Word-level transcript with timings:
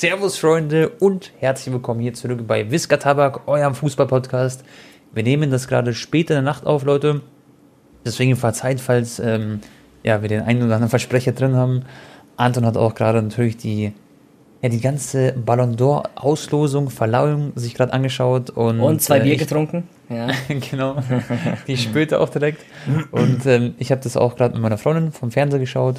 Servus, 0.00 0.38
Freunde, 0.38 0.88
und 0.98 1.30
herzlich 1.40 1.74
willkommen 1.74 2.00
hier 2.00 2.14
zurück 2.14 2.46
bei 2.46 2.70
Whisker 2.70 2.98
Tabak, 2.98 3.46
eurem 3.46 3.74
Fußball-Podcast. 3.74 4.64
Wir 5.12 5.22
nehmen 5.22 5.50
das 5.50 5.68
gerade 5.68 5.92
spät 5.92 6.30
in 6.30 6.36
der 6.36 6.42
Nacht 6.42 6.64
auf, 6.64 6.84
Leute. 6.84 7.20
Deswegen 8.06 8.34
verzeiht, 8.34 8.80
falls 8.80 9.18
ähm, 9.18 9.60
ja, 10.02 10.22
wir 10.22 10.30
den 10.30 10.40
einen 10.40 10.62
oder 10.62 10.76
anderen 10.76 10.88
Versprecher 10.88 11.32
drin 11.32 11.54
haben. 11.54 11.82
Anton 12.38 12.64
hat 12.64 12.78
auch 12.78 12.94
gerade 12.94 13.20
natürlich 13.20 13.58
die, 13.58 13.92
ja, 14.62 14.70
die 14.70 14.80
ganze 14.80 15.34
Ballon 15.34 15.76
d'Or-Auslosung, 15.76 16.88
Verleihung 16.88 17.52
sich 17.56 17.74
gerade 17.74 17.92
angeschaut. 17.92 18.48
Und, 18.48 18.80
und 18.80 19.02
zwei 19.02 19.18
äh, 19.18 19.24
Bier 19.24 19.34
ich, 19.34 19.40
getrunken. 19.40 19.86
Ja. 20.08 20.28
genau. 20.70 20.96
Die 21.66 21.76
spürte 21.76 22.20
auch 22.20 22.30
direkt. 22.30 22.64
Und 23.10 23.44
ähm, 23.44 23.74
ich 23.78 23.92
habe 23.92 24.00
das 24.00 24.16
auch 24.16 24.36
gerade 24.36 24.54
mit 24.54 24.62
meiner 24.62 24.78
Freundin 24.78 25.12
vom 25.12 25.30
Fernseher 25.30 25.60
geschaut. 25.60 25.96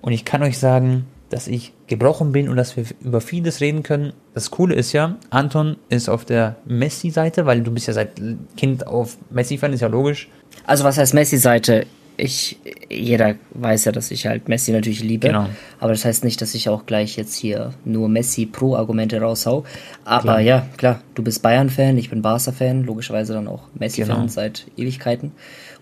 Und 0.00 0.10
ich 0.10 0.24
kann 0.24 0.42
euch 0.42 0.58
sagen, 0.58 1.06
dass 1.30 1.46
ich 1.46 1.72
gebrochen 1.86 2.32
bin 2.32 2.48
und 2.48 2.56
dass 2.56 2.76
wir 2.76 2.84
über 3.00 3.20
vieles 3.20 3.60
reden 3.60 3.82
können. 3.82 4.12
Das 4.34 4.50
Coole 4.50 4.74
ist 4.74 4.92
ja, 4.92 5.16
Anton 5.30 5.76
ist 5.88 6.08
auf 6.08 6.24
der 6.24 6.56
Messi-Seite, 6.64 7.46
weil 7.46 7.60
du 7.62 7.70
bist 7.70 7.86
ja 7.86 7.92
seit 7.92 8.20
Kind 8.56 8.86
auf 8.86 9.18
Messi-Fan, 9.30 9.72
ist 9.72 9.80
ja 9.80 9.88
logisch. 9.88 10.28
Also 10.66 10.84
was 10.84 10.98
heißt 10.98 11.14
Messi-Seite? 11.14 11.86
Ich, 12.20 12.58
jeder 12.88 13.36
weiß 13.50 13.84
ja, 13.84 13.92
dass 13.92 14.10
ich 14.10 14.26
halt 14.26 14.48
Messi 14.48 14.72
natürlich 14.72 15.02
liebe. 15.02 15.28
Genau. 15.28 15.46
Aber 15.78 15.92
das 15.92 16.04
heißt 16.04 16.24
nicht, 16.24 16.42
dass 16.42 16.52
ich 16.54 16.68
auch 16.68 16.84
gleich 16.84 17.16
jetzt 17.16 17.36
hier 17.36 17.74
nur 17.84 18.08
Messi-Pro-Argumente 18.08 19.20
raushau. 19.20 19.64
Aber 20.04 20.22
klar. 20.22 20.40
ja, 20.40 20.66
klar, 20.76 21.00
du 21.14 21.22
bist 21.22 21.42
Bayern-Fan, 21.42 21.96
ich 21.96 22.10
bin 22.10 22.22
Barca-Fan, 22.22 22.82
logischerweise 22.84 23.34
dann 23.34 23.46
auch 23.46 23.68
Messi-Fan 23.74 24.16
genau. 24.16 24.28
seit 24.28 24.66
Ewigkeiten. 24.76 25.32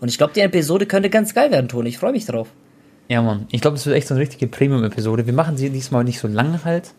Und 0.00 0.08
ich 0.08 0.18
glaube, 0.18 0.34
die 0.34 0.40
Episode 0.40 0.84
könnte 0.84 1.08
ganz 1.08 1.32
geil 1.32 1.50
werden, 1.50 1.68
Toni. 1.68 1.88
Ich 1.88 1.98
freue 1.98 2.12
mich 2.12 2.26
drauf. 2.26 2.48
Ja, 3.08 3.22
Mann. 3.22 3.46
Ich 3.50 3.60
glaube, 3.60 3.76
das 3.76 3.86
wird 3.86 3.96
echt 3.96 4.08
so 4.08 4.14
eine 4.14 4.20
richtige 4.20 4.46
Premium-Episode. 4.48 5.26
Wir 5.26 5.32
machen 5.32 5.56
sie 5.56 5.70
diesmal 5.70 6.04
nicht 6.04 6.18
so 6.18 6.26
lange 6.28 6.64
halt, 6.64 6.92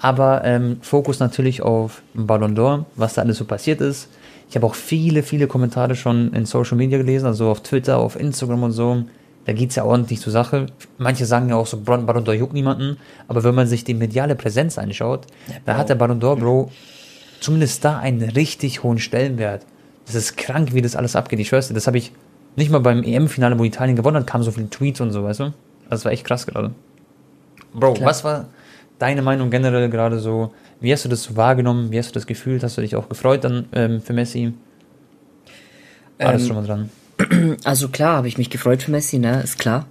aber 0.00 0.44
ähm, 0.44 0.78
Fokus 0.80 1.20
natürlich 1.20 1.62
auf 1.62 2.02
Ballon 2.14 2.56
d'Or, 2.56 2.84
was 2.96 3.14
da 3.14 3.22
alles 3.22 3.38
so 3.38 3.44
passiert 3.44 3.80
ist. 3.80 4.08
Ich 4.48 4.56
habe 4.56 4.66
auch 4.66 4.74
viele, 4.74 5.22
viele 5.22 5.46
Kommentare 5.46 5.94
schon 5.94 6.32
in 6.34 6.46
Social 6.46 6.76
Media 6.76 6.98
gelesen, 6.98 7.26
also 7.26 7.50
auf 7.50 7.62
Twitter, 7.62 7.98
auf 7.98 8.18
Instagram 8.18 8.64
und 8.64 8.72
so. 8.72 9.04
Da 9.44 9.52
geht 9.52 9.70
es 9.70 9.76
ja 9.76 9.84
ordentlich 9.84 10.20
zur 10.20 10.32
Sache. 10.32 10.66
Manche 10.98 11.26
sagen 11.26 11.48
ja 11.48 11.56
auch 11.56 11.66
so, 11.66 11.78
Ballon 11.80 12.24
d'Or 12.24 12.32
juckt 12.32 12.52
niemanden. 12.52 12.96
Aber 13.28 13.42
wenn 13.44 13.54
man 13.54 13.66
sich 13.66 13.82
die 13.84 13.94
mediale 13.94 14.36
Präsenz 14.36 14.78
anschaut, 14.78 15.26
ja, 15.48 15.54
da 15.64 15.76
hat 15.76 15.88
der 15.88 15.96
Ballon 15.96 16.20
d'Or, 16.20 16.36
Bro, 16.36 16.70
zumindest 17.40 17.84
da 17.84 17.98
einen 17.98 18.22
richtig 18.22 18.82
hohen 18.82 18.98
Stellenwert. 18.98 19.66
Das 20.06 20.14
ist 20.14 20.36
krank, 20.36 20.74
wie 20.74 20.82
das 20.82 20.96
alles 20.96 21.16
abgeht. 21.16 21.40
Ich 21.40 21.48
schwör's 21.48 21.68
dir, 21.68 21.74
das 21.74 21.86
habe 21.86 21.98
ich 21.98 22.12
nicht 22.56 22.70
mal 22.70 22.80
beim 22.80 23.02
EM-Finale, 23.02 23.58
wo 23.58 23.64
Italien 23.64 23.96
gewonnen 23.96 24.16
hat, 24.16 24.26
kamen 24.26 24.44
so 24.44 24.50
viele 24.50 24.70
Tweets 24.70 25.00
und 25.00 25.10
so, 25.12 25.24
weißt 25.24 25.40
du? 25.40 25.52
Das 25.88 26.04
war 26.04 26.12
echt 26.12 26.24
krass 26.24 26.46
gerade. 26.46 26.72
Bro, 27.74 27.94
Klar. 27.94 28.10
was 28.10 28.24
war 28.24 28.48
deine 28.98 29.22
Meinung 29.22 29.50
generell 29.50 29.88
gerade 29.88 30.18
so? 30.18 30.52
Wie 30.80 30.92
hast 30.92 31.04
du 31.04 31.08
das 31.08 31.22
so 31.22 31.36
wahrgenommen? 31.36 31.90
Wie 31.90 31.98
hast 31.98 32.10
du 32.10 32.14
das 32.14 32.26
gefühlt? 32.26 32.62
Hast 32.62 32.76
du 32.76 32.82
dich 32.82 32.96
auch 32.96 33.08
gefreut 33.08 33.44
dann 33.44 33.66
ähm, 33.72 34.00
für 34.00 34.12
Messi? 34.12 34.52
Alles 36.18 36.42
ähm, 36.42 36.48
schon 36.48 36.56
mal 36.56 36.66
dran. 36.66 36.90
Also 37.64 37.88
klar, 37.88 38.16
habe 38.16 38.28
ich 38.28 38.38
mich 38.38 38.50
gefreut 38.50 38.82
für 38.82 38.90
Messi, 38.90 39.18
ne? 39.18 39.42
Ist 39.42 39.58
klar. 39.58 39.86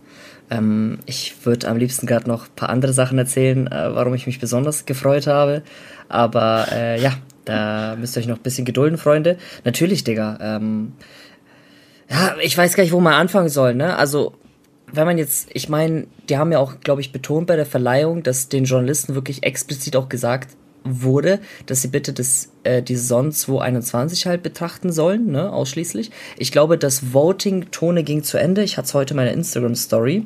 Ähm, 0.50 1.00
ich 1.06 1.46
würde 1.46 1.68
am 1.68 1.78
liebsten 1.78 2.06
gerade 2.08 2.28
noch 2.28 2.46
ein 2.46 2.56
paar 2.56 2.70
andere 2.70 2.94
Sachen 2.94 3.18
erzählen, 3.18 3.68
äh, 3.68 3.96
warum 3.96 4.14
ich 4.14 4.28
mich 4.28 4.40
besonders 4.40 4.86
gefreut 4.86 5.28
habe. 5.28 5.64
Aber 6.10 6.68
äh, 6.72 7.02
ja, 7.02 7.14
da 7.46 7.96
müsst 7.98 8.18
ihr 8.18 8.22
euch 8.22 8.28
noch 8.28 8.38
ein 8.38 8.44
bisschen 8.44 8.66
gedulden, 8.66 8.98
Freunde. 8.98 9.38
Natürlich, 9.64 10.04
Digga. 10.04 10.38
Ähm, 10.42 10.94
ja, 12.12 12.36
ich 12.42 12.58
weiß 12.58 12.76
gar 12.76 12.84
nicht, 12.84 12.92
wo 12.92 13.00
man 13.00 13.14
anfangen 13.14 13.50
soll, 13.50 13.74
ne? 13.74 13.96
Also, 13.96 14.34
wenn 14.92 15.06
man 15.06 15.18
jetzt, 15.18 15.48
ich 15.54 15.70
meine, 15.70 16.08
die 16.28 16.38
haben 16.38 16.52
ja 16.52 16.60
auch, 16.60 16.82
glaube 16.82 17.00
ich, 17.00 17.14
betont 17.14 17.48
bei 17.48 17.56
der 17.56 17.66
Verleihung, 17.66 18.22
dass 18.24 18.50
den 18.50 18.66
Journalisten 18.66 19.16
wirklich 19.16 19.44
explizit 19.44 19.96
auch 19.96 20.10
gesagt 20.10 20.50
wurde, 20.84 21.40
dass 21.68 21.82
sie 21.82 21.88
bitte 21.88 22.12
das, 22.12 22.50
äh, 22.64 22.82
die 22.82 22.98
Saison 22.98 23.32
2021 23.32 24.26
halt 24.26 24.44
betrachten 24.44 24.92
sollen, 24.92 25.32
ne, 25.32 25.54
ausschließlich. 25.54 26.12
Ich 26.38 26.52
glaube, 26.52 26.78
das 26.78 27.14
Voting-Tone 27.14 28.04
ging 28.04 28.24
zu 28.24 28.38
Ende. 28.38 28.64
Ich 28.64 28.78
hatte 28.78 28.88
es 28.88 28.94
heute 28.94 29.14
in 29.14 29.18
meiner 29.18 29.32
Instagram-Story. 29.32 30.26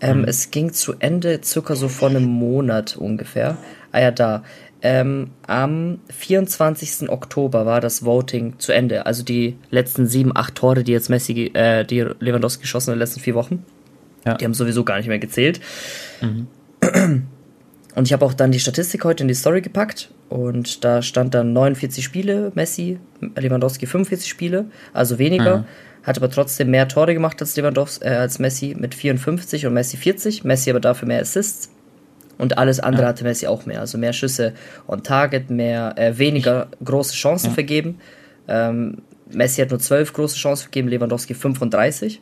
Ähm, 0.00 0.18
mhm. 0.18 0.24
Es 0.24 0.50
ging 0.50 0.72
zu 0.72 0.94
Ende 0.98 1.40
circa 1.42 1.76
so 1.76 1.88
vor 1.88 2.10
einem 2.10 2.24
Monat 2.24 2.96
ungefähr. 2.96 3.56
Ah 3.92 4.00
ja, 4.00 4.10
da. 4.10 4.42
Ähm, 4.82 5.30
am 5.46 5.98
24. 6.08 7.08
Oktober 7.08 7.66
war 7.66 7.80
das 7.80 8.04
Voting 8.04 8.58
zu 8.58 8.72
Ende. 8.72 9.06
Also 9.06 9.22
die 9.22 9.56
letzten 9.70 10.06
sieben, 10.06 10.36
acht 10.36 10.54
Tore, 10.54 10.84
die 10.84 10.92
jetzt 10.92 11.08
Messi, 11.08 11.50
äh, 11.54 11.84
die 11.84 12.00
Lewandowski 12.00 12.62
geschossen 12.62 12.88
hat 12.88 12.94
in 12.94 12.98
den 12.98 13.06
letzten 13.06 13.20
vier 13.20 13.34
Wochen. 13.34 13.64
Ja. 14.24 14.34
Die 14.34 14.44
haben 14.44 14.54
sowieso 14.54 14.84
gar 14.84 14.98
nicht 14.98 15.08
mehr 15.08 15.18
gezählt. 15.18 15.60
Mhm. 16.20 16.46
Und 17.94 18.04
ich 18.04 18.12
habe 18.12 18.26
auch 18.26 18.34
dann 18.34 18.52
die 18.52 18.60
Statistik 18.60 19.04
heute 19.04 19.24
in 19.24 19.28
die 19.28 19.34
Story 19.34 19.62
gepackt 19.62 20.10
und 20.28 20.84
da 20.84 21.00
stand 21.00 21.32
dann 21.32 21.54
49 21.54 22.04
Spiele, 22.04 22.52
Messi, 22.54 22.98
Lewandowski 23.36 23.86
45 23.86 24.28
Spiele, 24.28 24.66
also 24.92 25.18
weniger. 25.18 25.58
Mhm. 25.58 25.64
Hat 26.02 26.18
aber 26.18 26.30
trotzdem 26.30 26.70
mehr 26.70 26.86
Tore 26.88 27.14
gemacht 27.14 27.40
als 27.40 27.56
Lewandowski, 27.56 28.04
äh, 28.04 28.10
als 28.10 28.38
Messi 28.38 28.76
mit 28.78 28.94
54 28.94 29.64
und 29.64 29.72
Messi 29.72 29.96
40. 29.96 30.44
Messi 30.44 30.68
aber 30.68 30.80
dafür 30.80 31.08
mehr 31.08 31.22
Assists. 31.22 31.70
Und 32.38 32.58
alles 32.58 32.80
andere 32.80 33.02
ja. 33.02 33.08
hatte 33.08 33.24
Messi 33.24 33.46
auch 33.46 33.66
mehr. 33.66 33.80
Also 33.80 33.98
mehr 33.98 34.12
Schüsse 34.12 34.52
on 34.86 35.02
Target, 35.02 35.50
mehr, 35.50 35.94
äh, 35.96 36.18
weniger 36.18 36.68
große 36.84 37.14
Chancen 37.14 37.48
ja. 37.48 37.52
vergeben. 37.52 37.98
Ähm, 38.48 38.98
Messi 39.30 39.60
hat 39.60 39.70
nur 39.70 39.80
12 39.80 40.12
große 40.12 40.36
Chancen 40.36 40.64
vergeben, 40.64 40.88
Lewandowski 40.88 41.34
35. 41.34 42.20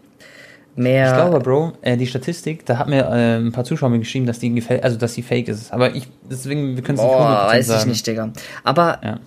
Mehr 0.77 1.11
ich 1.11 1.15
glaube, 1.15 1.39
Bro, 1.39 1.73
äh, 1.83 1.97
die 1.97 2.07
Statistik, 2.07 2.67
da 2.67 2.79
hat 2.79 2.89
mir 2.89 3.05
äh, 3.05 3.37
ein 3.37 3.53
paar 3.53 3.65
Zuschauer 3.65 3.91
mir 3.91 4.01
geschrieben, 4.01 4.27
dass 4.27 4.41
die 4.41 4.53
gefällt, 4.53 4.83
also 4.83 4.97
dass 4.97 5.15
die 5.15 5.23
fake 5.23 5.49
ist. 5.49 5.73
Aber 5.73 5.95
ich, 5.95 6.09
deswegen, 6.29 6.75
wir 6.75 6.83
können 6.83 6.99
es 6.99 7.05
nicht 7.05 7.15
100% 7.15 7.47
weiß 7.47 7.67
sagen. 7.67 7.81
ich 7.81 7.87
nicht, 7.87 8.07
Digga. 8.07 8.33
Aber 8.65 9.01
ja. 9.05 9.21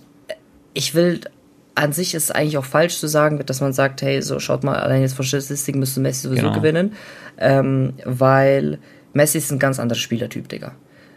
ich 0.74 0.94
will, 0.94 1.20
an 1.74 1.92
sich 1.92 2.14
ist 2.14 2.24
es 2.24 2.30
eigentlich 2.30 2.58
auch 2.58 2.66
falsch 2.66 2.98
zu 2.98 3.06
sagen, 3.06 3.40
dass 3.46 3.62
man 3.62 3.72
sagt, 3.72 4.02
hey, 4.02 4.20
so 4.20 4.40
schaut 4.40 4.62
mal, 4.62 4.76
allein 4.76 5.00
jetzt 5.00 5.14
von 5.14 5.24
Statistiken 5.24 5.78
müsste 5.78 6.00
Messi 6.00 6.28
sowieso 6.28 6.42
genau. 6.42 6.54
gewinnen. 6.54 6.92
Ähm, 7.38 7.94
weil 8.04 8.78
Messi 9.18 9.38
ist 9.38 9.50
ein 9.50 9.58
ganz 9.58 9.80
anderer 9.80 9.98
Spielertyp, 9.98 10.48
Digga. 10.48 10.72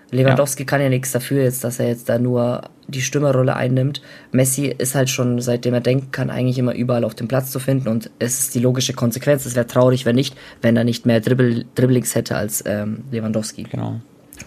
Lewandowski 0.09 0.63
ja. 0.63 0.66
kann 0.66 0.81
ja 0.81 0.89
nichts 0.89 1.12
dafür 1.12 1.44
jetzt, 1.44 1.63
dass 1.63 1.79
er 1.79 1.88
jetzt 1.88 2.09
da 2.09 2.17
nur 2.17 2.63
die 2.88 3.01
Stürmerrolle 3.01 3.56
einnimmt. 3.56 4.01
Messi 4.31 4.66
ist 4.75 4.95
halt 4.95 5.09
schon, 5.12 5.39
seitdem 5.39 5.75
er 5.75 5.81
denken 5.81 6.12
kann, 6.12 6.31
eigentlich 6.31 6.57
immer 6.57 6.73
überall 6.73 7.03
auf 7.03 7.13
dem 7.13 7.28
Platz 7.28 7.51
zu 7.51 7.59
finden 7.59 7.88
und 7.88 8.09
es 8.17 8.39
ist 8.39 8.56
die 8.56 8.59
logische 8.59 8.94
Konsequenz. 8.94 9.45
Es 9.45 9.56
wäre 9.56 9.67
traurig, 9.67 10.06
wenn 10.06 10.16
nicht, 10.16 10.35
wenn 10.63 10.75
er 10.75 10.84
nicht 10.84 11.06
mehr 11.06 11.22
Dribble, 11.22 11.63
Dribblings 11.75 12.16
hätte 12.16 12.35
als 12.35 12.63
ähm, 12.66 13.03
Lewandowski. 13.12 13.63
Genau. 13.63 14.01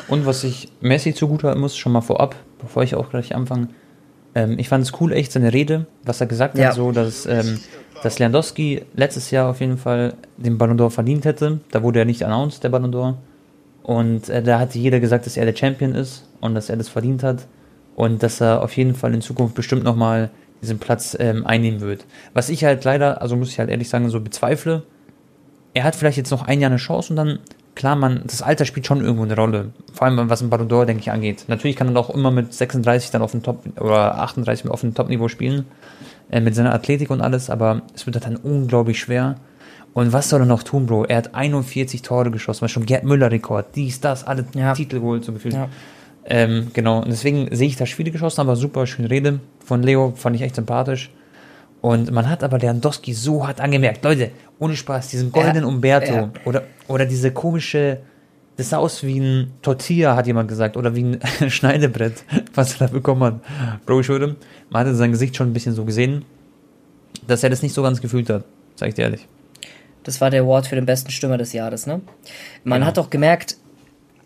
Und 0.09 0.26
was 0.26 0.42
ich 0.42 0.69
Messi 0.81 1.15
zugutehalten 1.15 1.60
muss, 1.60 1.76
schon 1.76 1.92
mal 1.92 2.00
vorab, 2.00 2.34
bevor 2.60 2.82
ich 2.82 2.97
auch 2.97 3.09
gleich 3.09 3.36
anfange, 3.36 3.69
ähm, 4.34 4.59
ich 4.59 4.69
fand 4.69 4.84
es 4.84 5.00
cool, 5.00 5.12
echt 5.12 5.31
seine 5.31 5.53
Rede, 5.53 5.86
was 6.03 6.21
er 6.21 6.26
gesagt 6.26 6.59
ja. 6.59 6.66
hat, 6.66 6.75
so, 6.75 6.91
dass, 6.91 7.25
ähm, 7.25 7.60
dass 8.03 8.19
Lewandowski 8.19 8.82
letztes 8.94 9.31
Jahr 9.31 9.48
auf 9.48 9.60
jeden 9.60 9.78
Fall 9.78 10.15
den 10.38 10.59
Ballon 10.59 10.76
d'Or 10.76 10.91
verdient 10.91 11.25
hätte. 11.25 11.60
Da 11.71 11.84
wurde 11.84 12.00
er 12.00 12.04
nicht 12.04 12.25
announced, 12.25 12.65
der 12.65 12.71
Ballon 12.71 12.92
d'Or. 12.92 13.15
Und 13.84 14.31
äh, 14.31 14.43
da 14.43 14.59
hat 14.59 14.75
jeder 14.75 14.99
gesagt, 14.99 15.27
dass 15.27 15.37
er 15.37 15.45
der 15.45 15.55
Champion 15.55 15.95
ist 15.95 16.27
und 16.41 16.55
dass 16.55 16.71
er 16.71 16.77
das 16.77 16.89
verdient 16.89 17.22
hat 17.22 17.47
und 17.95 18.22
dass 18.22 18.41
er 18.41 18.62
auf 18.62 18.75
jeden 18.77 18.95
Fall 18.95 19.15
in 19.15 19.21
Zukunft 19.21 19.55
bestimmt 19.55 19.84
nochmal 19.84 20.31
diesen 20.62 20.78
Platz 20.78 21.15
ähm, 21.21 21.47
einnehmen 21.47 21.81
wird. 21.81 22.06
Was 22.33 22.49
ich 22.49 22.65
halt 22.65 22.83
leider, 22.84 23.21
also 23.21 23.37
muss 23.37 23.50
ich 23.50 23.59
halt 23.59 23.69
ehrlich 23.69 23.91
sagen, 23.91 24.09
so 24.09 24.21
bezweifle. 24.21 24.83
Er 25.75 25.84
hat 25.84 25.97
vielleicht 25.97 26.17
jetzt 26.17 26.31
noch 26.31 26.47
ein 26.47 26.61
Jahr 26.61 26.71
eine 26.71 26.78
Chance 26.78 27.12
und 27.12 27.17
dann, 27.17 27.41
klar, 27.75 27.95
man, 27.95 28.22
das 28.27 28.41
Alter 28.41 28.65
spielt 28.65 28.87
schon 28.87 29.03
irgendwo 29.03 29.25
eine 29.25 29.37
Rolle. 29.37 29.72
Vor 29.93 30.06
allem 30.06 30.31
was 30.31 30.41
ein 30.41 30.49
Ballon 30.49 30.69
d'Or, 30.69 30.87
denke 30.87 31.03
ich, 31.03 31.11
angeht. 31.11 31.45
Natürlich 31.49 31.77
kann 31.77 31.95
er 31.95 32.01
auch 32.01 32.09
immer 32.09 32.31
mit 32.31 32.55
36 32.55 33.11
dann 33.11 33.21
auf 33.21 33.33
dem 33.33 33.43
Top 33.43 33.65
oder 33.78 34.19
38 34.19 34.71
auf 34.71 34.81
dem 34.81 34.95
Top-Niveau 34.95 35.28
spielen, 35.28 35.66
äh, 36.31 36.41
mit 36.41 36.55
seiner 36.55 36.72
Athletik 36.72 37.11
und 37.11 37.21
alles, 37.21 37.51
aber 37.51 37.83
es 37.95 38.06
wird 38.06 38.16
halt 38.16 38.25
dann 38.25 38.37
unglaublich 38.37 38.99
schwer. 38.99 39.37
Und 39.95 40.12
was 40.12 40.29
soll 40.29 40.41
er 40.41 40.47
noch 40.47 40.65
tun, 40.65 40.87
Bro? 40.87 41.05
Er 41.05 41.19
hat 41.19 41.35
41 41.35 42.03
Tore 42.03 42.31
geschossen, 42.31 42.62
war 42.62 42.69
schon 42.69 42.85
Gerd 42.85 43.05
Müller-Rekord, 43.05 43.77
dies, 43.77 44.01
das, 44.01 44.25
alle 44.25 44.45
ja. 44.55 44.75
Titel 44.75 44.99
geholt, 44.99 45.25
so 45.25 45.33
gefühlt. 45.33 45.55
Ja. 45.55 45.69
Ähm, 46.27 46.71
genau, 46.73 46.99
und 46.99 47.09
deswegen 47.09 47.55
sehe 47.55 47.69
ich 47.69 47.77
da 47.77 47.87
Spiele 47.87 48.10
geschossen, 48.10 48.41
aber 48.41 48.57
super 48.57 48.87
schöne 48.87 49.10
Rede 49.10 49.41
von 49.65 49.83
Leo, 49.83 50.13
fand 50.16 50.37
ich 50.37 50.43
echt 50.43 50.57
sympathisch. 50.57 51.10
Und 51.81 52.10
man 52.10 52.28
hat 52.28 52.43
aber 52.43 52.59
Lewandowski 52.59 53.13
so 53.13 53.47
hart 53.47 53.60
angemerkt, 53.60 54.03
Leute, 54.04 54.31
ohne 54.59 54.75
Spaß, 54.75 55.09
diesen 55.09 55.31
goldenen 55.31 55.65
Umberto 55.65 56.13
ja. 56.13 56.31
oder, 56.45 56.63
oder 56.89 57.04
diese 57.04 57.31
komische, 57.31 57.98
das 58.57 58.71
sah 58.71 58.78
aus 58.78 59.03
wie 59.04 59.21
ein 59.21 59.53
Tortilla, 59.60 60.16
hat 60.16 60.27
jemand 60.27 60.48
gesagt, 60.48 60.77
oder 60.78 60.97
wie 60.97 61.04
ein 61.04 61.21
Schneidebrett, 61.51 62.25
was 62.54 62.81
er 62.81 62.87
da 62.87 62.93
bekommen 62.93 63.22
hat. 63.22 63.84
Bro, 63.84 64.01
ich 64.01 64.09
würde, 64.09 64.37
man 64.71 64.81
hatte 64.81 64.95
sein 64.95 65.13
Gesicht 65.13 65.37
schon 65.37 65.51
ein 65.51 65.53
bisschen 65.53 65.75
so 65.75 65.84
gesehen, 65.84 66.25
dass 67.27 67.43
er 67.43 67.51
das 67.51 67.63
nicht 67.63 67.75
so 67.75 67.83
ganz 67.83 68.01
gefühlt 68.01 68.31
hat, 68.31 68.45
sag 68.77 68.89
ich 68.89 68.95
dir 68.95 69.03
ehrlich. 69.03 69.28
Das 70.04 70.21
war 70.21 70.30
der 70.30 70.42
Award 70.42 70.66
für 70.66 70.77
den 70.77 70.86
besten 70.86 71.10
Stürmer 71.10 71.39
des 71.39 71.53
Jahres, 71.53 71.86
ne? 71.86 72.01
Man 72.62 72.80
genau. 72.80 72.86
hat 72.86 72.98
auch 72.98 73.10
gemerkt, 73.10 73.56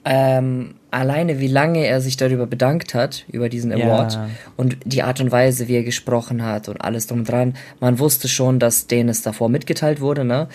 ähm, 0.04 0.74
alleine 0.90 1.38
wie 1.38 1.48
lange 1.48 1.86
er 1.86 2.00
sich 2.00 2.16
darüber 2.16 2.46
bedankt 2.46 2.94
hat, 2.94 3.24
über 3.30 3.48
diesen 3.48 3.72
Award 3.72 4.14
ja. 4.14 4.30
und 4.56 4.78
die 4.84 5.02
Art 5.02 5.20
und 5.20 5.30
Weise, 5.30 5.68
wie 5.68 5.76
er 5.76 5.82
gesprochen 5.82 6.42
hat 6.44 6.68
und 6.68 6.80
alles 6.80 7.06
drum 7.06 7.20
und 7.20 7.28
dran. 7.28 7.54
Man 7.80 7.98
wusste 7.98 8.28
schon, 8.28 8.58
dass 8.58 8.86
denen 8.86 9.08
es 9.08 9.22
davor 9.22 9.48
mitgeteilt 9.48 10.00
wurde, 10.00 10.24
ne? 10.24 10.48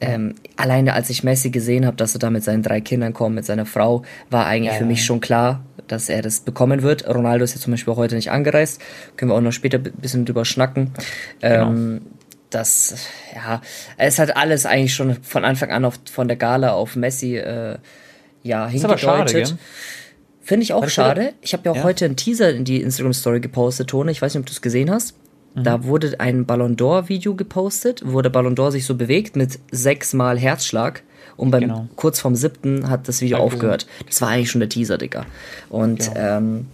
Ähm, 0.00 0.34
alleine 0.56 0.94
als 0.94 1.08
ich 1.08 1.22
Messi 1.22 1.50
gesehen 1.50 1.86
habe, 1.86 1.96
dass 1.96 2.14
er 2.14 2.18
da 2.18 2.28
mit 2.28 2.44
seinen 2.44 2.62
drei 2.62 2.80
Kindern 2.80 3.12
kommt, 3.12 3.34
mit 3.36 3.44
seiner 3.44 3.64
Frau, 3.64 4.02
war 4.28 4.46
eigentlich 4.46 4.72
ja. 4.72 4.78
für 4.78 4.84
mich 4.84 5.04
schon 5.04 5.20
klar, 5.20 5.62
dass 5.86 6.08
er 6.08 6.20
das 6.20 6.40
bekommen 6.40 6.82
wird. 6.82 7.06
Ronaldo 7.06 7.44
ist 7.44 7.54
ja 7.54 7.60
zum 7.60 7.72
Beispiel 7.72 7.94
heute 7.94 8.14
nicht 8.14 8.30
angereist. 8.30 8.80
Können 9.16 9.30
wir 9.30 9.36
auch 9.36 9.40
noch 9.40 9.52
später 9.52 9.78
ein 9.78 9.92
bisschen 10.00 10.24
drüber 10.24 10.44
schnacken. 10.44 10.90
Genau. 11.40 12.00
Das, 12.54 12.94
ja, 13.34 13.60
es 13.96 14.18
hat 14.18 14.36
alles 14.36 14.64
eigentlich 14.64 14.94
schon 14.94 15.22
von 15.22 15.44
Anfang 15.44 15.70
an 15.70 15.84
auf, 15.84 15.98
von 16.10 16.28
der 16.28 16.36
Gala 16.36 16.72
auf 16.72 16.94
Messi, 16.94 17.36
äh, 17.36 17.78
ja, 18.44 18.68
hingedeutet. 18.68 19.56
Finde 20.40 20.62
ich 20.62 20.72
auch 20.72 20.88
schade. 20.88 21.32
Ich 21.40 21.54
habe 21.54 21.64
ja 21.64 21.72
auch 21.72 21.76
ja. 21.76 21.82
heute 21.84 22.04
einen 22.04 22.16
Teaser 22.16 22.50
in 22.50 22.64
die 22.64 22.82
Instagram-Story 22.82 23.40
gepostet, 23.40 23.88
Tone. 23.88 24.12
Ich 24.12 24.20
weiß 24.20 24.34
nicht, 24.34 24.40
ob 24.40 24.46
du 24.46 24.52
es 24.52 24.60
gesehen 24.60 24.90
hast. 24.90 25.16
Mhm. 25.54 25.64
Da 25.64 25.84
wurde 25.84 26.20
ein 26.20 26.44
Ballon 26.44 26.76
d'Or-Video 26.76 27.34
gepostet, 27.34 28.02
wo 28.04 28.20
der 28.20 28.30
Ballon 28.30 28.54
d'Or 28.54 28.70
sich 28.70 28.84
so 28.84 28.94
bewegt 28.94 29.36
mit 29.36 29.58
sechsmal 29.70 30.38
Herzschlag. 30.38 31.02
Und 31.36 31.50
beim 31.50 31.62
genau. 31.62 31.88
kurz 31.96 32.20
vorm 32.20 32.36
siebten 32.36 32.88
hat 32.88 33.08
das 33.08 33.20
Video 33.20 33.38
Danke. 33.38 33.54
aufgehört. 33.54 33.86
Das 34.06 34.20
war 34.20 34.28
eigentlich 34.28 34.50
schon 34.50 34.60
der 34.60 34.68
Teaser, 34.68 34.98
Digga. 34.98 35.26
Und 35.70 36.10
genau. 36.10 36.38
ähm, 36.38 36.66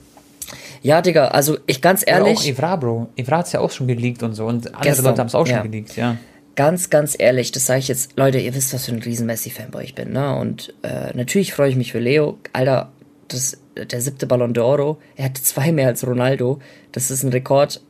ja, 0.82 1.02
Digga, 1.02 1.28
also 1.28 1.58
ich 1.66 1.80
ganz 1.80 2.04
ehrlich. 2.06 2.38
Oder 2.38 2.40
auch 2.40 2.46
Evra, 2.46 2.76
Bro. 2.76 3.08
Evra 3.16 3.38
hat 3.38 3.46
es 3.46 3.52
ja 3.52 3.60
auch 3.60 3.70
schon 3.70 3.86
geleakt 3.86 4.22
und 4.22 4.34
so. 4.34 4.46
Und 4.46 4.66
andere 4.68 4.82
gestern, 4.82 5.04
Leute 5.06 5.20
haben 5.20 5.26
es 5.26 5.34
auch 5.34 5.46
ja. 5.46 5.58
schon 5.58 5.70
geleakt, 5.70 5.96
ja. 5.96 6.16
Ganz, 6.56 6.90
ganz 6.90 7.16
ehrlich, 7.18 7.52
das 7.52 7.66
sage 7.66 7.78
ich 7.78 7.88
jetzt, 7.88 8.18
Leute, 8.18 8.38
ihr 8.38 8.54
wisst, 8.54 8.74
was 8.74 8.86
für 8.86 8.92
ein 8.92 9.00
riesen 9.00 9.26
Messi-Fanboy 9.26 9.84
ich 9.84 9.94
bin, 9.94 10.12
ne? 10.12 10.36
Und 10.36 10.74
äh, 10.82 11.16
natürlich 11.16 11.54
freue 11.54 11.70
ich 11.70 11.76
mich 11.76 11.92
für 11.92 12.00
Leo. 12.00 12.38
Alter, 12.52 12.90
das, 13.28 13.58
der 13.76 14.00
siebte 14.00 14.26
Ballon 14.26 14.52
d'Oro, 14.52 14.96
er 15.16 15.26
hatte 15.26 15.42
zwei 15.42 15.72
mehr 15.72 15.86
als 15.86 16.06
Ronaldo. 16.06 16.58
Das 16.92 17.10
ist 17.10 17.22
ein 17.22 17.30
Rekord, 17.30 17.80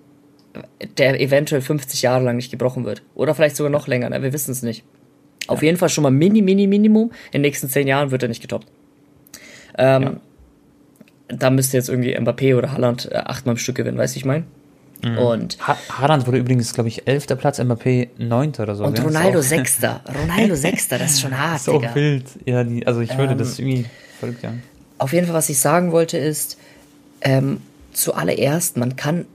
der 0.99 1.21
eventuell 1.21 1.63
50 1.63 2.03
Jahre 2.03 2.25
lang 2.25 2.37
nicht 2.37 2.51
gebrochen 2.51 2.85
wird. 2.85 3.03
Oder 3.15 3.35
vielleicht 3.35 3.57
sogar 3.57 3.71
noch 3.71 3.87
länger, 3.87 4.11
ne? 4.11 4.23
wir 4.23 4.33
wissen 4.33 4.53
es 4.53 4.63
nicht. 4.63 4.85
Ja. 5.45 5.55
Auf 5.55 5.63
jeden 5.63 5.79
Fall 5.79 5.89
schon 5.89 6.03
mal 6.03 6.11
Mini, 6.11 6.43
Mini, 6.43 6.67
Minimum. 6.67 7.11
In 7.33 7.33
den 7.33 7.43
nächsten 7.43 7.69
10 7.69 7.89
Jahren 7.89 8.11
wird 8.11 8.23
er 8.23 8.29
nicht 8.29 8.43
getoppt. 8.43 8.67
Ähm, 9.79 10.03
ja. 10.03 10.21
Da 11.33 11.51
müsste 11.51 11.77
jetzt 11.77 11.89
irgendwie 11.89 12.17
Mbappé 12.17 12.57
oder 12.57 12.73
Haaland 12.73 13.11
äh, 13.11 13.17
achtmal 13.17 13.55
im 13.55 13.59
Stück 13.59 13.77
gewinnen, 13.77 13.99
weißt 13.99 14.15
du, 14.15 14.19
ich 14.19 14.25
meine? 14.25 14.45
Mhm. 15.03 15.19
Und 15.19 15.59
ha 15.67 15.77
Haaland 15.89 16.27
wurde 16.27 16.39
übrigens, 16.39 16.75
glaube 16.75 16.89
ich, 16.89 17.07
elfter 17.07 17.37
Platz, 17.37 17.59
Mbappé 17.59 18.09
neunter 18.19 18.65
oder 18.65 18.75
so. 18.75 18.85
Und 18.85 19.03
Ronaldo 19.03 19.41
sechster. 19.41 20.03
Ronaldo 20.23 20.55
sechster, 20.55 20.99
das 20.99 21.13
ist 21.13 21.21
schon 21.23 21.39
hart, 21.39 21.61
so 21.61 21.79
Digga. 21.79 21.95
wild. 21.95 22.27
Ja, 22.45 22.65
die, 22.65 22.87
also 22.87 23.01
ich 23.01 23.17
würde 23.17 23.33
ähm, 23.33 23.39
das 23.39 23.59
irgendwie 23.59 23.87
verrückt, 24.19 24.43
ja. 24.43 24.53
Auf 24.99 25.13
jeden 25.13 25.27
Fall, 25.27 25.35
was 25.35 25.49
ich 25.49 25.59
sagen 25.59 25.93
wollte, 25.93 26.19
ist, 26.19 26.59
ähm, 27.23 27.61
zuallererst, 27.93 28.77
man 28.77 28.97
kann 28.97 29.27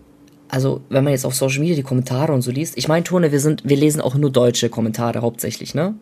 also 0.47 0.81
wenn 0.89 1.03
man 1.03 1.11
jetzt 1.11 1.25
auf 1.25 1.35
Social 1.35 1.59
Media 1.59 1.75
die 1.75 1.83
Kommentare 1.83 2.31
und 2.31 2.41
so 2.41 2.51
liest, 2.51 2.77
ich 2.77 2.87
meine, 2.87 3.03
Tone, 3.03 3.31
wir 3.31 3.39
sind, 3.39 3.63
wir 3.65 3.77
lesen 3.77 4.01
auch 4.01 4.15
nur 4.15 4.31
deutsche 4.31 4.69
Kommentare 4.69 5.21
hauptsächlich, 5.21 5.75
ne? 5.75 5.95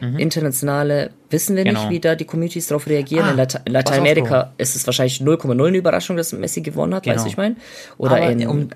Mhm. 0.00 0.18
Internationale 0.18 1.10
wissen 1.30 1.56
wir 1.56 1.64
genau. 1.64 1.80
nicht, 1.80 1.90
wie 1.90 2.00
da 2.00 2.14
die 2.14 2.24
Communities 2.24 2.66
darauf 2.66 2.86
reagieren. 2.86 3.26
Ah, 3.26 3.30
in, 3.30 3.36
Late 3.36 3.60
in 3.64 3.72
Lateinamerika 3.72 4.52
ist 4.58 4.76
es 4.76 4.86
wahrscheinlich 4.86 5.20
0,0 5.20 5.66
eine 5.66 5.76
Überraschung, 5.76 6.16
dass 6.16 6.32
Messi 6.32 6.60
gewonnen 6.60 6.94
hat, 6.94 7.04
genau. 7.04 7.16
weißt 7.16 7.24
du, 7.24 7.28
ich 7.28 7.36
meine? 7.36 7.56
Oder 7.98 8.16
Aber, 8.16 8.30
in, 8.30 8.46
um, 8.46 8.68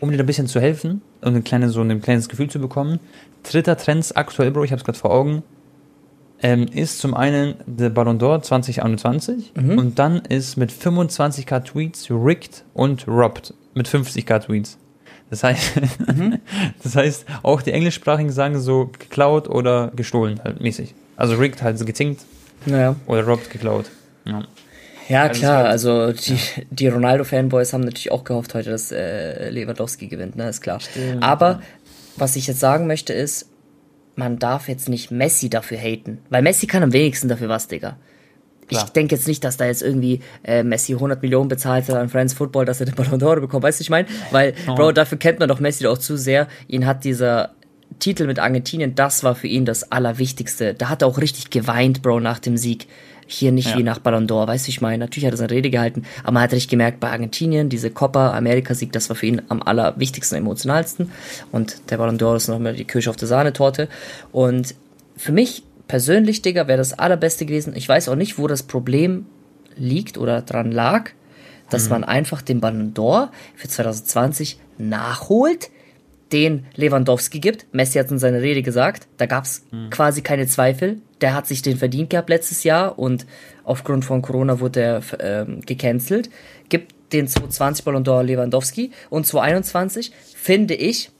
um 0.00 0.10
dir 0.10 0.18
ein 0.18 0.26
bisschen 0.26 0.46
zu 0.46 0.60
helfen 0.60 1.02
und 1.20 1.34
ein 1.34 1.44
kleines, 1.44 1.72
so 1.72 1.80
ein 1.80 2.00
kleines 2.02 2.28
Gefühl 2.28 2.48
zu 2.48 2.58
bekommen, 2.58 3.00
dritter 3.42 3.76
Trends 3.76 4.12
aktuell, 4.12 4.50
Bro, 4.50 4.64
ich 4.64 4.72
habe 4.72 4.80
es 4.80 4.84
gerade 4.84 4.98
vor 4.98 5.12
Augen, 5.12 5.42
ähm, 6.42 6.66
ist 6.72 6.98
zum 6.98 7.14
einen 7.14 7.54
der 7.66 7.90
Ballon 7.90 8.18
d'Or 8.18 8.42
2021 8.42 9.52
mhm. 9.54 9.78
und 9.78 9.98
dann 9.98 10.16
ist 10.16 10.56
mit 10.56 10.70
25k 10.72 11.64
Tweets 11.64 12.10
rigged 12.10 12.64
und 12.74 13.06
robbed 13.08 13.54
mit 13.74 13.88
50k 13.88 14.40
Tweets. 14.40 14.78
Das 15.30 15.42
heißt, 15.42 15.80
mhm. 16.06 16.38
das 16.82 16.96
heißt, 16.96 17.26
auch 17.42 17.62
die 17.62 17.72
Englischsprachigen 17.72 18.32
sagen 18.32 18.60
so 18.60 18.86
geklaut 18.86 19.48
oder 19.48 19.90
gestohlen 19.94 20.40
halt 20.44 20.60
mäßig. 20.60 20.94
Also 21.16 21.36
rigged 21.36 21.62
halt 21.62 21.78
so 21.78 21.84
gezinkt 21.84 22.22
naja. 22.66 22.96
oder 23.06 23.24
robbed 23.24 23.50
geklaut. 23.50 23.86
Ja. 24.24 24.44
Ja, 25.08 25.24
also 25.24 25.40
klar, 25.40 25.64
also 25.66 26.12
die, 26.12 26.38
die 26.70 26.88
Ronaldo-Fanboys 26.88 27.74
haben 27.74 27.82
natürlich 27.82 28.10
auch 28.10 28.24
gehofft 28.24 28.54
heute, 28.54 28.70
dass 28.70 28.90
äh, 28.90 29.50
Lewandowski 29.50 30.08
gewinnt, 30.08 30.36
ne, 30.36 30.48
ist 30.48 30.62
klar. 30.62 30.80
Stimmt, 30.80 31.22
Aber 31.22 31.50
ja. 31.50 31.62
was 32.16 32.36
ich 32.36 32.46
jetzt 32.46 32.60
sagen 32.60 32.86
möchte 32.86 33.12
ist, 33.12 33.50
man 34.16 34.38
darf 34.38 34.68
jetzt 34.68 34.88
nicht 34.88 35.10
Messi 35.10 35.50
dafür 35.50 35.78
haten. 35.78 36.20
Weil 36.30 36.42
Messi 36.42 36.66
kann 36.66 36.82
am 36.82 36.92
wenigsten 36.92 37.28
dafür 37.28 37.48
was, 37.48 37.68
Digga. 37.68 37.96
Klar. 38.68 38.84
Ich 38.84 38.90
denke 38.92 39.14
jetzt 39.14 39.28
nicht, 39.28 39.44
dass 39.44 39.56
da 39.56 39.66
jetzt 39.66 39.82
irgendwie 39.82 40.20
äh, 40.42 40.62
Messi 40.62 40.94
100 40.94 41.22
Millionen 41.22 41.48
bezahlt 41.48 41.88
hat 41.88 41.96
an 41.96 42.08
Friends 42.08 42.34
Football, 42.34 42.64
dass 42.64 42.80
er 42.80 42.86
den 42.86 42.94
Ballon 42.94 43.20
d'Or 43.20 43.40
bekommt. 43.40 43.62
Weißt 43.62 43.80
du, 43.80 43.82
ich 43.82 43.90
meine? 43.90 44.08
Weil, 44.30 44.54
oh. 44.66 44.74
Bro, 44.74 44.92
dafür 44.92 45.18
kennt 45.18 45.38
man 45.38 45.48
doch 45.48 45.60
Messi 45.60 45.86
auch 45.86 45.98
zu 45.98 46.16
sehr. 46.16 46.48
Ihn 46.68 46.86
hat 46.86 47.04
dieser 47.04 47.50
Titel 47.98 48.26
mit 48.26 48.38
Argentinien, 48.38 48.94
das 48.94 49.24
war 49.24 49.34
für 49.34 49.46
ihn 49.46 49.64
das 49.64 49.90
Allerwichtigste. 49.92 50.74
Da 50.74 50.88
hat 50.88 51.02
er 51.02 51.08
auch 51.08 51.18
richtig 51.18 51.50
geweint, 51.50 52.02
Bro, 52.02 52.20
nach 52.20 52.38
dem 52.38 52.56
Sieg. 52.56 52.86
Hier 53.26 53.52
nicht 53.52 53.70
ja. 53.70 53.78
wie 53.78 53.82
nach 53.82 54.00
Ballon 54.00 54.26
d'Or, 54.26 54.46
weißt 54.46 54.66
du, 54.66 54.70
ich 54.70 54.82
meine? 54.82 54.98
Natürlich 54.98 55.24
hat 55.24 55.32
er 55.32 55.38
seine 55.38 55.50
Rede 55.50 55.70
gehalten, 55.70 56.02
aber 56.22 56.32
man 56.32 56.42
hat 56.42 56.52
richtig 56.52 56.68
gemerkt, 56.68 57.00
bei 57.00 57.10
Argentinien, 57.10 57.70
diese 57.70 57.90
Copa 57.90 58.36
Amerika-Sieg, 58.36 58.92
das 58.92 59.08
war 59.08 59.16
für 59.16 59.24
ihn 59.24 59.40
am 59.48 59.62
allerwichtigsten, 59.62 60.36
emotionalsten. 60.36 61.10
Und 61.50 61.90
der 61.90 61.96
Ballon 61.96 62.18
d'Or 62.18 62.36
ist 62.36 62.48
nochmal 62.48 62.74
die 62.74 62.84
Kirsche 62.84 63.08
auf 63.08 63.16
der 63.16 63.28
Sahnetorte. 63.28 63.88
Und 64.30 64.74
für 65.16 65.32
mich 65.32 65.62
persönlich, 65.88 66.42
Digga, 66.42 66.66
wäre 66.66 66.78
das 66.78 66.98
allerbeste 66.98 67.46
gewesen. 67.46 67.74
Ich 67.76 67.88
weiß 67.88 68.08
auch 68.08 68.16
nicht, 68.16 68.38
wo 68.38 68.46
das 68.46 68.62
Problem 68.62 69.26
liegt 69.76 70.18
oder 70.18 70.42
dran 70.42 70.72
lag, 70.72 71.10
dass 71.70 71.84
mhm. 71.84 71.90
man 71.90 72.04
einfach 72.04 72.42
den 72.42 72.60
Ballon 72.60 72.94
d'Or 72.94 73.28
für 73.54 73.68
2020 73.68 74.58
nachholt, 74.78 75.70
den 76.32 76.66
Lewandowski 76.74 77.38
gibt. 77.38 77.66
Messi 77.72 77.98
hat 77.98 78.10
in 78.10 78.18
seiner 78.18 78.40
Rede 78.40 78.62
gesagt, 78.62 79.06
da 79.18 79.26
gab 79.26 79.44
es 79.44 79.64
mhm. 79.70 79.90
quasi 79.90 80.22
keine 80.22 80.46
Zweifel. 80.46 81.00
Der 81.20 81.34
hat 81.34 81.46
sich 81.46 81.62
den 81.62 81.76
verdient 81.76 82.10
gehabt 82.10 82.28
letztes 82.28 82.64
Jahr 82.64 82.98
und 82.98 83.26
aufgrund 83.62 84.04
von 84.04 84.20
Corona 84.22 84.60
wurde 84.60 84.80
er 84.80 85.02
ähm, 85.20 85.60
gecancelt. 85.60 86.30
Gibt 86.68 86.94
den 87.12 87.28
2020 87.28 87.84
Ballon 87.84 88.04
d'Or 88.04 88.22
Lewandowski 88.22 88.90
und 89.10 89.26
2021 89.26 90.12
finde 90.34 90.74
ich, 90.74 91.10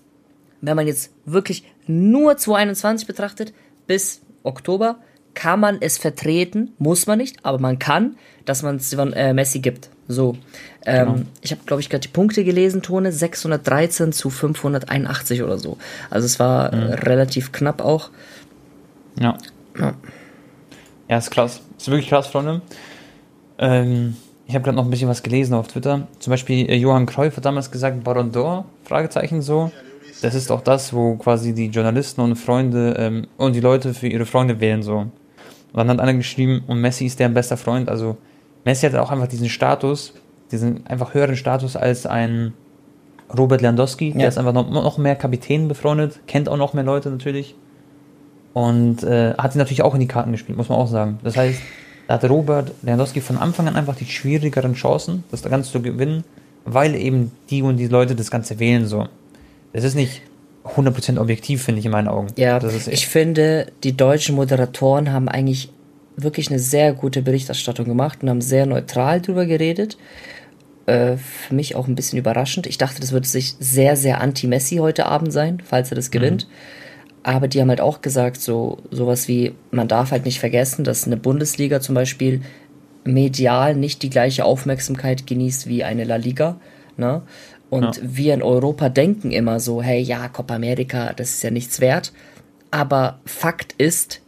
wenn 0.61 0.77
man 0.77 0.87
jetzt 0.87 1.13
wirklich 1.25 1.65
nur 1.87 2.37
2021 2.37 3.07
betrachtet, 3.07 3.53
bis 3.87 4.23
Oktober 4.45 4.97
kann 5.35 5.59
man 5.59 5.79
es 5.81 5.99
vertreten, 5.99 6.73
muss 6.79 7.07
man 7.07 7.19
nicht, 7.19 7.45
aber 7.45 7.59
man 7.59 7.79
kann, 7.79 8.17
dass 8.45 8.63
man 8.63 8.77
es 8.77 8.93
äh, 8.93 9.33
Messi 9.35 9.59
gibt. 9.59 9.91
So. 10.07 10.37
Ähm, 10.87 11.07
genau. 11.07 11.21
Ich 11.41 11.51
habe, 11.51 11.63
glaube 11.67 11.81
ich, 11.81 11.91
gerade 11.91 12.03
die 12.03 12.09
Punkte 12.09 12.45
gelesen, 12.45 12.83
Tone, 12.83 13.11
613 13.11 14.13
zu 14.13 14.31
581 14.31 15.43
oder 15.43 15.59
so. 15.59 15.79
Also 16.11 16.27
es 16.27 16.39
war 16.39 16.75
mhm. 16.75 16.93
relativ 16.93 17.53
knapp 17.53 17.83
auch. 17.83 18.11
Ja. 19.19 19.37
ja. 19.79 19.95
Ja, 21.09 21.19
ist 21.19 21.31
krass. 21.31 21.61
Ist 21.79 21.89
wirklich 21.89 22.09
krass, 22.09 22.29
Freunde. 22.29 22.63
Ähm, 23.59 24.17
ich 24.47 24.55
habe 24.55 24.65
gerade 24.65 24.77
noch 24.77 24.85
ein 24.85 24.91
bisschen 24.91 25.09
was 25.09 25.23
gelesen 25.23 25.55
auf 25.55 25.69
Twitter. 25.69 26.07
Zum 26.19 26.31
Beispiel 26.31 26.69
äh, 26.71 26.77
Johann 26.77 27.07
Cruyff 27.07 27.37
hat 27.37 27.45
damals 27.45 27.71
gesagt, 27.71 28.05
Baron 28.05 28.33
d'Or, 28.33 28.65
Fragezeichen 28.85 29.43
so 29.43 29.71
das 30.25 30.35
ist 30.35 30.51
auch 30.51 30.63
das, 30.63 30.95
wo 30.95 31.17
quasi 31.17 31.53
die 31.53 31.67
Journalisten 31.67 32.23
und 32.23 32.37
Freunde 32.37 32.95
ähm, 32.99 33.27
und 33.37 33.55
die 33.55 33.61
Leute 33.61 33.93
für 33.93 34.09
ihre 34.09 34.25
Freunde 34.25 34.59
wählen 34.59 34.83
so. 34.83 34.97
Und 35.01 35.13
dann 35.75 35.91
hat 35.91 36.01
einer 36.01 36.15
geschrieben, 36.15 36.63
und 36.67 36.81
Messi 36.81 37.05
ist 37.05 37.21
deren 37.21 37.35
bester 37.35 37.59
Freund. 37.59 37.91
Also 37.91 38.17
Messi 38.65 38.87
hat 38.87 38.95
auch 38.95 39.11
einfach 39.11 39.27
diesen 39.27 39.51
Status, 39.51 40.15
diesen 40.51 40.87
einfach 40.87 41.13
höheren 41.13 41.37
Status 41.37 41.77
als 41.77 42.07
ein 42.07 42.55
Robert 43.37 43.61
Lewandowski. 43.61 44.11
Ja. 44.11 44.15
Der 44.15 44.29
ist 44.29 44.39
einfach 44.39 44.55
noch, 44.55 44.71
noch 44.71 44.97
mehr 44.97 45.15
Kapitän 45.15 45.69
befreundet, 45.69 46.21
kennt 46.27 46.49
auch 46.49 46.57
noch 46.57 46.73
mehr 46.73 46.85
Leute 46.85 47.11
natürlich. 47.11 47.55
Und 48.55 49.03
äh, 49.03 49.35
hat 49.35 49.53
sie 49.53 49.59
natürlich 49.59 49.83
auch 49.83 49.93
in 49.93 50.01
die 50.01 50.09
Karten 50.09 50.33
gespielt, 50.33 50.57
muss 50.57 50.71
man 50.71 50.79
auch 50.79 50.89
sagen. 50.89 51.19
Das 51.23 51.37
heißt, 51.37 51.61
da 52.09 52.15
hatte 52.15 52.29
Robert 52.29 52.73
Lewandowski 52.83 53.21
von 53.21 53.37
Anfang 53.37 53.69
an 53.69 53.77
einfach 53.77 53.97
die 53.97 54.07
schwierigeren 54.07 54.73
Chancen, 54.73 55.25
das 55.31 55.43
Ganze 55.43 55.71
zu 55.71 55.83
gewinnen, 55.83 56.25
weil 56.65 56.95
eben 56.95 57.33
die 57.51 57.61
und 57.61 57.77
die 57.77 57.89
Leute 57.89 58.15
das 58.15 58.31
Ganze 58.31 58.59
wählen 58.59 58.87
so 58.87 59.07
es 59.75 59.85
ist 59.85 59.97
nicht 59.97 60.23
100% 60.65 61.19
objektiv, 61.19 61.63
finde 61.63 61.81
ich 61.81 61.85
in 61.85 61.93
meinen 61.93 62.09
Augen. 62.09 62.29
Ja, 62.37 62.59
ich 62.63 63.07
finde, 63.07 63.67
die 63.83 63.95
deutschen 63.95 64.35
Moderatoren 64.35 65.13
haben 65.13 65.29
eigentlich 65.29 65.71
wirklich 66.17 66.49
eine 66.49 66.59
sehr 66.61 66.95
gute 66.95 67.21
Berichterstattung 67.21 67.85
gemacht 67.85 68.23
und 68.23 68.31
haben 68.31 68.41
sehr 68.41 68.65
neutral 68.65 69.21
drüber 69.21 69.45
geredet. 69.45 69.99
Äh, 70.87 71.17
für 71.17 71.55
mich 71.55 71.77
auch 71.77 71.89
ein 71.89 71.97
bisschen 71.97 72.19
überraschend. 72.19 72.67
Ich 72.67 72.79
dachte, 72.79 73.01
das 73.01 73.13
würde 73.13 73.27
sich 73.27 73.57
sehr, 73.59 73.97
sehr 73.97 74.21
anti-Messi 74.21 74.77
heute 74.77 75.07
Abend 75.07 75.33
sein, 75.33 75.61
falls 75.65 75.91
er 75.91 75.97
das 75.97 76.11
gewinnt. 76.11 76.47
Mhm. 76.47 76.53
Aber 77.25 77.49
die 77.49 77.61
haben 77.61 77.71
halt 77.71 77.81
auch 77.81 78.01
gesagt, 78.01 78.41
so 78.41 78.79
sowas 78.91 79.29
wie, 79.29 79.55
man 79.71 79.89
darf 79.89 80.13
halt 80.13 80.25
nicht 80.25 80.39
vergessen, 80.39 80.85
dass 80.85 81.07
eine 81.07 81.17
Bundesliga 81.17 81.81
zum 81.81 81.95
Beispiel 81.95 82.43
medial 83.05 83.75
nicht 83.75 84.03
die 84.03 84.11
gleiche 84.11 84.45
Aufmerksamkeit 84.45 85.27
genießt 85.27 85.67
wie 85.67 85.85
eine 85.85 86.05
La 86.05 86.17
Liga. 86.17 86.61
Ne? 86.97 87.23
Und 87.75 87.97
ja. 87.97 88.03
wir 88.05 88.35
in 88.35 88.43
Europa 88.43 88.89
denken 88.89 89.33
immer 89.33 89.59
so, 89.59 89.83
hey, 89.83 90.01
ja, 90.01 90.29
Copa 90.29 90.55
America, 90.55 91.13
das 91.15 91.31
ist 91.31 91.43
ja 91.43 91.51
nichts 91.51 91.81
wert. 91.81 92.13
Aber 92.71 93.19
Fakt 93.25 93.75
ist, 93.79 94.21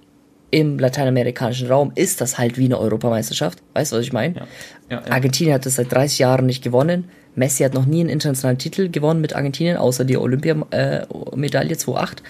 im 0.50 0.79
lateinamerikanischen 0.79 1.69
Raum 1.69 1.93
ist 1.95 2.21
das 2.21 2.38
halt 2.38 2.59
wie 2.59 2.65
eine 2.65 2.79
Europameisterschaft. 2.79 3.62
Weißt 3.75 3.93
du, 3.93 3.97
was 3.97 4.05
ich 4.05 4.12
meine? 4.12 4.35
Ja. 4.35 4.47
Ja, 4.88 5.03
Argentinien 5.11 5.55
hat 5.55 5.67
das 5.67 5.76
seit 5.76 5.93
30 5.93 6.19
Jahren 6.21 6.47
nicht 6.47 6.62
gewonnen. 6.62 7.09
Messi 7.35 7.65
hat 7.65 7.75
noch 7.75 7.87
nie 7.87 8.00
einen 8.00 8.09
internationalen 8.09 8.59
Titel 8.59 8.88
gewonnen 8.88 9.21
mit 9.21 9.35
Argentinien, 9.35 9.76
außer 9.76 10.05
die 10.05 10.17
Olympiamedaille 10.17 11.73
äh, 11.73 11.76
2008. 11.76 12.23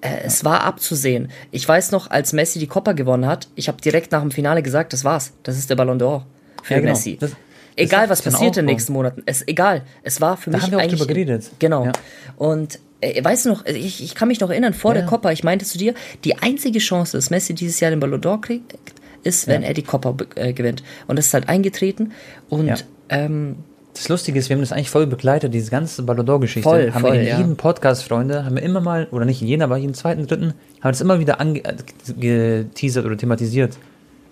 Äh, 0.00 0.08
es 0.24 0.44
war 0.44 0.64
abzusehen. 0.64 1.30
Ich 1.50 1.66
weiß 1.66 1.92
noch, 1.92 2.10
als 2.10 2.32
Messi 2.32 2.58
die 2.58 2.66
Copa 2.66 2.92
gewonnen 2.92 3.26
hat, 3.26 3.48
ich 3.54 3.68
habe 3.68 3.80
direkt 3.80 4.12
nach 4.12 4.20
dem 4.20 4.30
Finale 4.30 4.62
gesagt, 4.62 4.92
das 4.92 5.04
war's. 5.04 5.32
Das 5.44 5.56
ist 5.56 5.70
der 5.70 5.76
Ballon 5.76 6.00
d'Or 6.00 6.22
für 6.62 6.74
genau. 6.74 6.90
Messi. 6.90 7.16
Das 7.18 7.32
egal 7.78 8.10
was 8.10 8.22
passiert 8.22 8.56
in 8.56 8.66
den 8.66 8.66
nächsten 8.66 8.92
Monaten, 8.92 9.22
es 9.26 9.46
egal. 9.46 9.82
Es 10.02 10.20
war 10.20 10.36
für 10.36 10.50
da 10.50 10.56
mich 10.56 10.64
haben 10.64 10.72
wir 10.72 10.78
eigentlich. 10.78 10.94
Auch 10.94 11.06
drüber 11.06 11.14
geredet. 11.14 11.50
Genau. 11.58 11.86
Ja. 11.86 11.92
Und 12.36 12.78
äh, 13.00 13.22
weißt 13.22 13.46
du 13.46 13.50
noch, 13.50 13.66
ich, 13.66 14.02
ich 14.02 14.14
kann 14.14 14.28
mich 14.28 14.40
noch 14.40 14.50
erinnern, 14.50 14.74
vor 14.74 14.94
ja. 14.94 15.00
der 15.00 15.06
Copa, 15.06 15.30
ich 15.30 15.44
meinte 15.44 15.64
zu 15.64 15.78
dir, 15.78 15.94
die 16.24 16.36
einzige 16.38 16.78
Chance, 16.78 17.16
dass 17.16 17.30
Messi 17.30 17.54
dieses 17.54 17.80
Jahr 17.80 17.90
den 17.90 18.00
Ballon 18.00 18.20
d'Or 18.20 18.40
kriegt, 18.40 18.76
ist, 19.22 19.46
wenn 19.46 19.62
ja. 19.62 19.68
er 19.68 19.74
die 19.74 19.82
Copa 19.82 20.14
äh, 20.34 20.52
gewinnt. 20.52 20.82
Und 21.06 21.18
das 21.18 21.26
ist 21.26 21.34
halt 21.34 21.48
eingetreten. 21.48 22.12
Und 22.48 22.84
ähm, 23.08 23.56
das 23.94 24.08
Lustige 24.08 24.38
ist, 24.38 24.48
wir 24.48 24.54
haben 24.54 24.60
das 24.60 24.72
eigentlich 24.72 24.90
voll 24.90 25.06
begleitet, 25.06 25.52
diese 25.52 25.70
ganze 25.70 26.02
Ballon 26.02 26.26
d'Or-Geschichte. 26.26 26.68
Voll, 26.68 26.92
haben 26.92 27.00
voll, 27.00 27.12
wir 27.14 27.20
in 27.20 27.26
ja. 27.26 27.38
jedem 27.38 27.56
Podcast, 27.56 28.04
Freunde, 28.04 28.44
haben 28.44 28.54
wir 28.54 28.62
immer 28.62 28.80
mal, 28.80 29.08
oder 29.10 29.24
nicht 29.24 29.42
in 29.42 29.48
jedem, 29.48 29.62
aber 29.62 29.76
jeden 29.76 29.94
zweiten, 29.94 30.26
dritten, 30.26 30.46
haben 30.46 30.84
wir 30.84 30.92
das 30.92 31.00
immer 31.00 31.18
wieder 31.18 31.40
angeteasert 31.40 33.04
oder 33.04 33.16
thematisiert. 33.16 33.76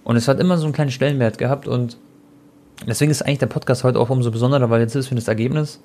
Und 0.05 0.17
es 0.17 0.29
hat 0.29 0.39
immer 0.39 0.57
so 0.57 0.65
einen 0.65 0.73
kleinen 0.73 0.93
Stellenwert 0.93 1.37
gehabt 1.39 1.67
und 1.67 1.99
deswegen 2.87 3.11
ist 3.11 3.23
eigentlich 3.23 3.39
der 3.39 3.47
Podcast 3.47 3.85
heute 3.85 3.99
auch 3.99 4.11
umso 4.11 4.31
besonderer, 4.31 4.71
weil 4.71 4.81
jetzt 4.81 4.95
ist 4.95 5.09
für 5.09 5.15
das 5.15 5.29
Ergebnis. 5.29 5.81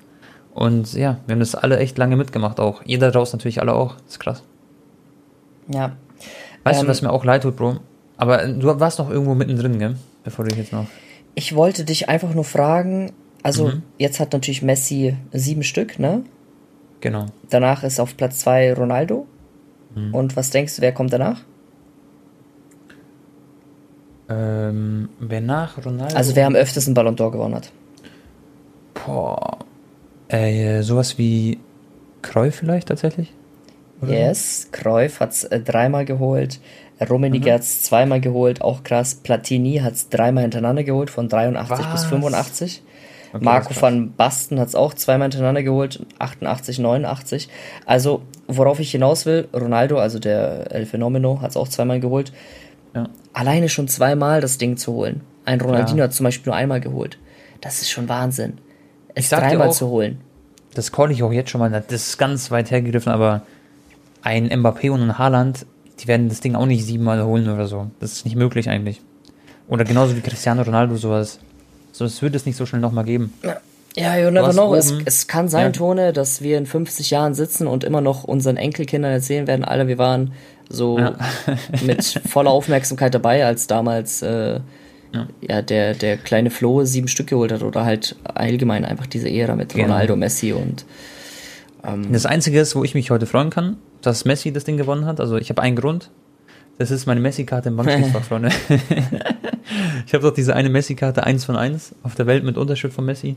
Und 0.54 0.92
ja, 0.92 1.18
wir 1.26 1.34
haben 1.34 1.40
das 1.40 1.54
alle 1.54 1.78
echt 1.78 1.96
lange 1.96 2.16
mitgemacht 2.16 2.60
auch. 2.60 2.82
Jeder 2.84 3.10
draus 3.10 3.32
natürlich 3.32 3.60
alle 3.60 3.74
auch. 3.74 3.96
Das 3.96 4.12
ist 4.12 4.20
krass. 4.20 4.42
Ja. 5.68 5.96
Weißt 6.64 6.80
ähm, 6.80 6.86
du, 6.86 6.90
was 6.90 7.02
mir 7.02 7.10
auch 7.10 7.24
leid 7.24 7.42
tut, 7.42 7.56
Bro? 7.56 7.78
Aber 8.16 8.46
du 8.46 8.78
warst 8.78 8.98
noch 8.98 9.10
irgendwo 9.10 9.34
mittendrin, 9.34 9.78
gell? 9.78 9.96
Bevor 10.24 10.44
du 10.44 10.54
jetzt 10.54 10.72
noch. 10.72 10.86
Ich 11.34 11.54
wollte 11.56 11.84
dich 11.84 12.08
einfach 12.08 12.34
nur 12.34 12.44
fragen, 12.44 13.12
also 13.42 13.68
mhm. 13.68 13.82
jetzt 13.98 14.20
hat 14.20 14.32
natürlich 14.32 14.62
Messi 14.62 15.16
sieben 15.32 15.62
Stück, 15.62 15.98
ne? 15.98 16.22
Genau. 17.00 17.26
Danach 17.50 17.82
ist 17.82 17.98
auf 17.98 18.16
Platz 18.16 18.40
zwei 18.40 18.72
Ronaldo. 18.74 19.26
Mhm. 19.94 20.14
Und 20.14 20.36
was 20.36 20.50
denkst 20.50 20.76
du, 20.76 20.82
wer 20.82 20.92
kommt 20.92 21.12
danach? 21.12 21.40
Ähm, 24.32 25.08
wer 25.18 25.40
nach 25.40 25.84
Ronaldo? 25.84 26.16
Also 26.16 26.36
wer 26.36 26.46
am 26.46 26.54
öftesten 26.54 26.94
Ballon 26.94 27.16
d'Or 27.16 27.32
gewonnen 27.32 27.54
hat. 27.54 27.70
Boah. 28.94 29.58
Äh, 30.28 30.82
sowas 30.82 31.18
wie 31.18 31.58
Cruyff 32.22 32.56
vielleicht 32.56 32.88
tatsächlich? 32.88 33.32
Oder? 34.00 34.12
Yes, 34.12 34.68
Cruyff 34.72 35.20
hat 35.20 35.32
es 35.32 35.44
äh, 35.44 35.60
dreimal 35.60 36.04
geholt. 36.04 36.60
Rummenigge 37.08 37.50
mhm. 37.50 37.54
hat 37.54 37.60
es 37.62 37.82
zweimal 37.82 38.20
geholt, 38.20 38.62
auch 38.62 38.82
krass. 38.82 39.16
Platini 39.16 39.78
hat 39.78 39.94
es 39.94 40.08
dreimal 40.08 40.42
hintereinander 40.42 40.84
geholt, 40.84 41.10
von 41.10 41.28
83 41.28 41.86
Was? 41.86 41.92
bis 41.92 42.04
85. 42.04 42.82
Okay, 43.32 43.44
Marco 43.44 43.74
van 43.80 44.12
Basten 44.14 44.60
hat 44.60 44.68
es 44.68 44.74
auch 44.74 44.92
zweimal 44.94 45.26
hintereinander 45.26 45.62
geholt, 45.62 46.04
88, 46.18 46.78
89. 46.78 47.48
Also, 47.86 48.22
worauf 48.46 48.78
ich 48.78 48.90
hinaus 48.90 49.24
will, 49.24 49.48
Ronaldo, 49.54 49.98
also 49.98 50.18
der 50.18 50.70
El 50.70 50.84
Fenomeno, 50.84 51.40
hat 51.40 51.50
es 51.50 51.56
auch 51.56 51.68
zweimal 51.68 51.98
geholt. 51.98 52.32
Ja. 52.94 53.08
Alleine 53.32 53.68
schon 53.68 53.88
zweimal 53.88 54.40
das 54.40 54.58
Ding 54.58 54.76
zu 54.76 54.92
holen. 54.92 55.22
Ein 55.44 55.60
Ronaldinho 55.60 55.98
ja. 55.98 56.04
hat 56.04 56.14
zum 56.14 56.24
Beispiel 56.24 56.50
nur 56.50 56.56
einmal 56.56 56.80
geholt. 56.80 57.18
Das 57.60 57.80
ist 57.80 57.90
schon 57.90 58.08
Wahnsinn. 58.08 58.58
Es 59.14 59.30
dreimal 59.30 59.68
auch, 59.68 59.72
zu 59.72 59.88
holen. 59.88 60.20
Das 60.74 60.92
call 60.92 61.10
ich 61.10 61.22
auch 61.22 61.32
jetzt 61.32 61.50
schon 61.50 61.60
mal, 61.60 61.70
das 61.70 61.90
ist 61.90 62.18
ganz 62.18 62.50
weit 62.50 62.70
hergegriffen, 62.70 63.12
aber 63.12 63.42
ein 64.22 64.48
Mbappé 64.48 64.90
und 64.90 65.02
ein 65.02 65.18
Haaland, 65.18 65.66
die 66.00 66.08
werden 66.08 66.28
das 66.28 66.40
Ding 66.40 66.54
auch 66.54 66.66
nicht 66.66 66.84
siebenmal 66.84 67.22
holen 67.24 67.48
oder 67.48 67.66
so. 67.66 67.90
Das 68.00 68.12
ist 68.12 68.24
nicht 68.24 68.36
möglich 68.36 68.68
eigentlich. 68.68 69.00
Oder 69.68 69.84
genauso 69.84 70.16
wie 70.16 70.20
Cristiano 70.20 70.62
Ronaldo 70.62 70.96
sowas. 70.96 71.38
So, 71.92 72.04
es 72.04 72.22
wird 72.22 72.34
es 72.34 72.46
nicht 72.46 72.56
so 72.56 72.66
schnell 72.66 72.80
nochmal 72.80 73.04
geben. 73.04 73.32
Ja, 73.94 74.16
you 74.16 74.30
never 74.30 74.52
know. 74.52 74.74
Es, 74.74 74.92
es, 75.04 75.26
kann 75.26 75.48
sein, 75.48 75.66
ja. 75.66 75.70
Tone, 75.72 76.12
dass 76.12 76.40
wir 76.40 76.56
in 76.56 76.66
50 76.66 77.10
Jahren 77.10 77.34
sitzen 77.34 77.66
und 77.66 77.84
immer 77.84 78.00
noch 78.00 78.24
unseren 78.24 78.56
Enkelkindern 78.56 79.12
erzählen 79.12 79.46
werden, 79.46 79.64
Alter, 79.64 79.86
wir 79.86 79.98
waren 79.98 80.32
so 80.68 80.98
ja. 80.98 81.16
mit 81.84 82.04
voller 82.28 82.50
Aufmerksamkeit 82.50 83.14
dabei, 83.14 83.44
als 83.44 83.66
damals 83.66 84.22
äh, 84.22 84.60
ja. 85.12 85.28
ja, 85.40 85.62
der, 85.62 85.94
der 85.94 86.16
kleine 86.16 86.50
Flo 86.50 86.84
sieben 86.84 87.08
Stück 87.08 87.28
geholt 87.28 87.52
hat 87.52 87.62
oder 87.62 87.84
halt 87.84 88.16
allgemein 88.24 88.84
einfach 88.84 89.06
diese 89.06 89.28
Ära 89.28 89.54
mit 89.56 89.74
genau. 89.74 89.84
Ronaldo, 89.84 90.16
Messi 90.16 90.52
und 90.52 90.84
ähm, 91.84 92.12
Das 92.12 92.26
Einzige 92.26 92.60
ist, 92.60 92.74
wo 92.74 92.84
ich 92.84 92.94
mich 92.94 93.10
heute 93.10 93.26
freuen 93.26 93.50
kann, 93.50 93.76
dass 94.00 94.24
Messi 94.24 94.52
das 94.52 94.64
Ding 94.64 94.76
gewonnen 94.76 95.06
hat. 95.06 95.20
Also 95.20 95.36
ich 95.36 95.50
habe 95.50 95.62
einen 95.62 95.76
Grund. 95.76 96.10
Das 96.78 96.90
ist 96.90 97.06
meine 97.06 97.20
Messi-Karte 97.20 97.68
im 97.68 97.76
Bankschließfach, 97.76 98.24
Freunde. 98.28 98.48
ich 100.06 100.14
habe 100.14 100.24
doch 100.24 100.34
diese 100.34 100.56
eine 100.56 100.70
Messi-Karte 100.70 101.24
1 101.24 101.44
von 101.44 101.56
1 101.56 101.94
auf 102.02 102.14
der 102.14 102.26
Welt 102.26 102.44
mit 102.44 102.56
Unterschrift 102.56 102.94
von 102.94 103.04
Messi. 103.04 103.36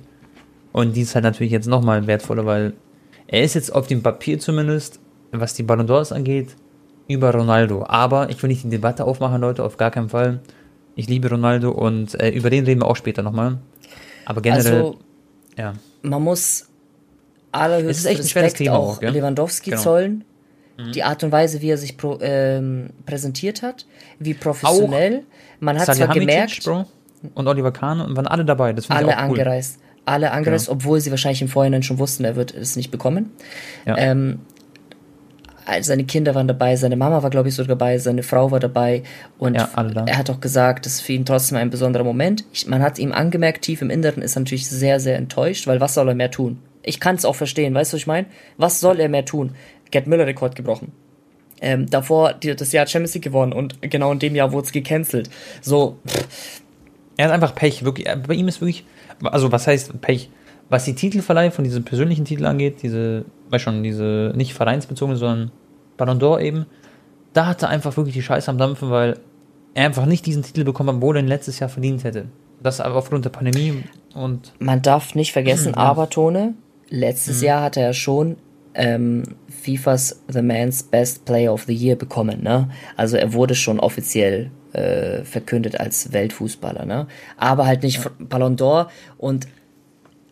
Und 0.71 0.95
die 0.95 1.01
ist 1.01 1.15
halt 1.15 1.23
natürlich 1.23 1.51
jetzt 1.51 1.67
nochmal 1.67 2.07
wertvoller, 2.07 2.45
weil 2.45 2.73
er 3.27 3.43
ist 3.43 3.53
jetzt 3.55 3.73
auf 3.73 3.87
dem 3.87 4.03
Papier 4.03 4.39
zumindest, 4.39 4.99
was 5.31 5.53
die 5.53 5.63
Ballon 5.63 5.87
d'Ors 5.87 6.13
angeht, 6.13 6.55
über 7.07 7.33
Ronaldo. 7.33 7.85
Aber 7.87 8.29
ich 8.29 8.41
will 8.41 8.49
nicht 8.49 8.63
die 8.63 8.69
Debatte 8.69 9.05
aufmachen, 9.05 9.41
Leute, 9.41 9.63
auf 9.63 9.77
gar 9.77 9.91
keinen 9.91 10.09
Fall. 10.09 10.39
Ich 10.95 11.07
liebe 11.07 11.29
Ronaldo 11.29 11.71
und 11.71 12.19
äh, 12.19 12.29
über 12.29 12.49
den 12.49 12.65
reden 12.65 12.81
wir 12.81 12.87
auch 12.87 12.95
später 12.95 13.21
nochmal. 13.21 13.57
Aber 14.25 14.41
generell, 14.41 14.73
also, 14.73 14.99
ja. 15.57 15.73
Man 16.01 16.23
muss 16.23 16.67
allerhöchsten 17.51 18.15
Respekt 18.15 18.57
Thema 18.57 18.77
auch, 18.77 18.97
auch 18.97 19.01
Lewandowski 19.01 19.71
genau. 19.71 19.81
zollen 19.81 20.23
Mhm. 20.77 20.91
Die 20.91 21.03
Art 21.03 21.23
und 21.23 21.31
Weise, 21.31 21.61
wie 21.61 21.69
er 21.69 21.77
sich 21.77 21.97
pro, 21.97 22.17
ähm, 22.21 22.89
präsentiert 23.05 23.61
hat, 23.61 23.85
wie 24.19 24.33
professionell. 24.33 25.19
Auch 25.19 25.61
Man 25.61 25.79
hat 25.79 25.95
zwar 25.95 26.07
gemerkt. 26.09 26.63
Bro, 26.63 26.85
und 27.33 27.47
Oliver 27.47 27.71
Kahn 27.71 28.01
und 28.01 28.15
waren 28.15 28.27
alle 28.27 28.45
dabei. 28.45 28.73
Das 28.73 28.89
alle 28.89 29.07
ich 29.07 29.13
auch 29.13 29.23
cool. 29.23 29.39
angereist. 29.39 29.79
Alle 30.05 30.31
angereist, 30.31 30.67
genau. 30.67 30.75
obwohl 30.75 30.99
sie 30.99 31.09
wahrscheinlich 31.09 31.41
im 31.41 31.47
Vorhinein 31.47 31.81
schon 31.81 31.97
wussten, 31.97 32.25
er 32.25 32.35
wird 32.35 32.53
es 32.53 32.75
nicht 32.75 32.91
bekommen. 32.91 33.31
Ja. 33.85 33.97
Ähm, 33.97 34.41
seine 35.81 36.03
Kinder 36.03 36.35
waren 36.35 36.47
dabei, 36.47 36.75
seine 36.75 36.95
Mama 36.95 37.23
war, 37.23 37.29
glaube 37.29 37.49
ich, 37.49 37.55
so 37.55 37.63
dabei, 37.63 37.97
seine 37.97 38.23
Frau 38.23 38.51
war 38.51 38.59
dabei 38.59 39.03
und 39.37 39.55
ja, 39.55 39.69
er 40.05 40.17
hat 40.17 40.29
auch 40.29 40.39
gesagt, 40.39 40.85
das 40.85 40.95
ist 40.95 41.01
für 41.01 41.13
ihn 41.13 41.25
trotzdem 41.25 41.57
ein 41.57 41.69
besonderer 41.69 42.03
Moment. 42.03 42.45
Ich, 42.53 42.67
man 42.67 42.81
hat 42.81 42.99
ihm 42.99 43.11
angemerkt, 43.11 43.63
tief 43.63 43.81
im 43.81 43.89
Inneren 43.89 44.21
ist 44.21 44.35
er 44.35 44.41
natürlich 44.41 44.67
sehr, 44.67 44.99
sehr 44.99 45.17
enttäuscht, 45.17 45.67
weil 45.67 45.81
was 45.81 45.93
soll 45.93 46.09
er 46.09 46.15
mehr 46.15 46.31
tun? 46.31 46.59
Ich 46.83 46.99
kann 46.99 47.15
es 47.15 47.25
auch 47.25 47.35
verstehen, 47.35 47.73
weißt 47.73 47.93
du, 47.93 47.95
was 47.95 48.01
ich 48.01 48.07
meine? 48.07 48.27
Was 48.57 48.79
soll 48.79 48.99
er 48.99 49.09
mehr 49.09 49.25
tun? 49.25 49.55
Gerd 49.89 50.07
Müller-Rekord 50.07 50.55
gebrochen. 50.55 50.91
Ähm, 51.61 51.89
davor 51.89 52.33
die, 52.33 52.55
das 52.55 52.71
Jahr 52.71 52.85
Champions 52.85 53.15
League 53.15 53.23
gewonnen 53.23 53.53
und 53.53 53.81
genau 53.81 54.11
in 54.11 54.19
dem 54.19 54.35
Jahr 54.35 54.51
wurde 54.51 54.65
es 54.67 54.71
gecancelt. 54.71 55.29
So. 55.61 55.97
Er 57.17 57.27
hat 57.27 57.33
einfach 57.33 57.55
Pech, 57.55 57.83
wirklich. 57.83 58.07
Bei 58.27 58.33
ihm 58.33 58.47
ist 58.47 58.61
wirklich, 58.61 58.85
also 59.23 59.51
was 59.51 59.65
heißt 59.65 60.01
Pech? 60.01 60.29
Was 60.69 60.85
die 60.85 60.95
Titelverleih 60.95 61.51
von 61.51 61.63
diesen 61.63 61.83
persönlichen 61.83 62.25
Titeln 62.25 62.47
angeht, 62.47 62.81
diese, 62.81 63.25
weiß 63.49 63.61
schon, 63.61 63.83
diese 63.83 64.33
nicht 64.35 64.53
vereinsbezogene, 64.53 65.17
sondern 65.17 65.51
Ballon 65.97 66.19
d'Or 66.19 66.39
eben, 66.39 66.65
da 67.33 67.45
hat 67.47 67.61
er 67.61 67.69
einfach 67.69 67.95
wirklich 67.97 68.15
die 68.15 68.21
Scheiße 68.21 68.49
am 68.49 68.57
Dampfen, 68.57 68.89
weil 68.89 69.19
er 69.73 69.85
einfach 69.85 70.05
nicht 70.05 70.25
diesen 70.25 70.43
Titel 70.43 70.63
bekommen 70.63 70.89
hat, 70.89 70.95
obwohl 70.95 71.17
er 71.17 71.23
ihn 71.23 71.27
letztes 71.27 71.59
Jahr 71.59 71.69
verdient 71.69 72.03
hätte. 72.03 72.25
Das 72.61 72.79
aber 72.79 72.95
aufgrund 72.95 73.25
der 73.25 73.29
Pandemie 73.29 73.83
und. 74.15 74.53
Man 74.59 74.81
darf 74.81 75.13
nicht 75.13 75.33
vergessen, 75.33 75.73
ja. 75.75 75.81
Abertone, 75.81 76.55
letztes 76.89 77.41
mhm. 77.41 77.47
Jahr 77.47 77.61
hatte 77.63 77.81
er 77.81 77.93
schon 77.93 78.37
ähm, 78.75 79.23
FIFAs 79.47 80.21
The 80.27 80.41
Man's 80.41 80.83
Best 80.83 81.25
Player 81.25 81.53
of 81.53 81.63
the 81.63 81.73
Year 81.73 81.95
bekommen. 81.95 82.43
Ne? 82.43 82.69
Also 82.97 83.17
er 83.17 83.33
wurde 83.33 83.55
schon 83.55 83.79
offiziell 83.79 84.51
äh, 84.73 85.23
verkündet 85.23 85.79
als 85.79 86.11
Weltfußballer. 86.11 86.85
Ne? 86.85 87.07
Aber 87.37 87.65
halt 87.65 87.83
nicht 87.83 88.03
ja. 88.03 88.11
Ballon 88.19 88.57
d'Or. 88.57 88.87
Und 89.17 89.47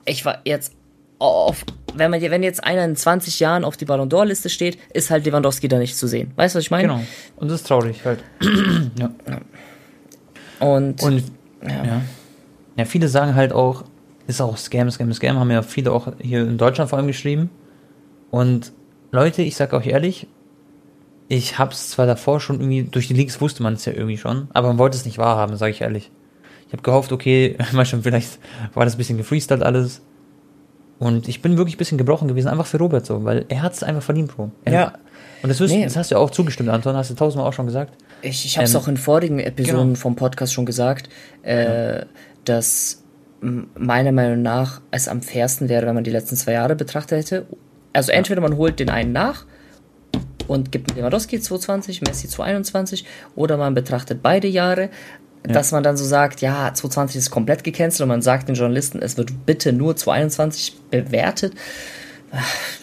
ich 0.05 0.25
war 0.25 0.39
jetzt 0.45 0.73
auf, 1.19 1.63
wenn 1.93 2.11
man 2.11 2.21
wenn 2.21 2.43
jetzt 2.43 2.63
einer 2.63 2.83
in 2.83 2.95
20 2.95 3.39
Jahren 3.39 3.63
auf 3.63 3.77
die 3.77 3.85
Ballon 3.85 4.09
d'Or 4.09 4.25
Liste 4.25 4.49
steht, 4.49 4.77
ist 4.93 5.09
halt 5.09 5.25
Lewandowski 5.25 5.67
da 5.67 5.77
nicht 5.77 5.97
zu 5.97 6.07
sehen. 6.07 6.31
Weißt 6.35 6.55
du, 6.55 6.57
was 6.57 6.65
ich 6.65 6.71
meine? 6.71 6.87
Genau. 6.87 7.01
Und 7.37 7.49
das 7.49 7.61
ist 7.61 7.67
traurig 7.67 8.03
halt. 8.03 8.19
ja. 8.99 9.09
Und, 10.59 11.01
Und 11.01 11.23
ja. 11.61 11.85
ja. 11.85 12.01
ja. 12.77 12.85
viele 12.85 13.07
sagen 13.07 13.35
halt 13.35 13.53
auch, 13.53 13.83
ist 14.27 14.41
auch 14.41 14.57
Scam, 14.57 14.89
Scam, 14.91 15.13
Scam, 15.13 15.37
haben 15.37 15.51
ja 15.51 15.61
viele 15.61 15.91
auch 15.91 16.13
hier 16.19 16.41
in 16.41 16.57
Deutschland 16.57 16.89
vor 16.89 16.97
allem 16.97 17.07
geschrieben. 17.07 17.49
Und 18.31 18.73
Leute, 19.11 19.41
ich 19.43 19.55
sag 19.55 19.73
auch 19.73 19.85
ehrlich, 19.85 20.27
ich 21.27 21.57
hab's 21.59 21.91
zwar 21.91 22.05
davor 22.05 22.39
schon 22.39 22.59
irgendwie, 22.59 22.83
durch 22.83 23.07
die 23.07 23.13
Leaks 23.13 23.39
wusste 23.41 23.63
man 23.63 23.73
es 23.73 23.85
ja 23.85 23.93
irgendwie 23.93 24.17
schon, 24.17 24.47
aber 24.53 24.69
man 24.69 24.77
wollte 24.77 24.97
es 24.97 25.05
nicht 25.05 25.17
wahrhaben, 25.17 25.55
sage 25.57 25.71
ich 25.71 25.81
ehrlich. 25.81 26.11
Ich 26.73 26.77
habe 26.77 26.83
gehofft, 26.83 27.11
okay, 27.11 27.55
manchmal 27.71 28.01
vielleicht 28.01 28.39
war 28.73 28.83
das 28.83 28.95
ein 28.95 28.97
bisschen 28.97 29.17
gefreestylt 29.17 29.61
alles. 29.63 30.01
Und 30.99 31.27
ich 31.27 31.41
bin 31.41 31.57
wirklich 31.57 31.75
ein 31.75 31.77
bisschen 31.77 31.97
gebrochen 31.97 32.27
gewesen, 32.27 32.47
einfach 32.47 32.65
für 32.65 32.77
Robert 32.77 33.05
so, 33.05 33.23
weil 33.23 33.45
er 33.49 33.61
hat 33.61 33.73
es 33.73 33.83
einfach 33.83 34.03
verdient, 34.03 34.35
Bro. 34.35 34.51
Er, 34.65 34.73
ja. 34.73 34.93
Und 35.41 35.49
das, 35.49 35.59
wirst, 35.59 35.73
nee. 35.73 35.83
das 35.83 35.97
hast 35.97 36.11
du 36.11 36.15
ja 36.15 36.21
auch 36.21 36.31
zugestimmt, 36.31 36.69
Anton, 36.69 36.95
hast 36.95 37.09
du 37.09 37.13
tausendmal 37.15 37.47
auch 37.47 37.53
schon 37.53 37.65
gesagt. 37.65 37.93
Ich, 38.21 38.45
ich 38.45 38.57
habe 38.57 38.65
es 38.65 38.73
ähm, 38.73 38.79
auch 38.79 38.87
in 38.87 38.97
vorigen 38.97 39.39
Episoden 39.39 39.87
genau. 39.87 39.99
vom 39.99 40.15
Podcast 40.15 40.53
schon 40.53 40.65
gesagt, 40.65 41.09
äh, 41.43 41.99
ja. 41.99 42.05
dass 42.45 43.03
meiner 43.41 44.13
Meinung 44.13 44.41
nach 44.41 44.81
es 44.91 45.07
am 45.07 45.21
fairsten 45.21 45.67
wäre, 45.67 45.85
wenn 45.85 45.95
man 45.95 46.05
die 46.05 46.11
letzten 46.11 46.37
zwei 46.37 46.53
Jahre 46.53 46.75
betrachtet 46.75 47.19
hätte 47.19 47.45
also 47.93 48.11
entweder 48.11 48.41
man 48.41 48.57
holt 48.57 48.79
den 48.79 48.89
einen 48.89 49.11
nach 49.11 49.45
und 50.47 50.71
gibt 50.71 50.95
Lewandowski 50.95 51.39
220, 51.39 52.01
Messi 52.01 52.27
221 52.27 53.05
oder 53.35 53.55
man 53.57 53.73
betrachtet 53.73 54.21
beide 54.21 54.47
Jahre, 54.47 54.89
ja. 55.45 55.53
dass 55.53 55.71
man 55.71 55.83
dann 55.83 55.97
so 55.97 56.05
sagt, 56.05 56.41
ja, 56.41 56.73
220 56.73 57.17
ist 57.17 57.31
komplett 57.31 57.63
gecancelt 57.63 58.01
und 58.01 58.07
man 58.09 58.21
sagt 58.21 58.47
den 58.47 58.55
Journalisten, 58.55 59.01
es 59.01 59.17
wird 59.17 59.45
bitte 59.45 59.73
nur 59.73 59.95
221 59.95 60.75
bewertet. 60.89 61.53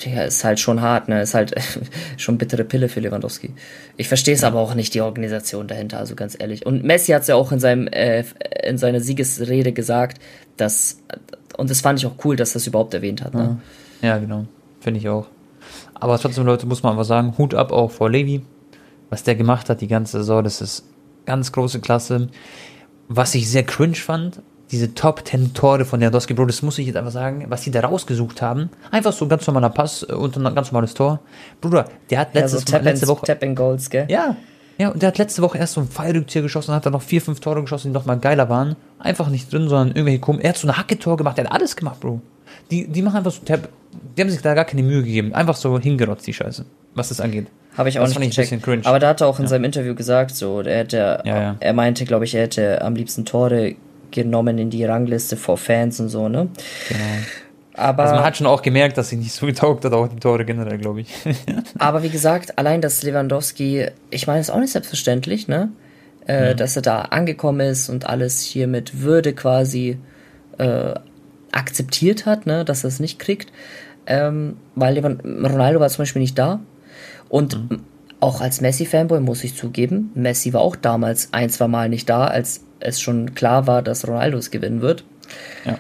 Ja, 0.04 0.22
ist 0.22 0.44
halt 0.44 0.60
schon 0.60 0.80
hart, 0.80 1.08
ne? 1.08 1.22
Ist 1.22 1.34
halt 1.34 1.54
schon 2.16 2.38
bittere 2.38 2.62
Pille 2.62 2.88
für 2.88 3.00
Lewandowski. 3.00 3.52
Ich 3.96 4.06
verstehe 4.06 4.34
es 4.34 4.42
ja. 4.42 4.48
aber 4.48 4.60
auch 4.60 4.74
nicht, 4.74 4.94
die 4.94 5.00
Organisation 5.00 5.66
dahinter, 5.66 5.98
also 5.98 6.14
ganz 6.14 6.36
ehrlich. 6.38 6.64
Und 6.66 6.84
Messi 6.84 7.12
hat 7.12 7.22
es 7.22 7.28
ja 7.28 7.34
auch 7.34 7.50
in 7.50 7.58
seinem, 7.58 7.88
äh, 7.88 8.24
in 8.62 8.78
seiner 8.78 9.00
Siegesrede 9.00 9.72
gesagt, 9.72 10.22
dass, 10.56 10.98
und 11.56 11.68
das 11.68 11.80
fand 11.80 11.98
ich 11.98 12.06
auch 12.06 12.24
cool, 12.24 12.36
dass 12.36 12.52
das 12.52 12.66
überhaupt 12.66 12.94
erwähnt 12.94 13.22
hat, 13.22 13.34
ne? 13.34 13.58
Ja, 14.02 14.18
genau. 14.18 14.46
Finde 14.80 15.00
ich 15.00 15.08
auch. 15.08 15.26
Aber 15.94 16.18
trotzdem, 16.18 16.46
Leute, 16.46 16.66
muss 16.66 16.82
man 16.82 16.92
aber 16.92 17.04
sagen, 17.04 17.34
Hut 17.36 17.54
ab 17.54 17.72
auch 17.72 17.90
vor 17.90 18.08
Levi. 18.08 18.42
Was 19.10 19.24
der 19.24 19.34
gemacht 19.34 19.68
hat 19.68 19.80
die 19.80 19.88
ganze 19.88 20.18
Saison, 20.18 20.44
das 20.44 20.60
ist 20.60 20.84
ganz 21.30 21.52
große 21.52 21.80
Klasse. 21.80 22.28
Was 23.08 23.34
ich 23.34 23.48
sehr 23.48 23.62
cringe 23.62 23.94
fand, 23.94 24.42
diese 24.70 24.94
Top 24.94 25.26
10 25.26 25.54
Tore 25.54 25.84
von 25.84 26.00
Lewandowski, 26.00 26.34
Bro, 26.34 26.46
das 26.46 26.62
muss 26.62 26.78
ich 26.78 26.86
jetzt 26.86 26.96
einfach 26.96 27.12
sagen, 27.12 27.46
was 27.48 27.62
die 27.62 27.70
da 27.70 27.80
rausgesucht 27.80 28.42
haben. 28.42 28.70
Einfach 28.90 29.12
so 29.12 29.24
ein 29.24 29.28
ganz 29.28 29.46
normaler 29.46 29.70
Pass 29.70 30.04
äh, 30.08 30.12
und 30.12 30.36
ein 30.36 30.54
ganz 30.54 30.72
normales 30.72 30.94
Tor. 30.94 31.20
Bruder, 31.60 31.86
der 32.10 32.20
hat 32.20 32.34
letztes, 32.34 32.64
ja, 32.68 32.78
so 32.78 32.84
letzte 32.84 33.08
Woche. 33.08 33.26
Tap 33.26 33.44
Goals, 33.54 33.90
gell? 33.90 34.06
Ja. 34.08 34.36
Ja, 34.78 34.88
und 34.88 35.02
der 35.02 35.08
hat 35.08 35.18
letzte 35.18 35.42
Woche 35.42 35.58
erst 35.58 35.74
so 35.74 35.82
ein 35.82 35.88
Fallrückzieher 35.88 36.42
geschossen 36.42 36.70
und 36.70 36.76
hat 36.76 36.86
dann 36.86 36.94
noch 36.94 37.02
vier, 37.02 37.20
fünf 37.20 37.40
Tore 37.40 37.60
geschossen, 37.60 37.88
die 37.88 37.94
nochmal 37.94 38.18
geiler 38.18 38.48
waren. 38.48 38.76
Einfach 38.98 39.28
nicht 39.28 39.52
drin, 39.52 39.68
sondern 39.68 39.88
irgendwelche 39.88 40.20
kommen. 40.20 40.40
Er 40.40 40.50
hat 40.50 40.56
so 40.56 40.66
ein 40.66 40.76
Hacketor 40.76 41.16
gemacht, 41.18 41.36
der 41.36 41.44
hat 41.44 41.52
alles 41.52 41.76
gemacht, 41.76 42.00
Bro. 42.00 42.22
Die, 42.70 42.86
die 42.86 43.02
machen 43.02 43.18
einfach 43.18 43.32
so 43.32 43.42
Tap. 43.44 43.68
Die 44.16 44.22
haben 44.22 44.30
sich 44.30 44.40
da 44.40 44.54
gar 44.54 44.64
keine 44.64 44.82
Mühe 44.82 45.02
gegeben. 45.02 45.34
Einfach 45.34 45.56
so 45.56 45.78
hingerotzt, 45.78 46.26
die 46.26 46.32
Scheiße. 46.32 46.64
Was 46.94 47.08
das 47.10 47.20
angeht. 47.20 47.48
Habe 47.80 47.88
ich 47.88 47.98
auch 47.98 48.04
das 48.04 48.18
nicht 48.18 48.36
gecheckt. 48.36 48.86
Aber 48.86 48.98
da 48.98 49.08
hat 49.08 49.22
er 49.22 49.26
auch 49.26 49.38
in 49.38 49.46
ja. 49.46 49.48
seinem 49.48 49.64
Interview 49.64 49.94
gesagt, 49.94 50.36
so, 50.36 50.60
er 50.60 50.80
hätte, 50.80 51.22
ja, 51.24 51.40
ja. 51.40 51.56
er 51.58 51.72
meinte, 51.72 52.04
glaube 52.04 52.26
ich, 52.26 52.34
er 52.34 52.42
hätte 52.42 52.82
am 52.82 52.94
liebsten 52.94 53.24
Tore 53.24 53.74
genommen 54.10 54.58
in 54.58 54.68
die 54.68 54.84
Rangliste 54.84 55.38
vor 55.38 55.56
Fans 55.56 55.98
und 55.98 56.10
so, 56.10 56.28
ne? 56.28 56.48
Genau. 56.88 57.00
Aber, 57.72 58.02
also 58.02 58.16
man 58.16 58.24
hat 58.24 58.36
schon 58.36 58.46
auch 58.46 58.60
gemerkt, 58.60 58.98
dass 58.98 59.08
sie 59.08 59.16
nicht 59.16 59.32
so 59.32 59.46
getaugt 59.46 59.82
hat, 59.86 59.94
auch 59.94 60.08
die 60.08 60.20
Tore 60.20 60.44
generell, 60.44 60.76
glaube 60.76 61.00
ich. 61.00 61.08
aber 61.78 62.02
wie 62.02 62.10
gesagt, 62.10 62.58
allein, 62.58 62.82
dass 62.82 63.02
Lewandowski, 63.02 63.86
ich 64.10 64.26
meine, 64.26 64.40
ist 64.40 64.50
auch 64.50 64.60
nicht 64.60 64.72
selbstverständlich, 64.72 65.48
ne? 65.48 65.70
Äh, 66.26 66.52
mhm. 66.52 66.58
Dass 66.58 66.76
er 66.76 66.82
da 66.82 67.00
angekommen 67.00 67.60
ist 67.60 67.88
und 67.88 68.04
alles 68.04 68.42
hier 68.42 68.66
mit 68.66 69.00
Würde 69.00 69.32
quasi 69.32 69.96
äh, 70.58 70.92
akzeptiert 71.50 72.26
hat, 72.26 72.44
ne? 72.44 72.66
Dass 72.66 72.84
er 72.84 72.88
es 72.88 73.00
nicht 73.00 73.18
kriegt. 73.18 73.50
Ähm, 74.06 74.58
weil 74.74 74.98
Ronaldo 74.98 75.80
war 75.80 75.88
zum 75.88 76.02
Beispiel 76.02 76.20
nicht 76.20 76.38
da. 76.38 76.60
Und 77.30 77.70
mhm. 77.70 77.80
auch 78.20 78.42
als 78.42 78.60
Messi-Fanboy 78.60 79.20
muss 79.20 79.42
ich 79.44 79.56
zugeben, 79.56 80.10
Messi 80.14 80.52
war 80.52 80.60
auch 80.60 80.76
damals 80.76 81.30
ein, 81.32 81.48
zwei 81.48 81.68
Mal 81.68 81.88
nicht 81.88 82.10
da, 82.10 82.26
als 82.26 82.60
es 82.80 83.00
schon 83.00 83.34
klar 83.34 83.66
war, 83.66 83.80
dass 83.80 84.06
Ronaldo 84.06 84.36
es 84.36 84.50
gewinnen 84.50 84.82
wird. 84.82 85.04
Ja. 85.64 85.78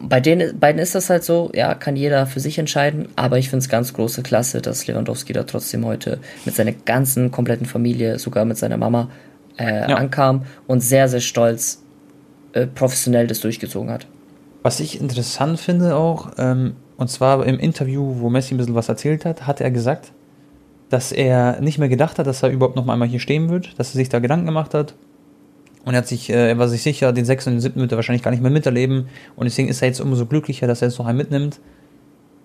Bei 0.00 0.20
den 0.20 0.60
beiden 0.60 0.80
ist 0.80 0.94
das 0.94 1.10
halt 1.10 1.24
so, 1.24 1.50
ja, 1.54 1.74
kann 1.74 1.96
jeder 1.96 2.26
für 2.26 2.38
sich 2.38 2.58
entscheiden, 2.58 3.08
aber 3.16 3.38
ich 3.38 3.50
finde 3.50 3.64
es 3.64 3.68
ganz 3.68 3.92
große 3.92 4.22
Klasse, 4.22 4.60
dass 4.62 4.86
Lewandowski 4.86 5.32
da 5.32 5.42
trotzdem 5.42 5.84
heute 5.84 6.20
mit 6.44 6.54
seiner 6.54 6.70
ganzen 6.72 7.32
kompletten 7.32 7.66
Familie, 7.66 8.20
sogar 8.20 8.44
mit 8.44 8.56
seiner 8.58 8.76
Mama, 8.76 9.08
äh, 9.58 9.90
ja. 9.90 9.96
ankam 9.96 10.44
und 10.68 10.82
sehr, 10.82 11.08
sehr 11.08 11.20
stolz 11.20 11.82
äh, 12.52 12.66
professionell 12.66 13.26
das 13.26 13.40
durchgezogen 13.40 13.90
hat. 13.90 14.06
Was 14.62 14.78
ich 14.78 15.00
interessant 15.00 15.58
finde 15.58 15.96
auch, 15.96 16.32
ähm, 16.38 16.76
und 16.96 17.10
zwar 17.10 17.44
im 17.44 17.58
Interview, 17.58 18.20
wo 18.20 18.30
Messi 18.30 18.54
ein 18.54 18.58
bisschen 18.58 18.74
was 18.74 18.88
erzählt 18.88 19.24
hat, 19.24 19.46
hat 19.46 19.60
er 19.60 19.70
gesagt, 19.70 20.12
dass 20.90 21.12
er 21.12 21.60
nicht 21.60 21.78
mehr 21.78 21.88
gedacht 21.88 22.18
hat, 22.18 22.26
dass 22.26 22.42
er 22.42 22.50
überhaupt 22.50 22.76
noch 22.76 22.88
einmal 22.88 23.08
hier 23.08 23.20
stehen 23.20 23.48
wird, 23.48 23.78
dass 23.78 23.90
er 23.90 23.96
sich 23.96 24.08
da 24.08 24.18
Gedanken 24.18 24.46
gemacht 24.46 24.74
hat 24.74 24.94
und 25.88 25.94
er 25.94 25.98
hat 25.98 26.06
sich, 26.06 26.28
äh, 26.28 26.50
er 26.50 26.58
war 26.58 26.68
sich 26.68 26.82
sicher, 26.82 27.14
den 27.14 27.24
sechsten 27.24 27.48
und 27.48 27.56
den 27.56 27.60
siebten 27.62 27.80
wird 27.80 27.92
er 27.92 27.96
wahrscheinlich 27.96 28.22
gar 28.22 28.30
nicht 28.30 28.42
mehr 28.42 28.50
miterleben. 28.50 29.08
Und 29.36 29.46
deswegen 29.46 29.68
ist 29.68 29.80
er 29.80 29.88
jetzt 29.88 30.00
umso 30.00 30.26
glücklicher, 30.26 30.66
dass 30.66 30.82
er 30.82 30.88
jetzt 30.88 30.98
noch 30.98 31.06
einen 31.06 31.16
mitnimmt. 31.16 31.60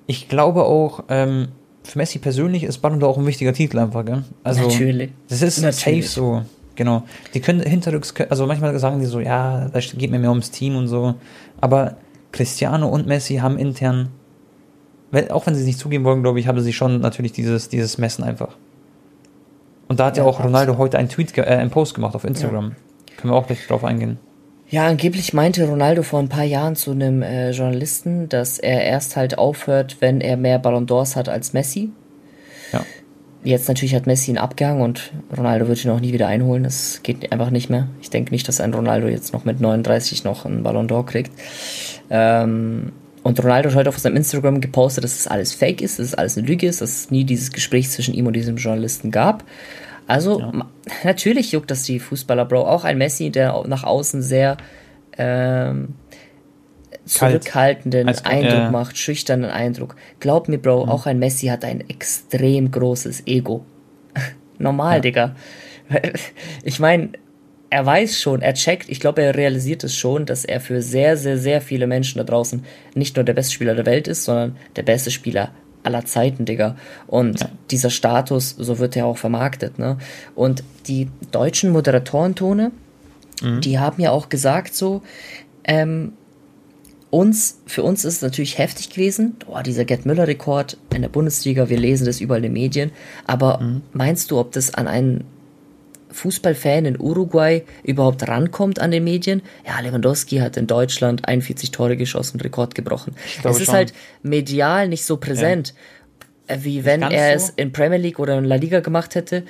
Ich 0.08 0.30
glaube 0.30 0.64
auch, 0.64 1.04
ähm, 1.10 1.50
für 1.84 1.98
Messi 1.98 2.20
persönlich 2.20 2.64
ist 2.64 2.78
Ballon 2.78 3.02
d'Or 3.02 3.08
auch 3.08 3.18
ein 3.18 3.26
wichtiger 3.26 3.52
Titel 3.52 3.80
einfach, 3.80 4.06
gell? 4.06 4.24
Also, 4.46 4.62
Natürlich. 4.62 5.12
Das 5.28 5.42
ist 5.42 5.62
Natürlich. 5.62 6.10
safe 6.10 6.22
so. 6.22 6.42
Genau. 6.76 7.04
Die 7.34 7.42
können 7.42 7.60
hinterrücks, 7.60 8.14
also 8.30 8.48
manchmal 8.48 8.80
sagen 8.80 9.02
die 9.02 9.06
so, 9.08 9.20
ja, 9.20 9.68
das 9.74 9.94
geht 9.94 10.10
mir 10.10 10.20
mehr 10.20 10.30
ums 10.30 10.50
Team 10.50 10.78
und 10.78 10.88
so. 10.88 11.16
Aber 11.60 11.98
Cristiano 12.32 12.88
und 12.88 13.08
Messi 13.08 13.36
haben 13.36 13.58
intern, 13.58 14.08
auch 15.30 15.46
wenn 15.46 15.56
sie 15.56 15.62
es 15.62 15.68
nicht 15.68 15.80
zugeben 15.80 16.04
wollen, 16.04 16.24
glaube 16.24 16.40
ich, 16.40 16.48
haben 16.48 16.60
sie 16.60 16.74
schon 16.74 17.00
natürlich 17.00 17.32
dieses, 17.32 17.70
dieses 17.70 17.98
Messen 17.98 18.24
einfach. 18.24 18.56
Und 19.88 20.00
da 20.00 20.08
hat 20.08 20.18
ja, 20.18 20.24
ja 20.24 20.30
auch 20.30 20.44
Ronaldo 20.44 20.78
heute 20.78 20.98
einen 20.98 21.10
Tweet, 21.10 21.38
äh, 21.38 21.44
einen 21.44 21.70
Post 21.70 21.94
gemacht 21.94 22.16
auf 22.16 22.24
Instagram. 22.24 22.70
Ja. 22.70 23.16
Können 23.18 23.34
wir 23.34 23.38
auch 23.38 23.48
gleich 23.48 23.66
drauf 23.68 23.84
eingehen. 23.84 24.18
Ja, 24.70 24.88
angeblich 24.88 25.34
meinte 25.34 25.68
Ronaldo 25.68 26.02
vor 26.02 26.20
ein 26.20 26.30
paar 26.30 26.46
Jahren 26.46 26.76
zu 26.76 26.92
einem 26.92 27.22
äh, 27.22 27.52
Journalisten, 27.52 28.28
dass 28.28 28.58
er 28.58 28.84
erst 28.84 29.16
halt 29.16 29.38
aufhört, 29.38 29.98
wenn 30.00 30.20
er 30.20 30.36
mehr 30.36 30.58
Ballon 30.58 30.88
d'Ors 30.88 31.16
hat 31.16 31.30
als 31.30 31.54
Messi. 31.54 31.92
Ja. 32.72 32.84
Jetzt 33.44 33.68
natürlich 33.68 33.94
hat 33.94 34.08
Messi 34.08 34.32
ihn 34.32 34.40
abgehangen 34.40 34.82
und 34.82 35.12
Ronaldo 35.36 35.68
wird 35.68 35.86
ihn 35.86 35.92
auch 35.92 36.00
nie 36.00 36.14
wieder 36.14 36.28
einholen. 36.28 36.64
Das 36.64 37.02
geht 37.04 37.32
einfach 37.32 37.52
nicht 37.52 37.70
mehr. 37.70 37.88
Ich 38.02 38.10
denke 38.10 38.32
nicht, 38.32 38.48
dass 38.48 38.62
ein 38.62 38.74
Ronaldo 38.74 39.08
jetzt 39.08 39.32
noch 39.32 39.46
mit 39.46 39.62
39 39.62 40.24
noch 40.24 40.46
einen 40.46 40.64
Ballon 40.64 40.88
d'Or 40.88 41.06
kriegt. 41.06 41.32
Ähm, 42.10 42.94
und 43.24 43.42
Ronaldo 43.42 43.70
hat 43.70 43.76
heute 43.76 43.90
auf 43.90 43.98
seinem 43.98 44.18
Instagram 44.18 44.62
gepostet, 44.62 45.04
dass 45.04 45.16
das 45.16 45.28
alles 45.28 45.54
fake 45.54 45.82
ist, 45.82 46.00
dass 46.00 46.08
es 46.08 46.14
alles 46.14 46.38
eine 46.38 46.46
Lüge 46.46 46.68
ist, 46.68 46.82
dass 46.82 46.92
es 46.92 47.12
nie 47.12 47.24
dieses 47.24 47.52
Gespräch 47.52 47.90
zwischen 47.90 48.14
ihm 48.14 48.28
und 48.28 48.34
diesem 48.34 48.58
Journalisten 48.58 49.12
gab. 49.12 49.44
Also 50.08 50.42
ja. 50.42 50.52
natürlich 51.06 51.54
juckt 51.54 51.72
das 51.72 51.84
die 51.84 52.00
Fußballer, 52.00 52.46
Bro. 52.46 52.68
Auch 52.68 52.84
ein 52.84 52.98
Messi, 52.98 53.30
der 53.30 53.64
nach 53.68 53.86
außen 53.86 54.22
sehr 54.22 54.58
ähm, 55.18 55.96
zurückhaltenden 57.06 58.08
Als, 58.08 58.26
Eindruck 58.26 58.54
ja. 58.54 58.72
macht, 58.72 58.98
schüchternen 58.98 59.50
Eindruck. 59.50 59.96
Glaub 60.20 60.50
mir, 60.50 60.58
Bro, 60.58 60.86
mhm. 60.86 60.92
auch 60.92 61.06
ein 61.06 61.20
Messi 61.20 61.48
hat 61.48 61.64
ein 61.64 61.88
extrem 61.90 62.72
großes 62.72 63.24
Ego. 63.26 63.66
Normal, 64.58 64.96
ja. 64.96 65.02
Digga. 65.02 65.36
Ich 66.64 66.80
meine, 66.80 67.10
er 67.74 67.88
weiß 67.88 68.22
schon, 68.22 68.44
er 68.44 68.54
checkt, 68.54 68.88
ich 68.88 69.00
glaube, 69.00 69.24
er 69.24 69.34
realisiert 69.34 69.84
es 69.84 69.96
schon, 69.96 70.28
dass 70.28 70.46
er 70.46 70.62
für 70.62 70.84
sehr, 70.84 71.18
sehr, 71.18 71.40
sehr 71.40 71.60
viele 71.60 71.88
Menschen 71.88 72.20
da 72.20 72.24
draußen 72.24 72.64
nicht 72.94 73.16
nur 73.16 73.26
der 73.26 73.34
beste 73.34 73.56
Spieler 73.56 73.74
der 73.74 73.88
Welt 73.88 74.08
ist, 74.08 74.26
sondern 74.26 74.56
der 74.76 74.84
beste 74.84 75.10
Spieler 75.10 75.50
aller 75.82 76.06
Zeiten, 76.06 76.46
Digga. 76.46 76.78
Und 77.08 77.40
ja. 77.40 77.50
dieser 77.72 77.90
Status, 77.90 78.52
so 78.60 78.78
wird 78.78 78.96
er 78.96 79.08
auch 79.08 79.18
vermarktet, 79.18 79.80
ne? 79.80 79.98
Und 80.36 80.64
die 80.86 81.10
deutschen 81.32 81.72
Moderatorentone, 81.72 82.72
mhm. 83.42 83.62
die 83.62 83.80
haben 83.80 84.00
ja 84.00 84.12
auch 84.12 84.30
gesagt 84.30 84.76
so, 84.76 85.02
ähm, 85.64 86.14
uns, 87.10 87.60
für 87.66 87.82
uns 87.82 88.06
ist 88.06 88.18
es 88.18 88.22
natürlich 88.22 88.60
heftig 88.60 88.92
gewesen, 88.92 89.36
oh, 89.48 89.60
dieser 89.66 89.84
Gerd 89.84 90.06
Müller-Rekord 90.06 90.78
in 90.94 91.02
der 91.02 91.10
Bundesliga, 91.10 91.70
wir 91.70 91.80
lesen 91.80 92.06
das 92.06 92.22
überall 92.22 92.46
in 92.46 92.54
den 92.54 92.54
Medien, 92.54 92.92
aber 93.26 93.60
mhm. 93.60 93.82
meinst 93.94 94.30
du, 94.30 94.40
ob 94.40 94.52
das 94.52 94.76
an 94.76 94.88
einen 94.88 95.24
Fußballfan 96.14 96.86
in 96.86 97.00
Uruguay 97.00 97.64
überhaupt 97.84 98.28
rankommt 98.28 98.80
an 98.80 98.92
den 98.92 99.04
Medien. 99.04 99.42
Ja, 99.66 99.80
Lewandowski 99.80 100.38
hat 100.38 100.58
in 100.58 100.68
Deutschland 100.68 101.28
41 101.28 101.72
Tore 101.72 101.98
geschossen, 101.98 102.40
Rekord 102.40 102.76
gebrochen. 102.76 103.16
Es 103.44 103.58
ist 103.58 103.66
schon. 103.66 103.76
halt 103.76 103.94
medial 104.22 104.88
nicht 104.88 105.06
so 105.06 105.18
präsent, 105.18 105.74
ja. 106.50 106.64
Wie 106.64 106.84
wenn 106.86 107.02
er 107.02 107.40
so. 107.40 107.46
es 107.46 107.54
in 107.56 107.72
Premier 107.72 107.98
League 107.98 108.20
oder 108.20 108.38
in 108.38 108.46
La 108.46 108.56
Liga 108.56 108.82
gemacht 108.82 109.16
hätte. 109.16 109.44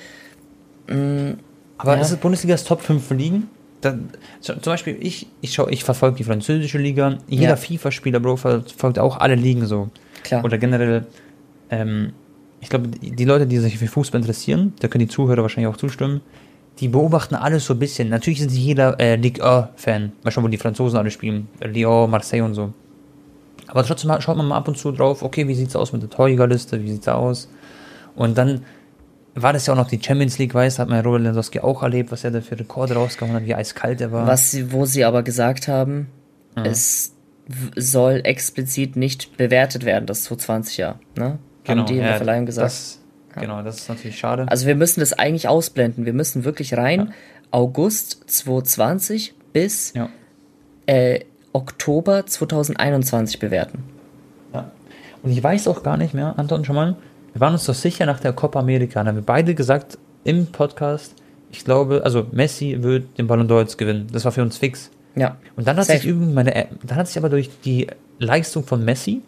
Mhm, 0.88 1.38
Aber 1.78 1.96
ja. 1.96 2.02
ist 2.02 2.10
es 2.10 2.16
Bundesligas 2.16 2.64
Top 2.64 2.82
5 2.82 3.10
Ligen? 3.10 3.48
Da, 3.80 3.98
zum 4.40 4.60
Beispiel, 4.64 4.96
ich, 5.00 5.26
ich, 5.40 5.58
ich 5.58 5.84
verfolge 5.84 6.16
die 6.16 6.24
französische 6.24 6.78
Liga. 6.78 7.18
Jeder 7.28 7.48
ja. 7.48 7.56
FIFA-Spieler, 7.56 8.20
Bro, 8.20 8.36
verfolgt 8.36 8.98
auch 8.98 9.18
alle 9.18 9.34
Ligen 9.34 9.66
so. 9.66 9.90
Klar. 10.22 10.42
Oder 10.44 10.56
generell, 10.56 11.06
ähm, 11.68 12.12
ich 12.60 12.70
glaube, 12.70 12.88
die 12.88 13.24
Leute, 13.24 13.46
die 13.46 13.58
sich 13.58 13.76
für 13.76 13.86
Fußball 13.86 14.20
interessieren, 14.20 14.72
da 14.80 14.88
können 14.88 15.06
die 15.06 15.12
Zuhörer 15.12 15.42
wahrscheinlich 15.42 15.72
auch 15.72 15.76
zustimmen, 15.76 16.22
die 16.80 16.88
beobachten 16.88 17.34
alles 17.34 17.66
so 17.66 17.74
ein 17.74 17.78
bisschen. 17.78 18.08
Natürlich 18.08 18.40
sind 18.40 18.50
sie 18.50 18.60
jeder 18.60 18.98
äh, 18.98 19.16
Ligue 19.16 19.44
1-Fan, 19.44 20.12
mal 20.22 20.30
schauen, 20.30 20.44
wo 20.44 20.48
die 20.48 20.58
Franzosen 20.58 20.98
alle 20.98 21.10
spielen. 21.10 21.48
Lyon, 21.60 22.10
Marseille 22.10 22.42
und 22.42 22.54
so. 22.54 22.72
Aber 23.68 23.84
trotzdem 23.84 24.10
schaut 24.20 24.36
man 24.36 24.46
mal 24.46 24.56
ab 24.56 24.68
und 24.68 24.76
zu 24.76 24.92
drauf, 24.92 25.22
okay, 25.22 25.48
wie 25.48 25.54
sieht's 25.54 25.76
aus 25.76 25.92
mit 25.92 26.02
der 26.02 26.10
Torjägerliste, 26.10 26.82
wie 26.82 26.92
sieht's 26.92 27.08
aus? 27.08 27.48
Und 28.14 28.36
dann 28.38 28.62
war 29.34 29.52
das 29.52 29.66
ja 29.66 29.72
auch 29.72 29.78
noch 29.78 29.88
die 29.88 30.00
Champions 30.02 30.38
League, 30.38 30.54
weiß, 30.54 30.78
hat 30.78 30.88
man 30.88 31.04
Robert 31.04 31.22
Lewandowski 31.22 31.60
auch 31.60 31.82
erlebt, 31.82 32.12
was 32.12 32.24
er 32.24 32.30
da 32.30 32.40
für 32.40 32.58
Rekorde 32.58 32.94
rausgehauen 32.94 33.34
hat, 33.34 33.44
wie 33.44 33.54
eiskalt 33.54 34.00
er 34.00 34.12
war. 34.12 34.26
Was, 34.26 34.56
wo 34.70 34.84
sie 34.84 35.04
aber 35.04 35.22
gesagt 35.22 35.66
haben, 35.66 36.08
mhm. 36.56 36.64
es 36.64 37.14
soll 37.76 38.20
explizit 38.24 38.96
nicht 38.96 39.36
bewertet 39.36 39.84
werden, 39.84 40.06
das 40.06 40.24
2020 40.24 40.76
Jahr, 40.76 41.00
ne? 41.16 41.38
Genau, 41.64 41.80
haben 41.80 41.86
die 41.86 41.94
in 41.94 42.04
der 42.04 42.16
Verleihung 42.16 42.46
gesagt. 42.46 42.66
Das, 42.66 43.00
Genau, 43.40 43.62
das 43.62 43.78
ist 43.78 43.88
natürlich 43.88 44.18
schade. 44.18 44.46
Also 44.48 44.66
wir 44.66 44.74
müssen 44.74 45.00
das 45.00 45.12
eigentlich 45.12 45.48
ausblenden. 45.48 46.06
Wir 46.06 46.12
müssen 46.12 46.44
wirklich 46.44 46.76
rein 46.76 47.00
ja. 47.00 47.12
August 47.50 48.24
2020 48.30 49.34
bis 49.52 49.92
ja. 49.94 50.08
äh, 50.86 51.20
Oktober 51.52 52.26
2021 52.26 53.38
bewerten. 53.38 53.84
Ja. 54.52 54.70
Und 55.22 55.30
ich 55.30 55.42
weiß 55.42 55.68
auch 55.68 55.82
gar 55.82 55.96
nicht 55.96 56.14
mehr, 56.14 56.34
Anton, 56.38 56.64
schon 56.64 56.74
mal, 56.74 56.96
wir 57.32 57.40
waren 57.40 57.52
uns 57.52 57.64
doch 57.64 57.74
sicher 57.74 58.06
nach 58.06 58.20
der 58.20 58.32
Copa 58.32 58.60
America, 58.60 59.02
da 59.02 59.08
haben 59.08 59.16
wir 59.16 59.22
beide 59.22 59.54
gesagt 59.54 59.98
im 60.24 60.46
Podcast, 60.46 61.14
ich 61.50 61.64
glaube, 61.64 62.02
also 62.04 62.26
Messi 62.32 62.78
wird 62.80 63.18
den 63.18 63.26
Ballon 63.26 63.48
d'Or 63.48 63.60
jetzt 63.60 63.78
gewinnen. 63.78 64.08
Das 64.12 64.24
war 64.24 64.32
für 64.32 64.42
uns 64.42 64.58
fix. 64.58 64.90
Ja. 65.14 65.36
Und 65.54 65.68
dann 65.68 65.76
hat 65.76 65.86
Safe. 65.86 65.98
sich 65.98 66.08
irgendwie 66.08 66.32
meine, 66.32 66.68
dann 66.82 66.98
hat 66.98 67.06
sich 67.06 67.16
aber 67.16 67.28
durch 67.28 67.50
die 67.64 67.86
Leistung 68.18 68.64
von 68.64 68.84
Messi 68.84 69.22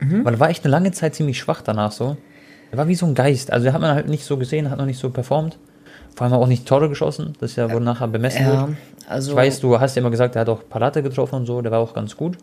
Mhm. 0.00 0.24
Weil 0.24 0.34
er 0.34 0.40
war 0.40 0.50
echt 0.50 0.64
eine 0.64 0.72
lange 0.72 0.92
Zeit 0.92 1.14
ziemlich 1.14 1.38
schwach 1.38 1.62
danach 1.62 1.92
so. 1.92 2.16
Er 2.74 2.78
war 2.78 2.88
wie 2.88 2.96
so 2.96 3.06
ein 3.06 3.14
Geist. 3.14 3.52
Also, 3.52 3.72
hat 3.72 3.80
man 3.80 3.94
halt 3.94 4.08
nicht 4.08 4.24
so 4.24 4.36
gesehen, 4.36 4.68
hat 4.68 4.78
noch 4.78 4.86
nicht 4.86 4.98
so 4.98 5.08
performt. 5.10 5.58
Vor 6.16 6.26
allem 6.26 6.34
auch 6.34 6.48
nicht 6.48 6.66
Tore 6.66 6.88
geschossen. 6.88 7.34
Das 7.38 7.52
ist 7.52 7.56
ja, 7.56 7.72
wo 7.72 7.78
nachher 7.78 8.08
bemessen 8.08 8.42
ja, 8.42 8.66
wird. 8.66 8.76
Also 9.06 9.30
ich 9.30 9.36
weiß, 9.36 9.60
du 9.60 9.78
hast 9.78 9.94
ja 9.94 10.00
immer 10.00 10.10
gesagt, 10.10 10.34
er 10.34 10.40
hat 10.40 10.48
auch 10.48 10.68
Palate 10.68 11.00
getroffen 11.00 11.36
und 11.36 11.46
so, 11.46 11.62
der 11.62 11.70
war 11.70 11.78
auch 11.78 11.94
ganz 11.94 12.16
gut. 12.16 12.36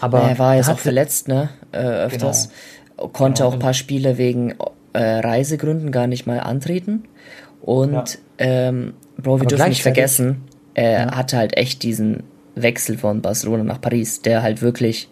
Aber 0.00 0.22
er 0.22 0.38
war 0.38 0.56
jetzt 0.56 0.70
auch 0.70 0.78
verletzt, 0.78 1.28
ne? 1.28 1.50
Äh, 1.72 1.78
öfters. 1.78 2.48
Genau. 2.96 3.08
Konnte 3.08 3.40
genau. 3.40 3.48
auch 3.50 3.52
ein 3.52 3.58
paar 3.58 3.74
Spiele 3.74 4.16
wegen 4.16 4.54
äh, 4.94 5.02
Reisegründen 5.02 5.92
gar 5.92 6.06
nicht 6.06 6.26
mal 6.26 6.40
antreten. 6.40 7.04
Und 7.60 7.92
ja. 7.92 8.06
ähm, 8.38 8.94
Bro, 9.18 9.40
wir 9.40 9.46
dürfen 9.46 9.68
nicht 9.68 9.82
vergessen, 9.82 10.44
er 10.72 10.92
ja. 10.92 11.16
hatte 11.16 11.36
halt 11.36 11.56
echt 11.58 11.82
diesen 11.82 12.22
Wechsel 12.54 12.96
von 12.96 13.20
Barcelona 13.20 13.62
nach 13.62 13.80
Paris, 13.80 14.22
der 14.22 14.42
halt 14.42 14.62
wirklich 14.62 15.10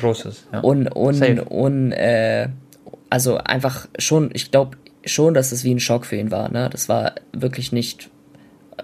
großes, 0.00 0.48
ja. 0.52 0.60
un, 0.62 0.88
un, 0.94 1.40
un, 1.48 1.92
äh, 1.92 2.48
also 3.10 3.38
einfach 3.38 3.88
schon, 3.98 4.30
ich 4.32 4.50
glaube 4.50 4.76
schon, 5.04 5.34
dass 5.34 5.52
es 5.52 5.64
wie 5.64 5.74
ein 5.74 5.80
Schock 5.80 6.06
für 6.06 6.16
ihn 6.16 6.30
war. 6.30 6.50
Ne? 6.50 6.68
Das 6.70 6.88
war 6.88 7.14
wirklich 7.32 7.72
nicht 7.72 8.10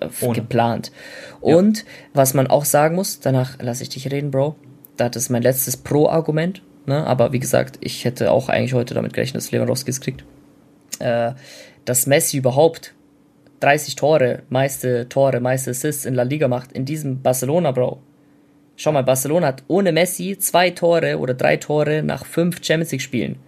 äh, 0.00 0.08
geplant. 0.32 0.92
Und 1.40 1.78
ja. 1.78 1.84
was 2.14 2.34
man 2.34 2.46
auch 2.46 2.64
sagen 2.64 2.94
muss, 2.94 3.20
danach 3.20 3.58
lasse 3.60 3.82
ich 3.82 3.90
dich 3.90 4.10
reden, 4.10 4.30
Bro. 4.30 4.56
Das 4.96 5.16
ist 5.16 5.30
mein 5.30 5.42
letztes 5.42 5.76
Pro-Argument. 5.76 6.62
Ne? 6.87 7.04
Aber 7.06 7.32
wie 7.32 7.40
gesagt, 7.40 7.78
ich 7.80 8.04
hätte 8.04 8.30
auch 8.30 8.48
eigentlich 8.48 8.74
heute 8.74 8.94
damit 8.94 9.12
gerechnet, 9.12 9.42
dass 9.42 9.50
Lewandowski 9.50 9.90
es 9.90 10.00
kriegt. 10.00 10.24
Äh, 11.00 11.32
dass 11.84 12.06
Messi 12.06 12.38
überhaupt 12.38 12.94
30 13.60 13.96
Tore, 13.96 14.42
meiste 14.48 15.08
Tore, 15.08 15.40
meiste 15.40 15.70
Assists 15.70 16.06
in 16.06 16.14
La 16.14 16.22
Liga 16.22 16.48
macht, 16.48 16.72
in 16.72 16.84
diesem 16.84 17.22
Barcelona, 17.22 17.72
Bro. 17.72 18.00
Schau 18.76 18.92
mal, 18.92 19.04
Barcelona 19.04 19.48
hat 19.48 19.62
ohne 19.68 19.92
Messi 19.92 20.37
zwei 20.38 20.70
Tore 20.70 21.18
oder 21.18 21.34
drei 21.34 21.56
Tore 21.56 22.02
nach 22.02 22.24
fünf 22.24 22.64
Champions 22.64 22.92
League 22.92 23.02
Spielen 23.02 23.38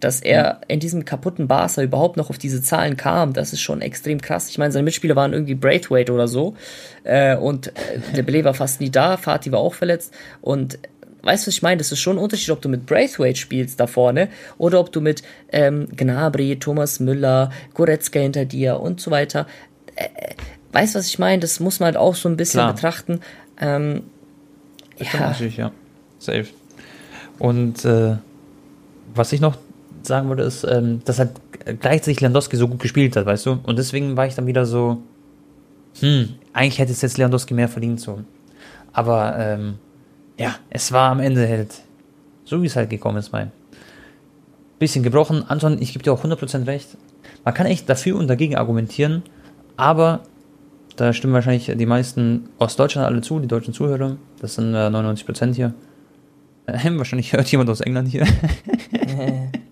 dass 0.00 0.20
er 0.20 0.60
in 0.68 0.80
diesem 0.80 1.04
kaputten 1.04 1.46
Barca 1.46 1.82
überhaupt 1.82 2.16
noch 2.16 2.30
auf 2.30 2.38
diese 2.38 2.62
Zahlen 2.62 2.96
kam, 2.96 3.32
das 3.32 3.52
ist 3.52 3.60
schon 3.60 3.82
extrem 3.82 4.20
krass. 4.20 4.48
Ich 4.48 4.58
meine, 4.58 4.72
seine 4.72 4.84
Mitspieler 4.84 5.16
waren 5.16 5.32
irgendwie 5.32 5.54
Braithwaite 5.54 6.12
oder 6.12 6.28
so 6.28 6.54
äh, 7.04 7.36
und 7.36 7.68
äh, 7.68 8.00
der 8.16 8.22
Belay 8.22 8.44
war 8.44 8.54
fast 8.54 8.80
nie 8.80 8.90
da, 8.90 9.16
Fatih 9.16 9.52
war 9.52 9.60
auch 9.60 9.74
verletzt 9.74 10.12
und 10.40 10.78
weißt 11.22 11.44
du, 11.44 11.48
was 11.48 11.54
ich 11.54 11.62
meine? 11.62 11.78
Das 11.78 11.92
ist 11.92 12.00
schon 12.00 12.16
ein 12.16 12.22
Unterschied, 12.22 12.50
ob 12.50 12.62
du 12.62 12.68
mit 12.68 12.86
Braithwaite 12.86 13.38
spielst 13.38 13.78
da 13.78 13.86
vorne 13.86 14.28
oder 14.58 14.80
ob 14.80 14.90
du 14.92 15.00
mit 15.00 15.22
ähm, 15.52 15.88
Gnabry, 15.94 16.58
Thomas 16.58 17.00
Müller, 17.00 17.50
Goretzka 17.74 18.20
hinter 18.20 18.44
dir 18.44 18.80
und 18.80 19.00
so 19.00 19.10
weiter. 19.10 19.46
Äh, 19.96 20.04
äh 20.04 20.34
weißt 20.72 20.94
du, 20.94 20.98
was 21.00 21.06
ich 21.08 21.18
meine? 21.18 21.40
Das 21.40 21.58
muss 21.60 21.80
man 21.80 21.86
halt 21.86 21.96
auch 21.96 22.14
so 22.14 22.28
ein 22.28 22.36
bisschen 22.36 22.60
Klar. 22.60 22.74
betrachten. 22.74 23.20
Ähm, 23.60 24.02
ja. 24.96 25.18
Natürlich, 25.18 25.56
ja. 25.56 25.72
Safe. 26.18 26.46
Und 27.38 27.84
äh, 27.84 28.16
was 29.14 29.32
ich 29.32 29.40
noch 29.40 29.56
sagen 30.06 30.28
würde, 30.28 30.42
ist, 30.42 30.64
ähm, 30.64 31.00
dass 31.04 31.18
halt 31.18 31.30
gleichzeitig 31.80 32.20
Lewandowski 32.20 32.56
so 32.56 32.68
gut 32.68 32.80
gespielt 32.80 33.16
hat, 33.16 33.26
weißt 33.26 33.46
du? 33.46 33.58
Und 33.62 33.78
deswegen 33.78 34.16
war 34.16 34.26
ich 34.26 34.34
dann 34.34 34.46
wieder 34.46 34.66
so, 34.66 35.02
hm, 36.00 36.30
eigentlich 36.52 36.78
hätte 36.78 36.92
es 36.92 37.02
jetzt 37.02 37.18
Lewandowski 37.18 37.54
mehr 37.54 37.68
verdient 37.68 38.00
so. 38.00 38.20
Aber 38.92 39.36
ähm, 39.38 39.74
ja, 40.38 40.56
es 40.70 40.92
war 40.92 41.10
am 41.10 41.20
Ende 41.20 41.46
halt 41.48 41.82
so, 42.44 42.62
wie 42.62 42.66
es 42.66 42.76
halt 42.76 42.90
gekommen 42.90 43.18
ist, 43.18 43.32
mein. 43.32 43.52
Bisschen 44.78 45.02
gebrochen. 45.02 45.44
Anton, 45.46 45.80
ich 45.80 45.92
gebe 45.92 46.02
dir 46.02 46.12
auch 46.12 46.24
100% 46.24 46.66
recht. 46.66 46.96
Man 47.44 47.54
kann 47.54 47.66
echt 47.66 47.88
dafür 47.88 48.16
und 48.16 48.28
dagegen 48.28 48.56
argumentieren, 48.56 49.22
aber 49.76 50.20
da 50.96 51.12
stimmen 51.12 51.34
wahrscheinlich 51.34 51.70
die 51.74 51.86
meisten 51.86 52.48
aus 52.58 52.76
Deutschland 52.76 53.06
alle 53.06 53.20
zu, 53.20 53.40
die 53.40 53.48
deutschen 53.48 53.72
Zuhörer. 53.72 54.16
Das 54.40 54.54
sind 54.54 54.74
äh, 54.74 54.88
99% 54.88 55.54
hier. 55.54 55.74
Äh, 56.66 56.78
wahrscheinlich 56.98 57.32
hört 57.32 57.50
jemand 57.50 57.70
aus 57.70 57.80
England 57.80 58.08
hier. 58.08 58.26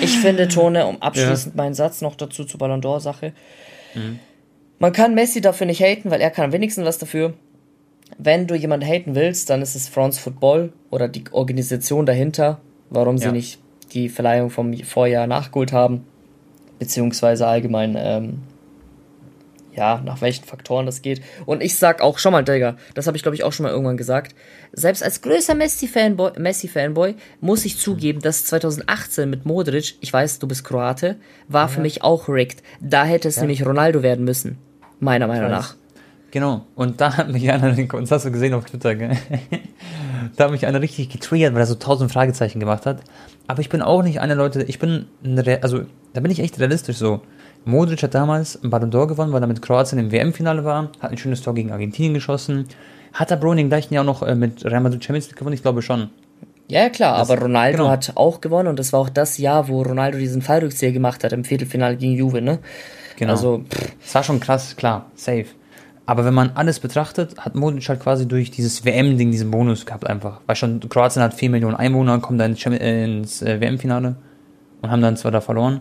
Ich 0.00 0.18
finde, 0.18 0.48
Tone, 0.48 0.86
um 0.86 1.00
abschließend 1.02 1.54
ja. 1.54 1.62
meinen 1.62 1.74
Satz 1.74 2.00
noch 2.00 2.16
dazu 2.16 2.44
zur 2.44 2.58
Ballon 2.58 2.80
d'Or-Sache. 2.80 3.32
Mhm. 3.94 4.18
Man 4.78 4.92
kann 4.92 5.14
Messi 5.14 5.40
dafür 5.40 5.66
nicht 5.66 5.80
haten, 5.80 6.10
weil 6.10 6.20
er 6.20 6.30
kann 6.30 6.46
am 6.46 6.52
wenigsten 6.52 6.84
was 6.84 6.98
dafür. 6.98 7.34
Wenn 8.18 8.46
du 8.46 8.54
jemanden 8.54 8.86
haten 8.86 9.14
willst, 9.14 9.48
dann 9.50 9.62
ist 9.62 9.74
es 9.74 9.88
France 9.88 10.20
Football 10.20 10.72
oder 10.90 11.08
die 11.08 11.24
Organisation 11.30 12.04
dahinter, 12.04 12.60
warum 12.90 13.16
ja. 13.16 13.28
sie 13.28 13.32
nicht 13.32 13.58
die 13.92 14.08
Verleihung 14.08 14.50
vom 14.50 14.74
Vorjahr 14.78 15.26
nachgeholt 15.26 15.72
haben, 15.72 16.04
beziehungsweise 16.78 17.46
allgemein 17.46 17.96
ähm, 17.98 18.42
ja, 19.74 20.00
nach 20.04 20.20
welchen 20.20 20.44
Faktoren 20.44 20.86
das 20.86 21.02
geht. 21.02 21.22
Und 21.46 21.62
ich 21.62 21.76
sag 21.76 22.00
auch, 22.00 22.18
schau 22.18 22.30
mal, 22.30 22.44
Digga, 22.44 22.76
das 22.94 23.06
habe 23.06 23.16
ich 23.16 23.22
glaube 23.22 23.34
ich 23.34 23.44
auch 23.44 23.52
schon 23.52 23.64
mal 23.64 23.70
irgendwann 23.70 23.96
gesagt. 23.96 24.34
Selbst 24.72 25.02
als 25.02 25.22
größter 25.22 25.54
Messi-Fanboy 25.54 26.38
Messi 26.38 26.68
-Fanboy 26.68 27.14
muss 27.40 27.64
ich 27.64 27.78
zugeben, 27.78 28.20
dass 28.20 28.46
2018 28.46 29.28
mit 29.28 29.46
Modric, 29.46 29.96
ich 30.00 30.12
weiß, 30.12 30.38
du 30.38 30.48
bist 30.48 30.64
Kroate, 30.64 31.16
war 31.48 31.62
ja. 31.62 31.68
für 31.68 31.80
mich 31.80 32.02
auch 32.02 32.28
rigged. 32.28 32.62
Da 32.80 33.04
hätte 33.04 33.28
es 33.28 33.36
ja. 33.36 33.42
nämlich 33.42 33.64
Ronaldo 33.64 34.02
werden 34.02 34.24
müssen. 34.24 34.58
Meiner 35.00 35.26
Meinung 35.26 35.50
nach. 35.50 35.74
Genau, 36.32 36.64
und 36.76 37.00
da 37.00 37.18
hat 37.18 37.30
mich 37.30 37.50
einer, 37.50 37.72
das 38.00 38.10
hast 38.10 38.24
du 38.24 38.32
gesehen 38.32 38.54
auf 38.54 38.64
Twitter, 38.64 38.94
gell? 38.94 39.16
da 40.36 40.44
hat 40.44 40.50
mich 40.50 40.66
einer 40.66 40.80
richtig 40.80 41.10
getriggert, 41.10 41.52
weil 41.52 41.60
er 41.60 41.66
so 41.66 41.74
tausend 41.74 42.10
Fragezeichen 42.10 42.58
gemacht 42.58 42.86
hat. 42.86 43.00
Aber 43.46 43.60
ich 43.60 43.68
bin 43.68 43.82
auch 43.82 44.02
nicht 44.02 44.20
einer 44.20 44.34
Leute, 44.34 44.62
ich 44.62 44.78
bin, 44.78 45.06
also 45.60 45.82
da 46.14 46.20
bin 46.20 46.30
ich 46.30 46.40
echt 46.40 46.58
realistisch 46.58 46.96
so. 46.96 47.20
Modric 47.64 48.02
hat 48.02 48.14
damals 48.14 48.60
einen 48.60 48.70
Ballon 48.70 48.90
d'Or 48.90 49.06
gewonnen, 49.06 49.32
weil 49.32 49.42
er 49.42 49.46
mit 49.46 49.62
Kroatien 49.62 49.98
im 49.98 50.10
WM-Finale 50.10 50.64
war, 50.64 50.90
hat 51.00 51.10
ein 51.10 51.18
schönes 51.18 51.42
Tor 51.42 51.54
gegen 51.54 51.70
Argentinien 51.70 52.14
geschossen. 52.14 52.66
Hat 53.12 53.30
er 53.30 53.36
Bro 53.36 53.52
in 53.52 53.58
dem 53.58 53.68
gleichen 53.68 53.94
Jahr 53.94 54.04
noch 54.04 54.22
äh, 54.22 54.34
mit 54.34 54.64
Real 54.64 54.80
Madrid 54.80 55.04
Champions 55.04 55.28
League 55.28 55.36
gewonnen? 55.36 55.54
Ich 55.54 55.62
glaube 55.62 55.82
schon. 55.82 56.10
Ja, 56.68 56.88
klar, 56.88 57.18
das, 57.18 57.30
aber 57.30 57.42
Ronaldo 57.42 57.78
genau. 57.78 57.90
hat 57.90 58.12
auch 58.14 58.40
gewonnen 58.40 58.68
und 58.68 58.78
das 58.78 58.92
war 58.92 59.00
auch 59.00 59.10
das 59.10 59.38
Jahr, 59.38 59.68
wo 59.68 59.82
Ronaldo 59.82 60.18
diesen 60.18 60.42
Fallrückzieher 60.42 60.92
gemacht 60.92 61.22
hat 61.22 61.32
im 61.32 61.44
Viertelfinale 61.44 61.96
gegen 61.96 62.14
Juve, 62.14 62.40
ne? 62.40 62.60
Genau. 63.16 63.32
Also, 63.32 63.64
das 64.00 64.14
war 64.14 64.22
schon 64.22 64.40
krass, 64.40 64.76
klar, 64.76 65.10
safe. 65.14 65.46
Aber 66.06 66.24
wenn 66.24 66.34
man 66.34 66.52
alles 66.54 66.80
betrachtet, 66.80 67.36
hat 67.38 67.54
Modric 67.54 67.88
halt 67.88 68.00
quasi 68.00 68.26
durch 68.26 68.50
dieses 68.50 68.84
WM-Ding 68.84 69.30
diesen 69.30 69.50
Bonus 69.50 69.86
gehabt 69.86 70.06
einfach. 70.06 70.40
Weil 70.46 70.56
schon 70.56 70.80
Kroatien 70.80 71.22
hat 71.22 71.34
4 71.34 71.50
Millionen 71.50 71.76
Einwohner, 71.76 72.18
kommt 72.18 72.40
dann 72.40 72.54
ins 72.54 73.42
äh, 73.42 73.60
WM-Finale 73.60 74.16
und 74.80 74.90
haben 74.90 75.02
dann 75.02 75.16
zwar 75.16 75.30
da 75.30 75.40
verloren. 75.40 75.80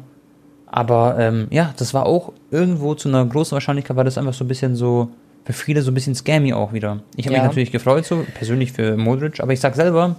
Aber 0.73 1.17
ähm, 1.19 1.47
ja, 1.51 1.73
das 1.75 1.93
war 1.93 2.05
auch 2.05 2.31
irgendwo 2.49 2.95
zu 2.95 3.10
einer 3.10 3.25
großen 3.25 3.51
Wahrscheinlichkeit, 3.51 3.97
war 3.97 4.05
das 4.05 4.17
einfach 4.17 4.34
so 4.34 4.45
ein 4.45 4.47
bisschen 4.47 4.77
so, 4.77 5.10
für 5.43 5.51
viele 5.51 5.81
so 5.81 5.91
ein 5.91 5.93
bisschen 5.93 6.15
scammy 6.15 6.53
auch 6.53 6.71
wieder. 6.71 7.01
Ich 7.17 7.25
habe 7.25 7.36
ja. 7.36 7.41
mich 7.41 7.49
natürlich 7.49 7.71
gefreut, 7.73 8.05
so 8.05 8.25
persönlich 8.36 8.71
für 8.71 8.95
Modric, 8.95 9.41
aber 9.41 9.51
ich 9.51 9.60
sag 9.60 9.75
selber, 9.75 10.15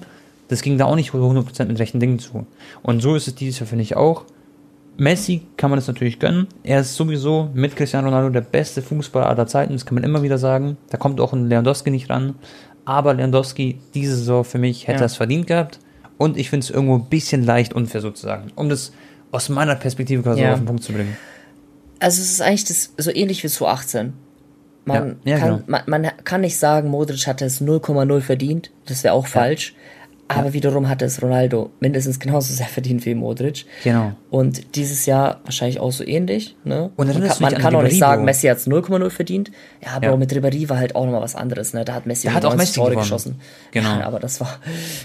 das 0.49 0.61
ging 0.61 0.77
da 0.77 0.85
auch 0.85 0.95
nicht 0.95 1.13
100% 1.13 1.65
mit 1.65 1.79
rechten 1.79 2.01
Dingen 2.01 2.19
zu. 2.19 2.47
Und 2.83 3.01
so 3.01 3.17
ist 3.17 3.29
es 3.29 3.35
dieses 3.35 3.61
Jahr, 3.61 3.67
finde 3.67 3.83
ich 3.83 3.97
auch. 3.97 4.25
Messi 4.99 5.41
kann 5.57 5.71
man 5.71 5.79
das 5.79 5.87
natürlich 5.89 6.19
gönnen. 6.19 6.49
Er 6.65 6.81
ist 6.81 6.97
sowieso 6.97 7.49
mit 7.55 7.75
Cristiano 7.75 8.09
Ronaldo 8.09 8.29
der 8.29 8.43
beste 8.43 8.83
Fußballer 8.83 9.27
aller 9.27 9.47
Zeiten, 9.47 9.73
das 9.73 9.87
kann 9.87 9.95
man 9.95 10.05
immer 10.05 10.23
wieder 10.23 10.37
sagen. 10.37 10.77
Da 10.91 10.99
kommt 10.99 11.19
auch 11.23 11.33
ein 11.33 11.49
Lewandowski 11.49 11.91
nicht 11.91 12.11
ran. 12.11 12.35
Aber 12.85 13.15
Lewandowski 13.15 13.79
diese 13.95 14.17
Saison 14.17 14.45
für 14.45 14.59
mich 14.59 14.87
hätte 14.87 15.01
ja. 15.01 15.07
es 15.07 15.17
verdient 15.17 15.47
gehabt. 15.47 15.79
Und 16.19 16.37
ich 16.37 16.51
finde 16.51 16.65
es 16.65 16.71
irgendwo 16.71 16.97
ein 16.97 17.07
bisschen 17.07 17.43
leicht 17.43 17.73
unfair 17.73 18.03
sozusagen. 18.03 18.51
Um 18.55 18.69
das 18.69 18.93
aus 19.33 19.49
meiner 19.49 19.75
Perspektive 19.75 20.23
quasi 20.23 20.43
ja. 20.43 20.53
auf 20.53 20.61
den 20.61 20.67
Punkt 20.67 20.85
zu 20.85 20.93
bringen. 20.93 21.17
Also 21.99 22.23
es 22.23 22.31
ist 22.31 22.41
eigentlich 22.41 22.65
das, 22.65 22.93
so 22.97 23.11
ähnlich 23.11 23.43
wie 23.43 23.49
2018. 23.49 24.13
Man, 24.85 25.17
ja, 25.25 25.33
ja, 25.33 25.39
kann, 25.39 25.49
genau. 25.49 25.63
man, 25.67 25.83
man, 25.87 26.11
kann 26.25 26.41
nicht 26.43 26.57
sagen, 26.57 26.89
Modric 26.89 27.27
hatte 27.27 27.45
es 27.45 27.61
0,0 27.61 28.21
verdient. 28.21 28.71
Das 28.87 29.05
wäre 29.05 29.15
auch 29.15 29.27
falsch. 29.27 29.75
Aber 30.29 30.53
wiederum 30.53 30.89
hatte 30.89 31.05
es 31.05 31.21
Ronaldo 31.21 31.71
mindestens 31.81 32.19
genauso 32.19 32.55
sehr 32.55 32.67
verdient 32.67 33.05
wie 33.05 33.15
Modric. 33.15 33.67
Genau. 33.85 34.13
Und 34.31 34.77
dieses 34.77 35.05
Jahr 35.05 35.41
wahrscheinlich 35.45 35.79
auch 35.79 35.93
so 35.93 36.05
ähnlich. 36.05 36.57
Ne? 36.65 36.91
Und 36.97 37.09
man 37.09 37.23
kann, 37.23 37.37
man 37.41 37.55
kann 37.55 37.75
auch 37.75 37.83
nicht 37.83 37.99
sagen, 37.99 38.25
Messi 38.25 38.47
hat 38.47 38.57
es 38.59 38.67
0,0 38.67 39.11
verdient. 39.11 39.51
Ja, 39.85 39.93
aber 39.93 40.07
ja. 40.07 40.17
mit 40.17 40.33
Ribéry 40.33 40.69
war 40.69 40.79
halt 40.79 40.95
auch 40.95 41.05
nochmal 41.05 41.21
was 41.21 41.35
anderes. 41.35 41.75
Ne? 41.75 41.85
Da 41.85 41.95
hat 41.95 42.07
Messi 42.07 42.29
da 42.29 42.35
hat 42.35 42.45
auch 42.45 42.57
Messi 42.57 42.75
Tore 42.75 42.91
gewonnen. 42.91 43.03
geschossen. 43.03 43.41
Genau. 43.73 43.99
Ja, 43.99 44.07
aber 44.07 44.21
das 44.21 44.41
war, 44.41 44.59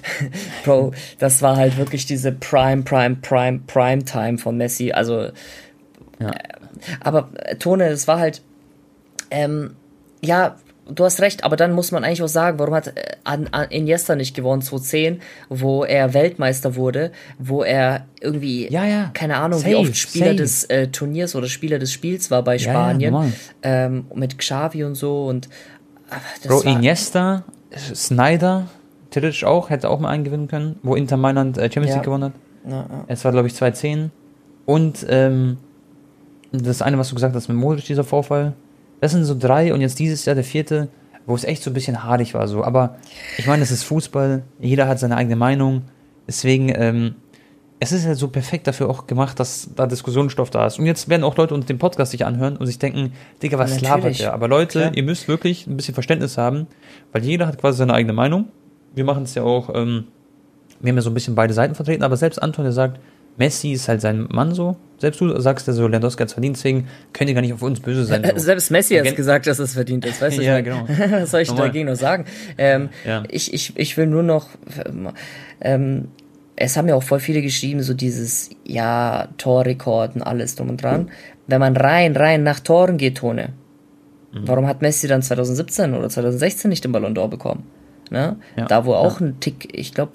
Bro, 0.63 0.93
das 1.19 1.41
war 1.41 1.57
halt 1.57 1.77
wirklich 1.77 2.05
diese 2.05 2.31
Prime, 2.31 2.83
Prime, 2.83 3.17
Prime, 3.17 3.59
Prime 3.67 4.05
Time 4.05 4.37
von 4.37 4.55
Messi. 4.55 4.91
Also, 4.91 5.29
ja. 6.19 6.29
Äh, 6.29 6.33
aber 7.01 7.29
äh, 7.35 7.55
Tone, 7.57 7.87
es 7.87 8.07
war 8.07 8.19
halt, 8.19 8.41
ähm, 9.29 9.75
ja, 10.23 10.55
du 10.93 11.05
hast 11.05 11.21
recht, 11.21 11.43
aber 11.43 11.55
dann 11.55 11.73
muss 11.73 11.91
man 11.91 12.03
eigentlich 12.03 12.23
auch 12.23 12.27
sagen, 12.27 12.59
warum 12.59 12.73
hat 12.73 12.93
äh, 12.95 13.67
Iniesta 13.69 14.15
nicht 14.15 14.35
gewonnen 14.35 14.61
2010, 14.61 15.21
wo 15.49 15.83
er 15.83 16.13
Weltmeister 16.13 16.75
wurde, 16.75 17.11
wo 17.39 17.63
er 17.63 18.05
irgendwie, 18.21 18.71
ja, 18.71 18.85
ja. 18.85 19.11
keine 19.13 19.37
Ahnung, 19.37 19.59
safe, 19.59 19.71
wie 19.71 19.75
oft 19.75 19.97
Spieler 19.97 20.25
safe. 20.27 20.35
des 20.35 20.63
äh, 20.65 20.87
Turniers 20.87 21.35
oder 21.35 21.47
Spieler 21.47 21.79
des 21.79 21.91
Spiels 21.91 22.31
war 22.31 22.43
bei 22.43 22.57
Spanien, 22.57 23.13
ja, 23.13 23.25
ähm, 23.63 24.05
mit 24.13 24.37
Xavi 24.37 24.83
und 24.83 24.95
so 24.95 25.25
und 25.27 25.49
Bro, 26.45 26.61
Iniesta, 26.61 27.43
Snyder, 27.75 28.67
theoretisch 29.09 29.43
auch, 29.43 29.69
hätte 29.69 29.89
auch 29.89 29.99
mal 29.99 30.09
einen 30.09 30.23
gewinnen 30.23 30.47
können, 30.47 30.79
wo 30.83 30.95
Inter 30.95 31.17
Mailand 31.17 31.57
äh, 31.57 31.63
Champions 31.63 31.95
League 31.95 32.03
gewonnen 32.03 32.23
hat. 32.23 32.33
Es 33.07 33.23
war, 33.23 33.31
glaube 33.31 33.47
ich, 33.47 33.55
2010 33.55 34.11
und 34.65 35.05
ähm, 35.09 35.57
das 36.51 36.81
eine, 36.81 36.97
was 36.97 37.09
du 37.09 37.15
gesagt 37.15 37.35
hast 37.35 37.47
mit 37.47 37.57
Modric, 37.57 37.85
dieser 37.85 38.03
Vorfall, 38.03 38.53
das 38.99 39.11
sind 39.11 39.25
so 39.25 39.37
drei 39.37 39.73
und 39.73 39.81
jetzt 39.81 39.99
dieses 39.99 40.25
Jahr 40.25 40.35
der 40.35 40.43
vierte, 40.43 40.89
wo 41.25 41.35
es 41.35 41.43
echt 41.43 41.61
so 41.63 41.69
ein 41.69 41.73
bisschen 41.73 42.03
haarig 42.03 42.33
war. 42.33 42.47
So. 42.47 42.63
Aber 42.63 42.97
ich 43.37 43.47
meine, 43.47 43.63
es 43.63 43.71
ist 43.71 43.83
Fußball, 43.83 44.43
jeder 44.59 44.87
hat 44.87 44.99
seine 44.99 45.17
eigene 45.17 45.35
Meinung. 45.35 45.83
Deswegen, 46.27 46.69
ähm, 46.75 47.15
es 47.79 47.91
ist 47.91 48.05
ja 48.05 48.15
so 48.15 48.29
perfekt 48.29 48.65
dafür 48.65 48.89
auch 48.89 49.05
gemacht, 49.05 49.39
dass 49.39 49.69
da 49.75 49.85
Diskussionsstoff 49.85 50.49
da 50.49 50.65
ist. 50.65 50.79
Und 50.79 50.85
jetzt 50.85 51.09
werden 51.09 51.23
auch 51.23 51.35
Leute 51.37 51.53
uns 51.53 51.65
den 51.67 51.77
Podcast 51.77 52.11
sich 52.11 52.25
anhören 52.25 52.57
und 52.57 52.65
sich 52.65 52.79
denken, 52.79 53.13
Digga, 53.43 53.59
was 53.59 53.81
labert 53.81 54.19
der? 54.19 54.33
Aber 54.33 54.47
Leute, 54.47 54.79
Klar. 54.79 54.95
ihr 54.97 55.03
müsst 55.03 55.27
wirklich 55.27 55.67
ein 55.67 55.77
bisschen 55.77 55.93
Verständnis 55.93 56.37
haben, 56.37 56.67
weil 57.11 57.23
jeder 57.23 57.45
hat 57.45 57.59
quasi 57.59 57.77
seine 57.77 57.93
eigene 57.93 58.13
Meinung. 58.13 58.45
Wir 58.95 59.03
machen 59.03 59.23
es 59.23 59.35
ja 59.35 59.43
auch, 59.43 59.69
ähm, 59.75 60.05
wir 60.79 60.89
haben 60.89 60.97
ja 60.97 61.01
so 61.01 61.11
ein 61.11 61.13
bisschen 61.13 61.35
beide 61.35 61.53
Seiten 61.53 61.75
vertreten, 61.75 62.03
aber 62.03 62.17
selbst 62.17 62.41
Anton, 62.41 62.63
der 62.63 62.71
sagt, 62.71 62.99
Messi 63.37 63.71
ist 63.71 63.87
halt 63.87 64.01
sein 64.01 64.27
Mann 64.29 64.53
so. 64.53 64.77
Selbst 64.99 65.21
du 65.21 65.39
sagst 65.39 65.67
ja 65.67 65.73
so, 65.73 65.87
Lewandowski 65.87 66.21
hat 66.21 66.29
es 66.29 66.33
verdient, 66.33 66.57
deswegen 66.57 66.87
könnt 67.13 67.29
ihr 67.29 67.35
gar 67.35 67.41
nicht 67.41 67.53
auf 67.53 67.61
uns 67.61 67.79
böse 67.79 68.03
sein. 68.05 68.23
So. 68.35 68.39
Selbst 68.39 68.71
Messi 68.71 68.95
hat 68.95 69.15
gesagt, 69.15 69.45
dass 69.45 69.59
es 69.59 69.73
verdient 69.73 70.05
ist, 70.05 70.21
weißt 70.21 70.39
du? 70.39 70.43
ja, 70.43 70.59
genau. 70.61 70.87
Was 71.11 71.31
soll 71.31 71.41
ich 71.41 71.49
Normal. 71.49 71.67
dagegen 71.67 71.87
noch 71.87 71.95
sagen? 71.95 72.25
Ähm, 72.57 72.89
ja. 73.05 73.23
ich, 73.29 73.53
ich, 73.53 73.77
ich 73.77 73.95
will 73.95 74.07
nur 74.07 74.23
noch, 74.23 74.49
ähm, 75.61 76.07
es 76.55 76.75
haben 76.75 76.87
ja 76.87 76.95
auch 76.95 77.03
voll 77.03 77.19
viele 77.19 77.43
geschrieben, 77.43 77.83
so 77.83 77.93
dieses, 77.93 78.49
ja, 78.63 79.27
Torrekorden, 79.37 80.23
alles 80.23 80.55
drum 80.55 80.69
und 80.69 80.81
dran. 80.81 81.11
Wenn 81.45 81.59
man 81.59 81.77
rein, 81.77 82.15
rein 82.15 82.41
nach 82.41 82.59
Toren 82.59 82.97
geht, 82.97 83.17
Tone, 83.17 83.49
mhm. 84.33 84.47
warum 84.47 84.65
hat 84.65 84.81
Messi 84.81 85.07
dann 85.07 85.21
2017 85.21 85.93
oder 85.93 86.09
2016 86.09 86.69
nicht 86.69 86.83
den 86.83 86.91
Ballon 86.91 87.15
d'Or 87.15 87.27
bekommen? 87.29 87.63
Ne? 88.09 88.37
Ja, 88.55 88.65
da 88.65 88.85
wo 88.85 88.93
auch 88.93 89.19
ja. 89.19 89.27
ein 89.27 89.39
Tick, 89.39 89.69
ich 89.77 89.93
glaube, 89.93 90.13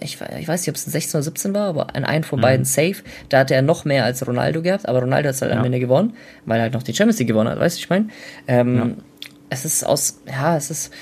ich, 0.00 0.18
ich, 0.38 0.48
weiß 0.48 0.60
nicht, 0.62 0.68
ob 0.68 0.76
es 0.76 0.86
ein 0.86 0.90
16 0.90 1.18
oder 1.18 1.22
17 1.24 1.54
war, 1.54 1.68
aber 1.68 1.94
ein 1.94 2.04
einen 2.04 2.24
von 2.24 2.38
mhm. 2.38 2.42
beiden 2.42 2.64
safe, 2.64 2.96
da 3.28 3.40
hatte 3.40 3.54
er 3.54 3.62
noch 3.62 3.84
mehr 3.84 4.04
als 4.04 4.26
Ronaldo 4.26 4.62
gehabt, 4.62 4.88
aber 4.88 5.00
Ronaldo 5.00 5.28
hat 5.28 5.34
es 5.34 5.42
halt 5.42 5.52
ja. 5.52 5.58
am 5.58 5.64
Ende 5.64 5.80
gewonnen, 5.80 6.14
weil 6.46 6.58
er 6.58 6.62
halt 6.62 6.74
noch 6.74 6.82
die 6.82 6.94
Champions 6.94 7.18
League 7.18 7.28
gewonnen 7.28 7.50
hat, 7.50 7.60
weißt 7.60 7.76
du, 7.76 7.80
ich 7.80 7.90
meine? 7.90 8.08
Ähm, 8.46 8.96
es 9.50 9.64
ist 9.64 9.84
aus, 9.84 10.20
ja, 10.26 10.56
es 10.56 10.70
ist, 10.70 10.92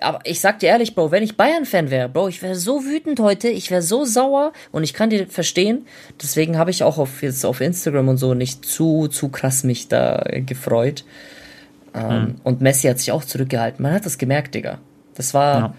aber 0.00 0.20
ich 0.24 0.40
sag 0.40 0.58
dir 0.58 0.68
ehrlich, 0.68 0.94
Bro, 0.94 1.10
wenn 1.10 1.22
ich 1.22 1.36
Bayern-Fan 1.36 1.90
wäre, 1.90 2.08
Bro, 2.08 2.28
ich 2.28 2.42
wäre 2.42 2.54
so 2.54 2.84
wütend 2.84 3.18
heute, 3.20 3.48
ich 3.48 3.70
wäre 3.70 3.82
so 3.82 4.04
sauer 4.04 4.52
und 4.72 4.84
ich 4.84 4.92
kann 4.92 5.10
dir 5.10 5.26
verstehen. 5.26 5.86
Deswegen 6.22 6.58
habe 6.58 6.70
ich 6.70 6.82
auch 6.82 6.98
auf, 6.98 7.22
jetzt 7.22 7.44
auf 7.46 7.60
Instagram 7.60 8.08
und 8.08 8.16
so 8.18 8.34
nicht 8.34 8.64
zu, 8.64 9.08
zu 9.08 9.30
krass 9.30 9.64
mich 9.64 9.88
da 9.88 10.22
gefreut. 10.30 11.04
Ähm, 11.94 12.20
mhm. 12.20 12.34
Und 12.44 12.60
Messi 12.60 12.88
hat 12.88 12.98
sich 12.98 13.10
auch 13.10 13.24
zurückgehalten. 13.24 13.82
Man 13.82 13.92
hat 13.92 14.04
das 14.04 14.18
gemerkt, 14.18 14.54
Digga. 14.54 14.78
Das 15.16 15.34
war 15.34 15.58
ja. 15.58 15.74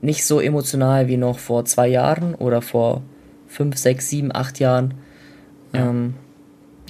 nicht 0.00 0.24
so 0.24 0.40
emotional 0.40 1.08
wie 1.08 1.16
noch 1.16 1.38
vor 1.38 1.64
zwei 1.64 1.88
Jahren 1.88 2.34
oder 2.34 2.62
vor 2.62 3.02
fünf, 3.46 3.76
sechs, 3.76 4.10
sieben, 4.10 4.34
acht 4.34 4.58
Jahren. 4.58 4.94
Ja, 5.72 5.88
ähm, 5.88 6.14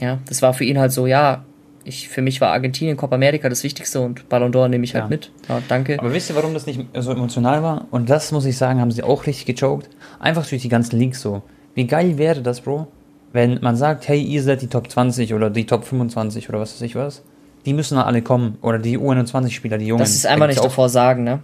ja 0.01 0.19
das 0.27 0.43
war 0.43 0.55
für 0.55 0.65
ihn 0.65 0.79
halt 0.79 0.93
so, 0.93 1.07
ja, 1.07 1.45
ich, 1.85 2.09
für 2.09 2.21
mich 2.21 2.41
war 2.41 2.51
Argentinien, 2.51 2.97
Copa 2.97 3.15
America 3.15 3.49
das 3.49 3.65
Wichtigste 3.65 4.01
und 4.01 4.29
Ballon 4.29 4.53
d'Or 4.53 4.69
nehme 4.69 4.85
ich 4.85 4.95
halt 4.95 5.05
ja. 5.05 5.09
mit. 5.09 5.31
Ja, 5.49 5.63
danke. 5.69 5.99
Aber 5.99 6.13
wisst 6.13 6.29
ihr, 6.29 6.37
warum 6.37 6.53
das 6.53 6.67
nicht 6.67 6.85
so 6.99 7.13
emotional 7.13 7.63
war? 7.63 7.87
Und 7.91 8.11
das 8.11 8.31
muss 8.31 8.45
ich 8.45 8.59
sagen, 8.59 8.81
haben 8.81 8.91
sie 8.91 9.03
auch 9.03 9.27
richtig 9.27 9.47
gechoked. 9.47 9.89
Einfach 10.21 10.47
durch 10.47 10.63
die 10.63 10.69
ganzen 10.69 10.99
Leaks 10.99 11.23
so. 11.23 11.43
Wie 11.75 11.87
geil 11.87 12.19
wäre 12.19 12.43
das, 12.43 12.61
Bro, 12.61 12.89
wenn 13.33 13.61
man 13.63 13.77
sagt, 13.77 14.09
hey, 14.09 14.21
ihr 14.21 14.43
seid 14.43 14.63
die 14.63 14.67
Top 14.67 14.91
20 14.91 15.33
oder 15.35 15.49
die 15.49 15.65
Top 15.65 15.85
25 15.85 16.49
oder 16.49 16.61
was 16.61 16.75
weiß 16.75 16.83
ich 16.83 16.95
was. 16.95 17.23
Die 17.65 17.73
müssen 17.73 17.97
dann 17.97 18.05
alle 18.05 18.23
kommen. 18.23 18.59
Oder 18.63 18.79
die 18.79 18.99
U21-Spieler, 18.99 19.79
die 19.79 19.87
Jungen. 19.87 20.01
Das 20.01 20.15
ist 20.15 20.27
einfach 20.27 20.47
nicht 20.47 20.63
davor 20.63 20.89
sagen, 20.89 21.25
ne? 21.25 21.41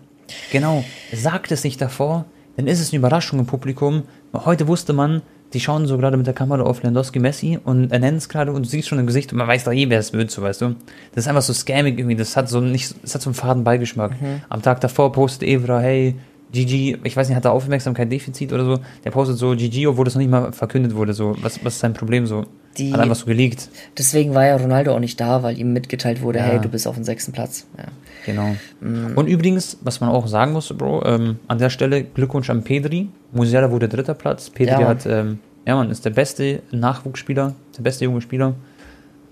Genau. 0.50 0.84
Sagt 1.12 1.52
es 1.52 1.64
nicht 1.64 1.80
davor, 1.80 2.24
dann 2.56 2.66
ist 2.66 2.80
es 2.80 2.92
eine 2.92 2.98
Überraschung 2.98 3.38
im 3.38 3.46
Publikum. 3.46 4.04
Heute 4.32 4.68
wusste 4.68 4.92
man, 4.92 5.22
die 5.52 5.60
schauen 5.60 5.86
so 5.86 5.96
gerade 5.98 6.16
mit 6.16 6.26
der 6.26 6.34
Kamera 6.34 6.62
auf 6.62 6.82
Lewandowski 6.82 7.20
Messi 7.20 7.58
und 7.62 7.92
er 7.92 8.00
nennt 8.00 8.18
es 8.18 8.28
gerade 8.28 8.52
und 8.52 8.64
du 8.64 8.68
siehst 8.68 8.88
schon 8.88 8.98
im 8.98 9.06
Gesicht 9.06 9.32
und 9.32 9.38
man 9.38 9.46
weiß 9.46 9.64
doch 9.64 9.72
eh, 9.72 9.88
wer 9.88 10.00
es 10.00 10.12
wird, 10.12 10.30
so 10.30 10.42
weißt 10.42 10.62
du. 10.62 10.76
Das 11.14 11.24
ist 11.24 11.28
einfach 11.28 11.42
so 11.42 11.52
scammig 11.52 11.98
irgendwie, 11.98 12.16
das 12.16 12.36
hat 12.36 12.48
so 12.48 12.60
nicht, 12.60 12.94
das 13.02 13.14
hat 13.14 13.22
so 13.22 13.30
einen 13.30 13.34
faden 13.34 13.64
Beigeschmack. 13.64 14.20
Mhm. 14.20 14.42
Am 14.48 14.62
Tag 14.62 14.80
davor 14.80 15.12
postet 15.12 15.48
Evra, 15.48 15.80
hey, 15.80 16.16
GG, 16.52 16.98
ich 17.02 17.16
weiß 17.16 17.28
nicht, 17.28 17.36
hat 17.36 17.44
er 17.44 17.52
Aufmerksamkeit 17.52 18.10
Defizit 18.10 18.52
oder 18.52 18.64
so? 18.64 18.78
Der 19.04 19.10
postet 19.10 19.36
so 19.36 19.54
GG, 19.56 19.86
obwohl 19.88 20.04
das 20.04 20.14
noch 20.14 20.20
nicht 20.20 20.30
mal 20.30 20.52
verkündet 20.52 20.94
wurde, 20.94 21.12
so. 21.12 21.36
Was, 21.40 21.64
was 21.64 21.74
ist 21.74 21.80
sein 21.80 21.94
Problem 21.94 22.26
so? 22.26 22.46
Die, 22.78 22.92
hat 22.92 23.00
einfach 23.00 23.16
so 23.16 23.26
geleakt. 23.26 23.68
Deswegen 23.98 24.34
war 24.34 24.46
ja 24.46 24.56
Ronaldo 24.56 24.94
auch 24.94 25.00
nicht 25.00 25.20
da, 25.20 25.42
weil 25.42 25.58
ihm 25.58 25.72
mitgeteilt 25.72 26.22
wurde, 26.22 26.38
ja. 26.40 26.44
hey, 26.46 26.60
du 26.60 26.68
bist 26.68 26.86
auf 26.86 26.94
dem 26.94 27.04
sechsten 27.04 27.32
Platz. 27.32 27.66
Ja. 27.76 27.84
Genau. 28.24 28.56
Mhm. 28.80 29.12
Und 29.16 29.26
übrigens, 29.26 29.78
was 29.82 30.00
man 30.00 30.10
auch 30.10 30.26
sagen 30.26 30.52
muss, 30.52 30.68
Bro, 30.68 31.04
ähm, 31.04 31.38
an 31.46 31.58
der 31.58 31.70
Stelle 31.70 32.04
Glückwunsch 32.04 32.50
an 32.50 32.62
Pedri. 32.62 33.08
Musiala 33.32 33.70
wurde 33.70 33.88
dritter 33.88 34.14
Platz. 34.14 34.50
Pedri 34.50 34.80
ja, 34.80 34.88
hat, 34.88 35.06
ähm, 35.06 35.38
ja 35.66 35.74
man, 35.74 35.90
ist 35.90 36.04
der 36.04 36.10
beste 36.10 36.62
Nachwuchsspieler, 36.70 37.54
der 37.76 37.82
beste 37.82 38.04
junge 38.04 38.20
Spieler. 38.20 38.54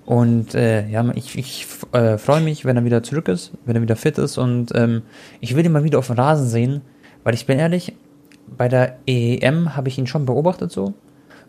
Und 0.04 0.54
äh, 0.54 0.88
ja, 0.88 1.04
ich, 1.14 1.38
ich 1.38 1.66
äh, 1.92 2.18
freue 2.18 2.40
mich, 2.40 2.64
wenn 2.64 2.76
er 2.76 2.84
wieder 2.84 3.02
zurück 3.02 3.28
ist, 3.28 3.52
wenn 3.64 3.76
er 3.76 3.82
wieder 3.82 3.96
fit 3.96 4.18
ist. 4.18 4.36
Und 4.36 4.72
ähm, 4.74 5.02
ich 5.40 5.54
will 5.56 5.64
ihn 5.64 5.72
mal 5.72 5.84
wieder 5.84 5.98
auf 5.98 6.08
dem 6.08 6.16
Rasen 6.16 6.48
sehen, 6.48 6.82
weil 7.24 7.34
ich 7.34 7.46
bin 7.46 7.58
ehrlich, 7.58 7.94
bei 8.56 8.68
der 8.68 8.98
EM 9.06 9.76
habe 9.76 9.88
ich 9.88 9.98
ihn 9.98 10.06
schon 10.06 10.26
beobachtet 10.26 10.72
so. 10.72 10.94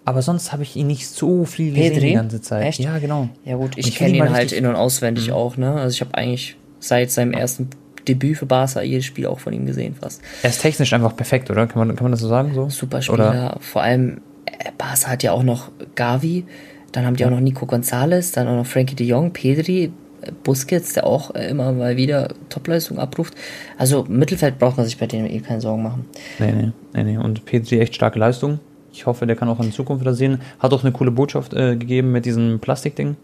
Aber 0.06 0.22
sonst 0.22 0.52
habe 0.52 0.64
ich 0.64 0.76
ihn 0.76 0.88
nicht 0.88 1.08
so 1.08 1.46
viel 1.46 1.74
gesehen 1.74 1.94
Pedri? 1.94 2.08
die 2.10 2.14
ganze 2.14 2.42
Zeit. 2.42 2.66
Echt? 2.66 2.80
Ja, 2.80 3.00
genau. 3.00 3.30
Ja 3.46 3.56
gut, 3.56 3.78
ich, 3.78 3.88
ich 3.88 3.96
kenne 3.96 4.18
ihn 4.18 4.30
halt 4.30 4.52
in- 4.52 4.66
und 4.66 4.76
auswendig 4.76 5.28
mhm. 5.28 5.34
auch, 5.34 5.58
ne? 5.58 5.74
Also 5.74 5.96
ich 5.96 6.02
habe 6.02 6.14
eigentlich 6.16 6.58
seit 6.84 7.12
seinem 7.12 7.32
ersten 7.34 7.70
Debüt 8.08 8.38
für 8.38 8.46
Barca 8.46 8.82
jedes 8.82 9.06
Spiel 9.06 9.26
auch 9.26 9.40
von 9.40 9.54
ihm 9.54 9.66
gesehen 9.66 9.96
fast. 9.96 10.22
Er 10.42 10.50
ist 10.50 10.62
technisch 10.62 10.92
einfach 10.94 11.16
perfekt, 11.16 11.50
oder? 11.50 11.68
Kann 11.68 11.88
man, 11.88 11.96
kann 11.96 12.04
man 12.04 12.12
das 12.12 12.20
so 12.20 12.28
sagen? 12.28 12.54
So? 12.54 12.70
Super 12.70 13.02
Spieler. 13.02 13.30
Oder? 13.30 13.58
Vor 13.62 13.82
allem, 13.82 14.22
äh, 14.46 14.72
Barca 14.78 15.10
hat 15.10 15.24
ja 15.24 15.32
auch 15.32 15.44
noch 15.44 15.72
Gavi, 15.96 16.46
dann 16.92 17.06
haben 17.06 17.16
die 17.16 17.26
auch 17.26 17.30
noch 17.30 17.40
Nico 17.40 17.66
Gonzalez, 17.66 18.32
dann 18.32 18.48
auch 18.48 18.56
noch 18.58 18.66
Frankie 18.66 18.96
de 18.96 19.08
Jong, 19.08 19.32
Pedri, 19.32 19.92
äh, 20.22 20.32
Busquets, 20.44 20.94
der 20.94 21.08
auch 21.08 21.34
äh, 21.34 21.48
immer 21.50 21.72
mal 21.72 21.96
wieder 21.96 22.34
Topleistung 22.50 23.00
abruft. 23.00 23.36
Also 23.78 24.06
Mittelfeld 24.10 24.60
braucht 24.60 24.76
man 24.76 24.86
sich 24.86 24.98
bei 24.98 25.08
denen 25.08 25.30
eh 25.30 25.40
keine 25.40 25.62
Sorgen 25.62 25.84
machen. 25.84 26.06
Nee, 26.40 26.52
nee, 26.52 26.72
nee, 26.94 27.04
nee. 27.04 27.18
Und 27.18 27.46
Pedri 27.46 27.80
echt 27.80 27.96
starke 27.96 28.20
Leistung. 28.20 28.60
Ich 28.92 29.06
hoffe, 29.06 29.26
der 29.26 29.36
kann 29.36 29.48
auch 29.48 29.60
in 29.60 29.72
Zukunft 29.72 30.02
wieder 30.02 30.14
sehen. 30.14 30.42
Hat 30.60 30.74
auch 30.74 30.84
eine 30.84 30.92
coole 30.92 31.10
Botschaft 31.10 31.54
äh, 31.54 31.78
gegeben 31.78 32.12
mit 32.12 32.26
diesem 32.26 32.60
Plastikding. 32.60 33.16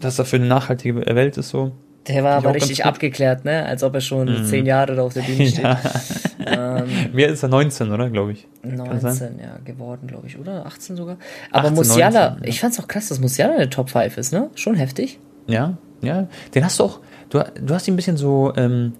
Dass 0.00 0.18
er 0.18 0.24
für 0.24 0.36
eine 0.36 0.46
nachhaltige 0.46 0.96
Welt 0.96 1.36
ist 1.36 1.50
so. 1.50 1.72
Der 2.08 2.24
war 2.24 2.36
aber 2.36 2.54
richtig 2.54 2.84
abgeklärt, 2.84 3.44
ne? 3.44 3.64
Als 3.66 3.82
ob 3.82 3.94
er 3.94 4.00
schon 4.00 4.42
mm. 4.42 4.44
zehn 4.44 4.66
Jahre 4.66 4.94
da 4.94 5.02
auf 5.02 5.14
der 5.14 5.22
Bühne 5.22 5.46
steht. 5.46 5.64
ja. 5.64 6.78
ähm, 6.78 6.86
Mehr 7.12 7.28
ist 7.28 7.42
er 7.42 7.48
19, 7.48 7.90
oder? 7.90 8.08
Glaube 8.10 8.32
ich. 8.32 8.46
19, 8.62 9.38
ja, 9.38 9.58
geworden, 9.64 10.06
glaube 10.06 10.26
ich, 10.26 10.38
oder? 10.38 10.66
18 10.66 10.96
sogar. 10.96 11.18
Aber 11.50 11.68
18, 11.68 11.74
Musiala, 11.74 12.30
19, 12.30 12.44
ja. 12.44 12.48
ich 12.48 12.60
fand's 12.60 12.80
auch 12.80 12.88
krass, 12.88 13.08
dass 13.08 13.20
Musiala 13.20 13.52
in 13.52 13.58
der 13.58 13.70
Top 13.70 13.90
5 13.90 14.16
ist, 14.16 14.32
ne? 14.32 14.50
Schon 14.54 14.74
heftig. 14.74 15.18
Ja, 15.46 15.76
ja. 16.00 16.28
Den 16.54 16.64
hast 16.64 16.78
du 16.78 16.84
auch, 16.84 17.00
du, 17.30 17.42
du 17.60 17.74
hast 17.74 17.86
ihn 17.88 17.94
ein 17.94 17.96
bisschen 17.96 18.16
so, 18.16 18.52
ähm, 18.56 18.94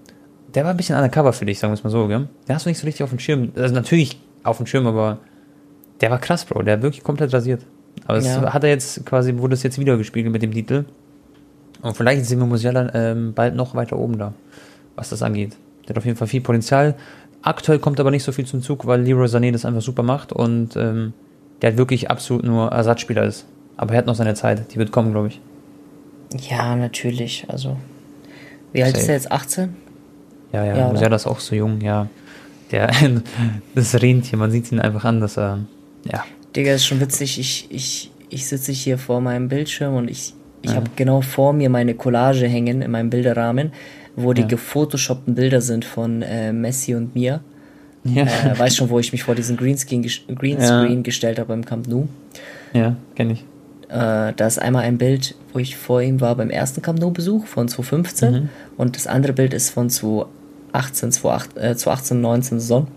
der 0.53 0.63
war 0.63 0.71
ein 0.71 0.77
bisschen 0.77 0.95
undercover 0.95 1.33
für 1.33 1.45
dich, 1.45 1.59
sagen 1.59 1.71
wir 1.71 1.75
es 1.75 1.83
mal 1.83 1.89
so, 1.89 2.07
gell? 2.07 2.27
Den 2.47 2.55
hast 2.55 2.65
du 2.65 2.69
nicht 2.69 2.79
so 2.79 2.85
richtig 2.85 3.03
auf 3.03 3.09
dem 3.09 3.19
Schirm. 3.19 3.51
Also 3.55 3.73
natürlich 3.73 4.19
auf 4.43 4.57
dem 4.57 4.65
Schirm, 4.65 4.87
aber 4.87 5.19
der 6.01 6.11
war 6.11 6.19
krass, 6.19 6.45
Bro. 6.45 6.63
Der 6.63 6.75
hat 6.75 6.81
wirklich 6.81 7.03
komplett 7.03 7.33
rasiert. 7.33 7.61
Aber 8.05 8.19
ja. 8.19 8.43
es 8.47 8.53
hat 8.53 8.63
er 8.63 8.69
jetzt 8.69 9.05
quasi, 9.05 9.37
wurde 9.37 9.53
es 9.53 9.63
jetzt 9.63 9.79
wieder 9.79 9.97
gespiegelt 9.97 10.31
mit 10.31 10.41
dem 10.41 10.53
Titel. 10.53 10.85
Und 11.81 11.95
vielleicht 11.95 12.25
sehen 12.25 12.39
wir 12.39 12.45
Musiala 12.45 12.93
ähm, 12.93 13.33
bald 13.33 13.55
noch 13.55 13.75
weiter 13.75 13.97
oben 13.97 14.17
da, 14.17 14.33
was 14.95 15.09
das 15.09 15.21
angeht. 15.21 15.55
Der 15.83 15.89
hat 15.89 15.97
auf 15.97 16.05
jeden 16.05 16.17
Fall 16.17 16.27
viel 16.27 16.41
Potenzial. 16.41 16.95
Aktuell 17.41 17.79
kommt 17.79 17.99
aber 17.99 18.11
nicht 18.11 18.23
so 18.23 18.31
viel 18.31 18.45
zum 18.45 18.61
Zug, 18.61 18.85
weil 18.85 19.01
Leroy 19.01 19.27
Sané 19.27 19.51
das 19.51 19.65
einfach 19.65 19.81
super 19.81 20.03
macht 20.03 20.33
und 20.33 20.75
ähm, 20.75 21.13
der 21.61 21.71
halt 21.71 21.77
wirklich 21.77 22.09
absolut 22.09 22.43
nur 22.43 22.69
Ersatzspieler 22.71 23.23
ist. 23.23 23.45
Aber 23.77 23.93
er 23.93 23.99
hat 23.99 24.07
noch 24.07 24.15
seine 24.15 24.33
Zeit, 24.33 24.73
die 24.73 24.77
wird 24.77 24.91
kommen, 24.91 25.11
glaube 25.11 25.29
ich. 25.29 25.39
Ja, 26.49 26.75
natürlich. 26.75 27.45
Also, 27.47 27.77
wie 28.73 28.83
alt 28.83 28.91
Safe. 28.91 29.01
ist 29.01 29.09
er 29.09 29.15
jetzt? 29.15 29.31
18? 29.31 29.75
Ja, 30.51 30.65
ja, 30.65 30.77
ja 30.77 30.89
Musiala 30.89 31.15
ist 31.15 31.27
auch 31.27 31.39
so 31.39 31.55
jung, 31.55 31.79
ja. 31.81 32.07
Der, 32.71 32.91
das 33.75 33.95
Rentier, 34.01 34.37
man 34.37 34.51
sieht 34.51 34.71
ihn 34.71 34.79
einfach 34.79 35.05
an, 35.05 35.21
dass 35.21 35.37
er, 35.37 35.59
ja. 36.11 36.25
Digga, 36.55 36.73
ist 36.73 36.85
schon 36.85 36.99
witzig. 36.99 37.39
Ich, 37.39 37.67
ich, 37.69 38.11
ich 38.29 38.47
sitze 38.47 38.71
hier 38.71 38.97
vor 38.97 39.21
meinem 39.21 39.47
Bildschirm 39.47 39.95
und 39.95 40.09
ich, 40.09 40.33
ich 40.61 40.71
ja. 40.71 40.75
habe 40.77 40.89
genau 40.95 41.21
vor 41.21 41.53
mir 41.53 41.69
meine 41.69 41.95
Collage 41.95 42.47
hängen 42.47 42.81
in 42.81 42.91
meinem 42.91 43.09
Bilderrahmen, 43.09 43.71
wo 44.15 44.33
die 44.33 44.41
ja. 44.41 44.47
gefotoshoppten 44.47 45.35
Bilder 45.35 45.61
sind 45.61 45.85
von 45.85 46.21
äh, 46.21 46.51
Messi 46.51 46.95
und 46.95 47.15
mir. 47.15 47.41
Ja. 48.03 48.23
Äh, 48.23 48.57
weiß 48.57 48.75
schon, 48.75 48.89
wo 48.89 48.99
ich 48.99 49.11
mich 49.11 49.23
vor 49.23 49.35
diesen 49.35 49.57
Greenscreen, 49.57 50.01
Greenscreen 50.03 50.97
ja. 50.97 51.01
gestellt 51.01 51.39
habe 51.39 51.49
beim 51.49 51.65
Camp 51.65 51.87
Nou. 51.87 52.07
Ja, 52.73 52.95
kenne 53.15 53.33
ich. 53.33 53.45
Äh, 53.89 54.33
da 54.35 54.47
ist 54.47 54.59
einmal 54.59 54.83
ein 54.83 54.97
Bild, 54.97 55.35
wo 55.51 55.59
ich 55.59 55.75
vor 55.75 56.01
ihm 56.01 56.21
war 56.21 56.35
beim 56.35 56.49
ersten 56.49 56.81
Camp 56.81 56.99
Nou-Besuch 56.99 57.47
von 57.47 57.67
2015 57.67 58.33
mhm. 58.33 58.49
und 58.77 58.95
das 58.95 59.07
andere 59.07 59.33
Bild 59.33 59.53
ist 59.53 59.71
von 59.71 59.89
2018, 59.89 61.11
2018, 61.11 61.63
äh, 61.63 61.75
2018 61.75 62.21
19 62.21 62.59
Saison. 62.59 62.87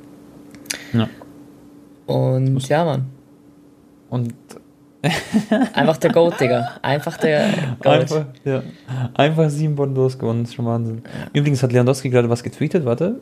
Ja. 0.93 1.09
Und 2.07 2.69
ja, 2.69 2.85
Mann. 2.85 3.07
Und 4.11 4.35
Einfach 5.75 5.97
der 5.97 6.13
Goat, 6.13 6.41
Digga. 6.41 6.71
Einfach 6.81 7.17
der 7.17 7.49
Goat. 7.83 7.87
Einfach, 7.93 8.25
ja. 8.45 8.63
Einfach 9.15 9.51
sieben 9.51 9.75
Bondos 9.75 10.19
gewonnen, 10.19 10.45
ist 10.45 10.55
schon 10.55 10.67
Wahnsinn. 10.67 11.03
Übrigens 11.33 11.63
hat 11.63 11.73
Lewandowski 11.73 12.09
gerade 12.09 12.31
was 12.31 12.43
getweetet, 12.43 12.85
warte. 12.85 13.21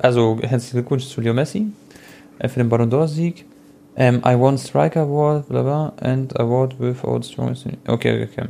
Also 0.00 0.38
herzlichen 0.40 0.78
Glückwunsch 0.78 1.06
zu 1.06 1.20
Leo 1.20 1.34
Messi 1.34 1.66
äh, 2.38 2.48
für 2.48 2.60
den 2.60 2.68
Ballon 2.68 2.90
d'Or-Sieg. 2.90 3.44
Um, 3.96 4.04
ähm, 4.04 4.22
I 4.24 4.38
won 4.38 4.56
Striker 4.56 5.00
Award, 5.00 5.48
bla 5.48 5.62
bla, 5.62 5.92
and 6.00 6.38
Award 6.38 6.78
without 6.78 7.22
strongest. 7.24 7.66
Okay, 7.86 8.28
okay. 8.30 8.48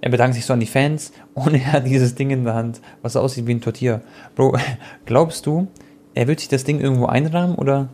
Er 0.00 0.10
bedankt 0.10 0.34
sich 0.34 0.44
so 0.44 0.52
an 0.52 0.60
die 0.60 0.66
Fans 0.66 1.12
und 1.34 1.54
er 1.54 1.72
hat 1.72 1.86
dieses 1.86 2.14
Ding 2.16 2.30
in 2.30 2.44
der 2.44 2.54
Hand, 2.54 2.80
was 3.00 3.16
aussieht 3.16 3.46
wie 3.46 3.54
ein 3.54 3.60
Tortilla. 3.60 4.00
Bro, 4.34 4.58
glaubst 5.06 5.46
du, 5.46 5.68
er 6.14 6.26
wird 6.26 6.40
sich 6.40 6.48
das 6.48 6.64
Ding 6.64 6.80
irgendwo 6.80 7.06
einrahmen 7.06 7.54
oder 7.54 7.88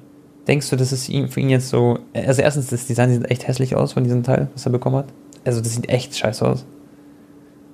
Denkst 0.49 0.71
du, 0.71 0.77
dass 0.77 0.93
es 0.93 1.07
für 1.07 1.41
ihn 1.41 1.51
jetzt 1.51 1.69
so. 1.69 1.99
Also, 2.15 2.43
erstens, 2.43 2.69
das 2.69 2.87
Design 2.87 3.13
sieht 3.13 3.31
echt 3.31 3.47
hässlich 3.47 3.77
aus 3.77 3.93
von 3.93 4.03
diesem 4.03 4.23
Teil, 4.23 4.49
was 4.55 4.67
er 4.67 4.73
bekommen 4.73 4.97
hat. 4.97 5.07
Also, 5.45 5.61
das 5.61 5.75
sieht 5.75 5.89
echt 5.89 6.17
scheiße 6.17 6.47
aus. 6.47 6.65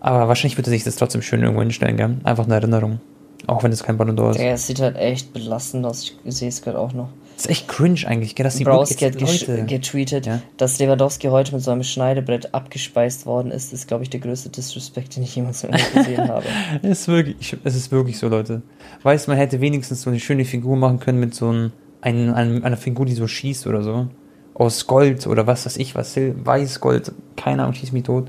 Aber 0.01 0.29
wahrscheinlich 0.29 0.59
würde 0.59 0.71
er 0.71 0.75
sich 0.75 0.85
das 0.85 0.97
trotzdem 0.97 1.23
schön 1.23 1.41
irgendwo 1.41 1.63
hinstellen, 1.63 1.97
gell? 1.97 2.17
Einfach 2.25 2.45
eine 2.45 2.55
Erinnerung. 2.55 3.01
Auch 3.47 3.63
wenn 3.63 3.73
es 3.73 3.83
kein 3.83 3.97
Ballon 3.97 4.19
d'Or 4.19 4.33
ist. 4.33 4.39
Ja, 4.39 4.53
es 4.53 4.67
sieht 4.67 4.81
halt 4.81 4.97
echt 4.97 5.33
belastend 5.33 5.85
aus. 5.87 6.13
Ich 6.25 6.37
sehe 6.37 6.49
es 6.49 6.63
gerade 6.63 6.79
auch 6.79 6.93
noch. 6.93 7.09
Das 7.37 7.47
ist 7.47 7.51
echt 7.51 7.69
cringe 7.69 8.07
eigentlich, 8.07 8.35
gell? 8.35 8.45
Dass 8.45 8.57
die 8.57 8.65
Browski 8.65 9.05
hat 9.05 9.19
getweetet, 9.19 10.27
ja? 10.27 10.41
dass 10.57 10.79
Lewandowski 10.79 11.29
heute 11.29 11.53
mit 11.53 11.63
so 11.63 11.73
einem 11.73 11.83
Schneidebrett 11.83 12.55
abgespeist 12.55 13.27
worden 13.27 13.51
ist. 13.51 13.73
Das 13.73 13.81
ist, 13.81 13.89
glaube 13.89 14.05
ich, 14.05 14.11
der 14.11 14.21
größte 14.21 14.51
Disrespect, 14.51 15.17
den 15.17 15.25
ich 15.25 15.35
jemals 15.35 15.67
gesehen 15.95 16.29
habe. 16.29 16.45
es, 16.83 17.01
ist 17.01 17.09
wirklich, 17.09 17.57
es 17.65 17.75
ist 17.75 17.91
wirklich 17.91 18.19
so, 18.19 18.29
Leute. 18.29 18.63
Weißt 19.03 19.27
man 19.27 19.37
hätte 19.37 19.61
wenigstens 19.61 20.03
so 20.03 20.11
eine 20.11 20.21
schöne 20.21 20.45
Figur 20.45 20.77
machen 20.77 21.01
können 21.01 21.19
mit 21.19 21.35
so 21.35 21.49
einem, 21.49 21.73
einem, 22.13 22.65
einer 22.65 22.77
Figur, 22.77 23.07
die 23.07 23.15
so 23.15 23.27
schießt 23.27 23.67
oder 23.67 23.83
so. 23.83 24.07
Aus 24.55 24.87
Gold 24.87 25.27
oder 25.27 25.47
was 25.47 25.67
weiß 25.67 25.79
ich, 25.79 25.95
was, 25.95 26.17
weiß 26.17 26.81
Gold, 26.81 27.13
keine 27.37 27.63
Ahnung, 27.63 27.75
schießt 27.75 27.93
mich 27.93 28.05
tot. 28.05 28.29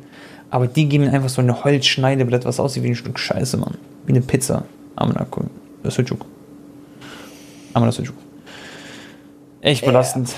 Aber 0.50 0.68
die 0.68 0.88
geben 0.88 1.08
einfach 1.10 1.30
so 1.30 1.42
ein 1.42 1.64
Holzschneidebrett, 1.64 2.46
was 2.46 2.60
aussieht 2.60 2.84
wie 2.84 2.90
ein 2.90 2.96
Stück 2.96 3.20
Scheiße, 3.20 3.58
Mann. 3.58 3.78
Wie 4.06 4.14
eine 4.14 4.22
Pizza. 4.22 4.64
Amanako. 4.96 5.46
Das 5.84 5.98
ist 5.98 6.08
Sujuk. 6.08 6.26
Amanako 7.74 7.98
Sujuk. 7.98 8.16
Echt 9.62 9.86
belastend. 9.86 10.34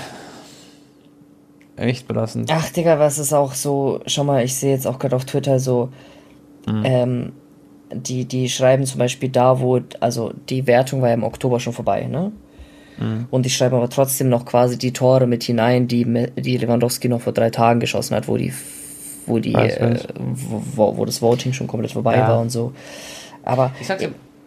Ja. 1.76 1.84
Echt 1.84 2.08
belastend. 2.08 2.50
Ach, 2.52 2.68
Digga, 2.70 2.98
was 2.98 3.18
ist 3.18 3.32
auch 3.32 3.54
so, 3.54 4.00
schau 4.06 4.24
mal, 4.24 4.42
ich 4.44 4.56
sehe 4.56 4.72
jetzt 4.72 4.86
auch 4.86 4.98
gerade 4.98 5.14
auf 5.14 5.26
Twitter 5.26 5.60
so, 5.60 5.90
mhm. 6.66 6.82
ähm, 6.84 7.32
die, 7.92 8.24
die 8.24 8.48
schreiben 8.48 8.84
zum 8.84 8.98
Beispiel 8.98 9.28
da, 9.28 9.60
wo, 9.60 9.80
also 10.00 10.32
die 10.48 10.66
Wertung 10.66 11.02
war 11.02 11.08
ja 11.08 11.14
im 11.14 11.22
Oktober 11.22 11.60
schon 11.60 11.72
vorbei, 11.72 12.06
ne? 12.06 12.32
Mhm. 13.00 13.26
Und 13.30 13.46
die 13.46 13.50
schreiben 13.50 13.76
aber 13.76 13.88
trotzdem 13.88 14.28
noch 14.28 14.44
quasi 14.44 14.78
die 14.78 14.92
Tore 14.92 15.26
mit 15.26 15.44
hinein, 15.44 15.88
die, 15.88 16.04
die 16.36 16.56
Lewandowski 16.56 17.08
noch 17.08 17.20
vor 17.20 17.32
drei 17.32 17.50
Tagen 17.50 17.80
geschossen 17.80 18.16
hat, 18.16 18.28
wo 18.28 18.36
die, 18.36 18.52
wo 19.26 19.38
die, 19.38 19.54
äh, 19.54 19.98
wo, 20.16 20.96
wo, 20.96 21.04
das 21.04 21.22
Voting 21.22 21.52
schon 21.52 21.66
komplett 21.66 21.92
vorbei 21.92 22.16
ja. 22.16 22.28
war 22.28 22.40
und 22.40 22.50
so. 22.50 22.72
Aber 23.42 23.72
ich 23.80 23.86
sag, 23.86 24.00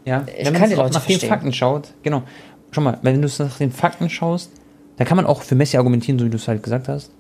ja, 0.05 0.25
ich 0.37 0.45
wenn 0.45 0.53
man 0.53 0.69
kann 0.69 0.91
nach 0.91 1.05
den 1.05 1.19
Fakten 1.19 1.53
schaut, 1.53 1.89
genau. 2.03 2.23
Schau 2.71 2.81
mal, 2.81 2.97
wenn 3.01 3.21
du 3.21 3.27
nach 3.39 3.57
den 3.57 3.71
Fakten 3.71 4.09
schaust, 4.09 4.51
da 4.97 5.03
kann 5.03 5.17
man 5.17 5.25
auch 5.25 5.41
für 5.41 5.55
Messi 5.55 5.77
argumentieren, 5.77 6.19
so 6.19 6.25
wie 6.25 6.29
du 6.29 6.37
es 6.37 6.47
halt 6.47 6.63
gesagt 6.63 6.87
hast. 6.87 7.11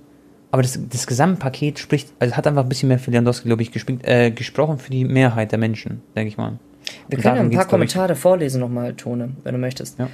Aber 0.51 0.61
das, 0.61 0.79
das 0.89 1.07
Gesamtpaket 1.07 1.79
spricht, 1.79 2.09
also 2.19 2.35
hat 2.35 2.45
einfach 2.45 2.63
ein 2.63 2.69
bisschen 2.69 2.89
mehr 2.89 2.99
für 2.99 3.11
Lewandowski, 3.11 3.47
glaube 3.47 3.61
ich, 3.61 3.71
gespielt, 3.71 4.01
äh, 4.03 4.31
gesprochen 4.31 4.79
für 4.79 4.91
die 4.91 5.05
Mehrheit 5.05 5.51
der 5.51 5.59
Menschen, 5.59 6.01
denke 6.15 6.27
ich 6.27 6.37
mal. 6.37 6.59
Wir 7.07 7.17
Und 7.17 7.23
können 7.23 7.35
ja 7.37 7.41
ein 7.41 7.51
paar 7.51 7.67
Kommentare 7.67 8.15
vorlesen 8.15 8.59
nochmal, 8.59 8.93
Tone, 8.93 9.31
wenn 9.43 9.53
du 9.53 9.59
möchtest. 9.59 9.97
Ja. 9.99 10.09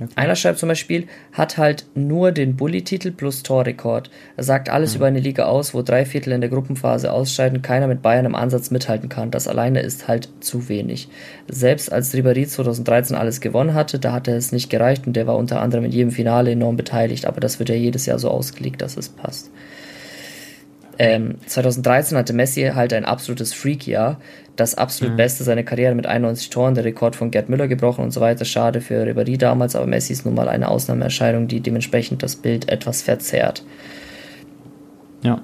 Okay. 0.00 0.10
Einer 0.16 0.34
schreibt 0.34 0.58
zum 0.58 0.68
Beispiel, 0.68 1.06
hat 1.32 1.56
halt 1.56 1.86
nur 1.94 2.32
den 2.32 2.56
Bully-Titel 2.56 3.12
plus 3.12 3.44
Torrekord. 3.44 4.10
Er 4.36 4.42
sagt 4.42 4.68
alles 4.68 4.92
mhm. 4.92 4.96
über 4.96 5.06
eine 5.06 5.20
Liga 5.20 5.44
aus, 5.44 5.72
wo 5.72 5.82
drei 5.82 6.04
Viertel 6.04 6.32
in 6.32 6.40
der 6.40 6.50
Gruppenphase 6.50 7.12
ausscheiden, 7.12 7.62
keiner 7.62 7.86
mit 7.86 8.02
Bayern 8.02 8.26
im 8.26 8.34
Ansatz 8.34 8.72
mithalten 8.72 9.08
kann. 9.08 9.30
Das 9.30 9.46
alleine 9.46 9.80
ist 9.80 10.08
halt 10.08 10.28
zu 10.40 10.68
wenig. 10.68 11.08
Selbst 11.48 11.92
als 11.92 12.12
Ribéry 12.12 12.48
2013 12.48 13.16
alles 13.16 13.40
gewonnen 13.40 13.74
hatte, 13.74 14.00
da 14.00 14.12
hatte 14.12 14.32
es 14.32 14.50
nicht 14.50 14.68
gereicht 14.68 15.06
und 15.06 15.14
der 15.14 15.28
war 15.28 15.36
unter 15.36 15.60
anderem 15.60 15.84
in 15.84 15.92
jedem 15.92 16.10
Finale 16.10 16.50
enorm 16.50 16.76
beteiligt, 16.76 17.26
aber 17.26 17.40
das 17.40 17.60
wird 17.60 17.68
ja 17.68 17.76
jedes 17.76 18.06
Jahr 18.06 18.18
so 18.18 18.30
ausgelegt, 18.30 18.82
dass 18.82 18.96
es 18.96 19.08
passt. 19.08 19.52
Ähm, 20.98 21.36
2013 21.46 22.16
hatte 22.16 22.32
Messi 22.32 22.70
halt 22.74 22.92
ein 22.92 23.04
absolutes 23.04 23.52
Freak-Jahr. 23.52 24.20
Das 24.56 24.76
absolut 24.76 25.14
mhm. 25.14 25.16
Beste 25.16 25.42
seiner 25.42 25.64
Karriere 25.64 25.94
mit 25.94 26.06
91 26.06 26.50
Toren, 26.50 26.74
der 26.74 26.84
Rekord 26.84 27.16
von 27.16 27.30
Gerd 27.30 27.48
Müller 27.48 27.66
gebrochen 27.66 28.04
und 28.04 28.12
so 28.12 28.20
weiter. 28.20 28.44
Schade 28.44 28.80
für 28.80 29.02
Ribéry 29.04 29.36
damals, 29.36 29.74
aber 29.74 29.86
Messi 29.86 30.12
ist 30.12 30.24
nun 30.24 30.34
mal 30.34 30.48
eine 30.48 30.68
Ausnahmeerscheinung, 30.68 31.48
die 31.48 31.60
dementsprechend 31.60 32.22
das 32.22 32.36
Bild 32.36 32.68
etwas 32.68 33.02
verzerrt. 33.02 33.64
Ja. 35.22 35.42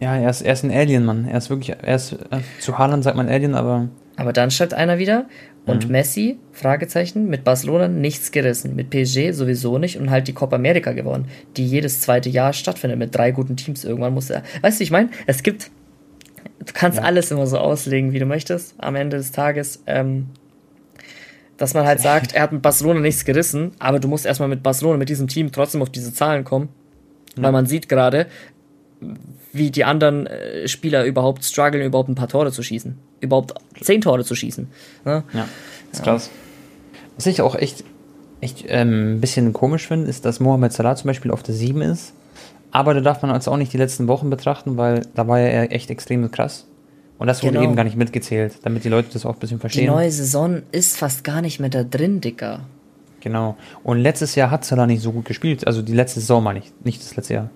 Ja, 0.00 0.16
er 0.16 0.30
ist, 0.30 0.42
er 0.42 0.52
ist 0.52 0.62
ein 0.62 0.70
Alien, 0.70 1.04
Mann. 1.04 1.26
Er 1.26 1.38
ist 1.38 1.50
wirklich, 1.50 1.70
er 1.70 1.96
ist, 1.96 2.12
äh, 2.12 2.38
zu 2.60 2.78
Haaland 2.78 3.02
sagt 3.02 3.16
man 3.16 3.28
Alien, 3.28 3.54
aber. 3.54 3.88
Aber 4.16 4.32
dann 4.32 4.50
schreibt 4.50 4.74
einer 4.74 4.98
wieder, 4.98 5.26
und 5.68 5.86
mhm. 5.86 5.92
Messi, 5.92 6.38
Fragezeichen, 6.52 7.28
mit 7.28 7.44
Barcelona 7.44 7.88
nichts 7.88 8.32
gerissen, 8.32 8.74
mit 8.74 8.90
PSG 8.90 9.32
sowieso 9.32 9.78
nicht 9.78 9.98
und 9.98 10.10
halt 10.10 10.26
die 10.28 10.32
Copa 10.32 10.56
America 10.56 10.92
gewonnen, 10.92 11.26
die 11.56 11.66
jedes 11.66 12.00
zweite 12.00 12.28
Jahr 12.28 12.52
stattfindet 12.52 12.98
mit 12.98 13.14
drei 13.14 13.30
guten 13.30 13.56
Teams. 13.56 13.84
Irgendwann 13.84 14.14
muss 14.14 14.30
er. 14.30 14.42
Weißt 14.62 14.80
du, 14.80 14.84
ich 14.84 14.90
meine, 14.90 15.10
es 15.26 15.42
gibt. 15.42 15.70
Du 16.60 16.72
kannst 16.72 16.98
ja. 16.98 17.04
alles 17.04 17.30
immer 17.30 17.46
so 17.46 17.58
auslegen, 17.58 18.12
wie 18.12 18.18
du 18.18 18.26
möchtest, 18.26 18.74
am 18.78 18.96
Ende 18.96 19.16
des 19.16 19.32
Tages. 19.32 19.82
Ähm, 19.86 20.28
dass 21.56 21.74
man 21.74 21.86
halt 21.86 22.00
sagt, 22.00 22.34
er 22.34 22.42
hat 22.42 22.52
mit 22.52 22.62
Barcelona 22.62 23.00
nichts 23.00 23.24
gerissen, 23.24 23.72
aber 23.78 24.00
du 24.00 24.08
musst 24.08 24.26
erstmal 24.26 24.48
mit 24.48 24.62
Barcelona, 24.62 24.96
mit 24.96 25.08
diesem 25.08 25.28
Team 25.28 25.52
trotzdem 25.52 25.82
auf 25.82 25.90
diese 25.90 26.12
Zahlen 26.12 26.44
kommen. 26.44 26.68
Mhm. 27.36 27.42
Weil 27.42 27.52
man 27.52 27.66
sieht 27.66 27.88
gerade, 27.88 28.26
wie 29.52 29.70
die 29.70 29.84
anderen 29.84 30.26
äh, 30.26 30.66
Spieler 30.66 31.04
überhaupt 31.04 31.44
strugglen, 31.44 31.84
überhaupt 31.84 32.08
ein 32.08 32.14
paar 32.14 32.28
Tore 32.28 32.52
zu 32.52 32.62
schießen 32.62 33.07
überhaupt 33.20 33.54
zehn 33.80 34.00
Tore 34.00 34.24
zu 34.24 34.34
schießen. 34.34 34.68
Ne? 35.04 35.24
Ja, 35.32 35.48
ist 35.92 36.02
krass. 36.02 36.30
Was 37.16 37.26
ich 37.26 37.40
auch 37.40 37.54
echt, 37.54 37.84
echt 38.40 38.64
ähm, 38.68 39.14
ein 39.16 39.20
bisschen 39.20 39.52
komisch 39.52 39.86
finde, 39.88 40.08
ist, 40.08 40.24
dass 40.24 40.40
Mohamed 40.40 40.72
Salah 40.72 40.96
zum 40.96 41.08
Beispiel 41.08 41.30
auf 41.30 41.42
der 41.42 41.54
7 41.54 41.82
ist. 41.82 42.12
Aber 42.70 42.94
da 42.94 43.00
darf 43.00 43.22
man 43.22 43.34
jetzt 43.34 43.48
auch 43.48 43.56
nicht 43.56 43.72
die 43.72 43.78
letzten 43.78 44.08
Wochen 44.08 44.30
betrachten, 44.30 44.76
weil 44.76 45.02
da 45.14 45.26
war 45.26 45.40
er 45.40 45.72
echt 45.72 45.90
extrem 45.90 46.30
krass. 46.30 46.66
Und 47.18 47.26
das 47.26 47.42
wurde 47.42 47.54
genau. 47.54 47.64
eben 47.64 47.76
gar 47.76 47.84
nicht 47.84 47.96
mitgezählt, 47.96 48.58
damit 48.62 48.84
die 48.84 48.88
Leute 48.88 49.08
das 49.12 49.26
auch 49.26 49.34
ein 49.34 49.40
bisschen 49.40 49.58
verstehen. 49.58 49.82
Die 49.82 49.90
neue 49.90 50.10
Saison 50.10 50.62
ist 50.70 50.96
fast 50.96 51.24
gar 51.24 51.42
nicht 51.42 51.58
mehr 51.58 51.70
da 51.70 51.82
drin, 51.82 52.20
Dicker. 52.20 52.60
Genau. 53.20 53.56
Und 53.82 53.98
letztes 53.98 54.36
Jahr 54.36 54.50
hat 54.52 54.64
Salah 54.64 54.86
nicht 54.86 55.02
so 55.02 55.10
gut 55.10 55.24
gespielt. 55.24 55.66
Also 55.66 55.82
die 55.82 55.94
letzte 55.94 56.20
Saison 56.20 56.42
meine 56.44 56.60
ich, 56.60 56.72
nicht 56.84 57.02
das 57.02 57.16
letzte 57.16 57.34
Jahr. 57.34 57.50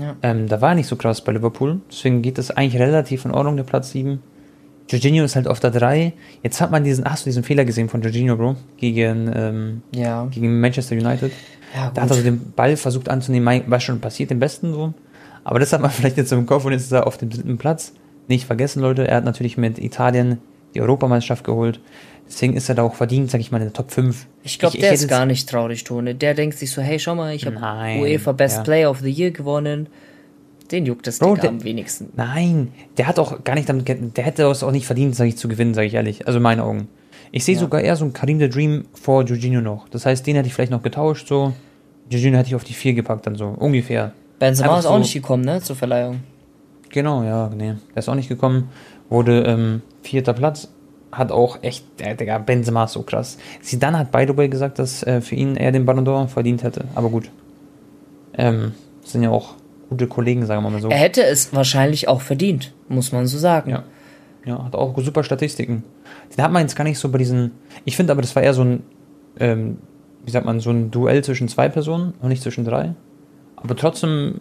Ja. 0.00 0.16
Ähm, 0.22 0.48
da 0.48 0.62
war 0.62 0.70
er 0.70 0.74
nicht 0.76 0.86
so 0.86 0.96
krass 0.96 1.20
bei 1.20 1.32
Liverpool. 1.32 1.80
Deswegen 1.90 2.22
geht 2.22 2.38
das 2.38 2.50
eigentlich 2.50 2.80
relativ 2.80 3.26
in 3.26 3.32
Ordnung, 3.32 3.56
der 3.56 3.64
Platz 3.64 3.90
7. 3.90 4.22
Jorginho 4.88 5.24
ist 5.24 5.36
halt 5.36 5.48
auf 5.48 5.60
der 5.60 5.70
3. 5.70 6.12
Jetzt 6.42 6.60
hat 6.60 6.70
man 6.70 6.84
diesen, 6.84 7.04
hast 7.04 7.24
du 7.24 7.30
diesen 7.30 7.44
Fehler 7.44 7.64
gesehen 7.64 7.88
von 7.88 8.02
Jorginho, 8.02 8.36
Bro? 8.36 8.56
Gegen, 8.76 9.30
ähm, 9.34 9.82
ja. 9.94 10.26
gegen 10.30 10.60
Manchester 10.60 10.94
United. 10.94 11.32
Ja, 11.74 11.90
da 11.94 12.02
hat 12.02 12.10
er 12.10 12.16
so 12.16 12.22
den 12.22 12.52
Ball 12.52 12.76
versucht 12.76 13.08
anzunehmen, 13.08 13.64
was 13.66 13.82
schon 13.82 14.00
passiert, 14.00 14.30
den 14.30 14.38
besten 14.38 14.72
so. 14.72 14.92
Aber 15.44 15.58
das 15.58 15.72
hat 15.72 15.80
man 15.80 15.90
vielleicht 15.92 16.16
jetzt 16.16 16.32
im 16.32 16.46
Kopf 16.46 16.64
und 16.64 16.72
jetzt 16.72 16.82
ist 16.82 16.92
er 16.92 17.06
auf 17.06 17.16
dem 17.16 17.30
dritten 17.30 17.58
Platz. 17.58 17.92
Nicht 18.28 18.46
vergessen, 18.46 18.80
Leute, 18.80 19.08
er 19.08 19.16
hat 19.16 19.24
natürlich 19.24 19.56
mit 19.56 19.78
Italien 19.78 20.38
die 20.74 20.80
Europameisterschaft 20.80 21.44
geholt. 21.44 21.80
Deswegen 22.26 22.56
ist 22.56 22.68
er 22.68 22.74
da 22.74 22.82
auch 22.82 22.94
verdient, 22.94 23.30
sag 23.30 23.40
ich 23.40 23.50
mal, 23.50 23.58
in 23.58 23.64
der 23.64 23.72
Top 23.72 23.90
5. 23.90 24.26
Ich 24.42 24.58
glaube, 24.58 24.78
der 24.78 24.92
ist 24.92 25.08
gar 25.08 25.26
nicht 25.26 25.48
traurig, 25.48 25.84
Tone. 25.84 26.14
Der 26.14 26.34
denkt 26.34 26.56
sich 26.56 26.70
so, 26.70 26.80
hey, 26.80 26.98
schau 26.98 27.14
mal, 27.14 27.34
ich 27.34 27.46
habe 27.46 27.58
UEFA 28.00 28.32
Best 28.32 28.58
ja. 28.58 28.62
Player 28.62 28.90
of 28.90 29.00
the 29.00 29.10
Year 29.10 29.32
gewonnen. 29.32 29.88
Den 30.72 30.86
juckt 30.86 31.06
das 31.06 31.18
Bro, 31.18 31.36
der, 31.36 31.50
am 31.50 31.62
wenigsten. 31.62 32.08
Nein, 32.16 32.72
der 32.96 33.06
hat 33.06 33.18
auch 33.18 33.44
gar 33.44 33.54
nicht 33.54 33.68
damit, 33.68 33.86
der 33.88 34.24
hätte 34.24 34.44
es 34.44 34.62
auch 34.62 34.72
nicht 34.72 34.86
verdient, 34.86 35.14
sage 35.14 35.28
ich, 35.28 35.36
zu 35.36 35.46
gewinnen, 35.46 35.74
sage 35.74 35.86
ich 35.86 35.94
ehrlich. 35.94 36.26
Also 36.26 36.38
in 36.38 36.42
meinen 36.42 36.60
Augen. 36.60 36.88
Ich 37.30 37.44
sehe 37.44 37.54
ja. 37.54 37.60
sogar 37.60 37.82
eher 37.82 37.94
so 37.94 38.04
einen 38.04 38.14
Karim 38.14 38.38
the 38.38 38.48
Dream 38.48 38.86
vor 38.94 39.22
Jorginho 39.22 39.60
noch. 39.60 39.88
Das 39.90 40.06
heißt, 40.06 40.26
den 40.26 40.36
hätte 40.36 40.48
ich 40.48 40.54
vielleicht 40.54 40.72
noch 40.72 40.82
getauscht, 40.82 41.28
so. 41.28 41.52
Jorginho 42.10 42.38
hätte 42.38 42.48
ich 42.48 42.54
auf 42.54 42.64
die 42.64 42.72
4 42.72 42.94
gepackt, 42.94 43.26
dann 43.26 43.36
so. 43.36 43.48
Ungefähr. 43.48 44.12
Benzema 44.38 44.78
ist 44.78 44.84
so. 44.84 44.90
auch 44.90 44.98
nicht 44.98 45.12
gekommen, 45.12 45.44
ne, 45.44 45.60
zur 45.60 45.76
Verleihung. 45.76 46.20
Genau, 46.88 47.22
ja, 47.22 47.50
nee. 47.54 47.74
Der 47.94 47.96
ist 47.96 48.08
auch 48.08 48.14
nicht 48.14 48.28
gekommen. 48.28 48.70
Wurde 49.10 49.42
ähm, 49.42 49.82
vierter 50.02 50.32
Platz. 50.32 50.68
Hat 51.10 51.30
auch 51.30 51.62
echt, 51.62 51.84
der, 52.00 52.14
Digga, 52.14 52.38
Benzema 52.38 52.84
ist 52.84 52.92
so 52.92 53.02
krass. 53.02 53.36
Zidane 53.60 53.98
hat 53.98 54.10
by 54.10 54.24
the 54.26 54.36
way 54.36 54.48
gesagt, 54.48 54.78
dass 54.78 55.02
äh, 55.02 55.20
für 55.20 55.34
ihn 55.34 55.56
er 55.56 55.70
den 55.70 55.84
Ballon 55.84 56.06
d'Or 56.06 56.26
verdient 56.28 56.62
hätte. 56.62 56.86
Aber 56.94 57.10
gut. 57.10 57.30
Ähm, 58.34 58.72
sind 59.04 59.22
ja 59.22 59.30
auch 59.30 59.54
gute 59.92 60.06
Kollegen, 60.06 60.44
sagen 60.46 60.62
wir 60.62 60.70
mal 60.70 60.80
so. 60.80 60.88
Er 60.88 60.98
hätte 60.98 61.22
es 61.22 61.54
wahrscheinlich 61.54 62.08
auch 62.08 62.20
verdient, 62.20 62.72
muss 62.88 63.12
man 63.12 63.26
so 63.26 63.38
sagen. 63.38 63.70
Ja. 63.70 63.84
Ja, 64.44 64.64
hat 64.64 64.74
auch 64.74 64.98
super 64.98 65.22
Statistiken. 65.22 65.84
Den 66.36 66.42
hat 66.42 66.50
man 66.50 66.62
jetzt 66.62 66.74
gar 66.74 66.84
nicht 66.84 66.98
so 66.98 67.08
bei 67.10 67.18
diesen. 67.18 67.52
Ich 67.84 67.96
finde 67.96 68.12
aber, 68.12 68.22
das 68.22 68.34
war 68.34 68.42
eher 68.42 68.54
so 68.54 68.64
ein, 68.64 68.82
ähm, 69.38 69.78
wie 70.24 70.30
sagt 70.30 70.46
man, 70.46 70.58
so 70.60 70.70
ein 70.70 70.90
Duell 70.90 71.22
zwischen 71.22 71.46
zwei 71.48 71.68
Personen 71.68 72.14
und 72.20 72.28
nicht 72.28 72.42
zwischen 72.42 72.64
drei. 72.64 72.94
Aber 73.56 73.76
trotzdem 73.76 74.40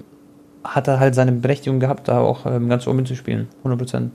hat 0.63 0.87
er 0.87 0.99
halt 0.99 1.13
seine 1.13 1.31
Berechtigung 1.31 1.79
gehabt, 1.79 2.07
da 2.07 2.19
auch 2.19 2.45
ähm, 2.45 2.69
ganz 2.69 2.87
oben 2.87 3.05
zu 3.05 3.15
spielen. 3.15 3.47
100% 3.63 4.09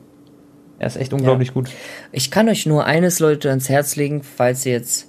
Er 0.78 0.86
ist 0.86 0.96
echt 0.96 1.12
unglaublich 1.12 1.48
ja. 1.48 1.54
gut. 1.54 1.70
Ich 2.12 2.30
kann 2.30 2.48
euch 2.48 2.66
nur 2.66 2.84
eines, 2.84 3.20
Leute, 3.20 3.50
ans 3.50 3.68
Herz 3.68 3.96
legen, 3.96 4.22
falls 4.22 4.66
ihr 4.66 4.72
jetzt 4.72 5.08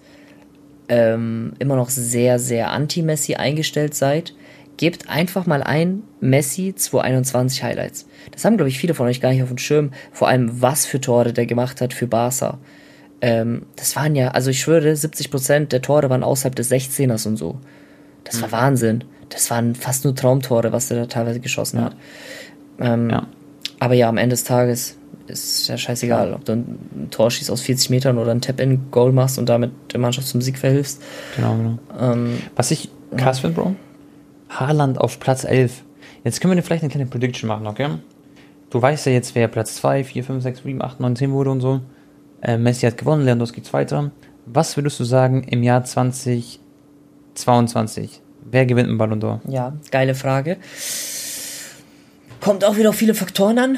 ähm, 0.90 1.54
immer 1.60 1.76
noch 1.76 1.90
sehr, 1.90 2.38
sehr 2.38 2.72
anti-Messi 2.72 3.36
eingestellt 3.36 3.96
seid 3.96 4.34
gebt 4.78 5.10
einfach 5.10 5.46
mal 5.46 5.64
ein 5.64 6.04
Messi 6.22 6.74
221 6.76 7.64
Highlights. 7.64 8.08
Das 8.32 8.46
haben, 8.46 8.58
glaube 8.58 8.70
ich, 8.70 8.80
viele 8.80 8.94
von 8.94 9.08
euch 9.08 9.22
gar 9.22 9.32
nicht 9.32 9.44
auf 9.44 9.50
dem 9.50 9.58
Schirm. 9.58 9.92
Vor 10.12 10.28
allem, 10.28 10.62
was 10.62 10.86
für 10.86 11.02
Tore 11.02 11.34
der 11.34 11.46
gemacht 11.46 11.82
hat 11.82 11.94
für 11.94 12.08
Barca. 12.08 12.60
Ähm, 13.22 13.64
das 13.76 13.96
waren 13.96 14.16
ja, 14.16 14.30
also 14.30 14.52
ich 14.52 14.62
schwöre, 14.62 14.92
70% 14.92 15.66
der 15.66 15.82
Tore 15.82 16.10
waren 16.10 16.24
außerhalb 16.24 16.56
des 16.56 16.72
16ers 16.72 17.28
und 17.28 17.38
so. 17.38 17.58
Das 18.24 18.42
war 18.42 18.50
mhm. 18.50 18.54
Wahnsinn. 18.54 19.04
Das 19.30 19.50
waren 19.50 19.76
fast 19.76 20.06
nur 20.06 20.16
Traumtore, 20.16 20.72
was 20.72 20.88
der 20.88 21.00
da 21.02 21.06
teilweise 21.08 21.40
geschossen 21.40 21.78
ja. 21.78 21.86
hat. 21.86 21.96
Ähm, 22.80 23.10
ja. 23.10 23.28
Aber 23.80 23.96
ja, 23.96 24.10
am 24.10 24.18
Ende 24.18 24.34
des 24.34 24.44
Tages 24.44 24.98
ist 25.28 25.68
ja 25.68 25.78
scheißegal, 25.78 26.34
ob 26.34 26.46
du 26.46 26.54
ein 26.54 27.08
Tor 27.12 27.30
schießt 27.32 27.52
aus 27.52 27.62
40 27.62 27.90
Metern 27.90 28.18
oder 28.18 28.32
ein 28.32 28.42
Tap-in-Goal 28.42 29.12
machst 29.12 29.38
und 29.38 29.50
damit 29.50 29.72
der 29.92 30.00
Mannschaft 30.00 30.28
zum 30.28 30.42
Sieg 30.42 30.58
verhilfst. 30.58 31.02
Genau, 31.36 31.56
genau. 31.56 31.80
Ähm, 32.00 32.38
was 32.56 32.72
ich 32.72 32.90
krass 33.16 33.40
finde, 33.40 33.56
Bro. 33.56 33.76
Haaland 34.50 35.00
auf 35.00 35.20
Platz 35.20 35.44
11. 35.44 35.84
Jetzt 36.24 36.42
können 36.42 36.56
wir 36.56 36.64
vielleicht 36.64 36.84
eine 36.84 36.92
kleine 36.92 37.08
Prediction 37.08 37.48
machen, 37.48 37.68
okay? 37.68 37.90
Du 38.70 38.82
weißt 38.82 39.06
ja 39.06 39.14
jetzt, 39.14 39.36
wer 39.36 39.48
Platz 39.48 39.76
2, 39.76 40.04
4, 40.04 40.24
5, 40.24 40.44
6, 40.44 40.64
7, 40.64 40.82
8, 40.82 41.00
9, 41.00 41.16
10 41.16 41.32
wurde 41.32 41.52
und 41.52 41.62
so. 41.62 41.82
Äh, 42.42 42.58
Messi 42.58 42.86
hat 42.86 42.98
gewonnen, 42.98 43.24
Lewandowski 43.24 43.64
Zweiter. 43.64 44.12
Was 44.46 44.76
würdest 44.78 45.00
du 45.00 45.04
sagen 45.04 45.44
im 45.44 45.64
Jahr 45.64 45.84
2022? 45.84 48.22
Wer 48.50 48.66
gewinnt 48.66 48.90
im 48.90 48.98
Ballon 48.98 49.22
d'Or? 49.22 49.40
Ja, 49.48 49.74
geile 49.92 50.16
Frage. 50.16 50.58
Kommt 52.42 52.64
auch 52.64 52.78
wieder 52.78 52.90
auf 52.90 52.96
viele 52.96 53.14
Faktoren 53.14 53.60
an. 53.60 53.78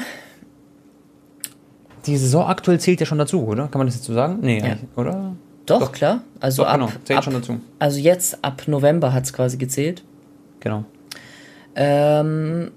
Die 2.06 2.16
Saison 2.16 2.46
aktuell 2.46 2.80
zählt 2.80 3.00
ja 3.00 3.06
schon 3.06 3.18
dazu, 3.18 3.44
oder? 3.44 3.68
Kann 3.68 3.78
man 3.78 3.86
das 3.86 3.96
jetzt 3.96 4.04
so 4.04 4.14
sagen? 4.14 4.38
Nee, 4.40 4.60
ja. 4.60 4.76
oder? 4.96 5.36
Doch, 5.66 5.80
Doch, 5.80 5.92
klar. 5.92 6.22
Also 6.40 6.62
Doch, 6.62 6.70
ab, 6.70 6.80
genau. 6.80 6.92
zählt 7.04 7.18
ab, 7.18 7.24
schon 7.24 7.34
dazu. 7.34 7.60
Also 7.78 7.98
jetzt 7.98 8.42
ab 8.44 8.62
November 8.66 9.12
hat 9.12 9.24
es 9.24 9.32
quasi 9.32 9.56
gezählt. 9.56 10.02
Genau. 10.60 10.84
Ähm, 11.74 12.70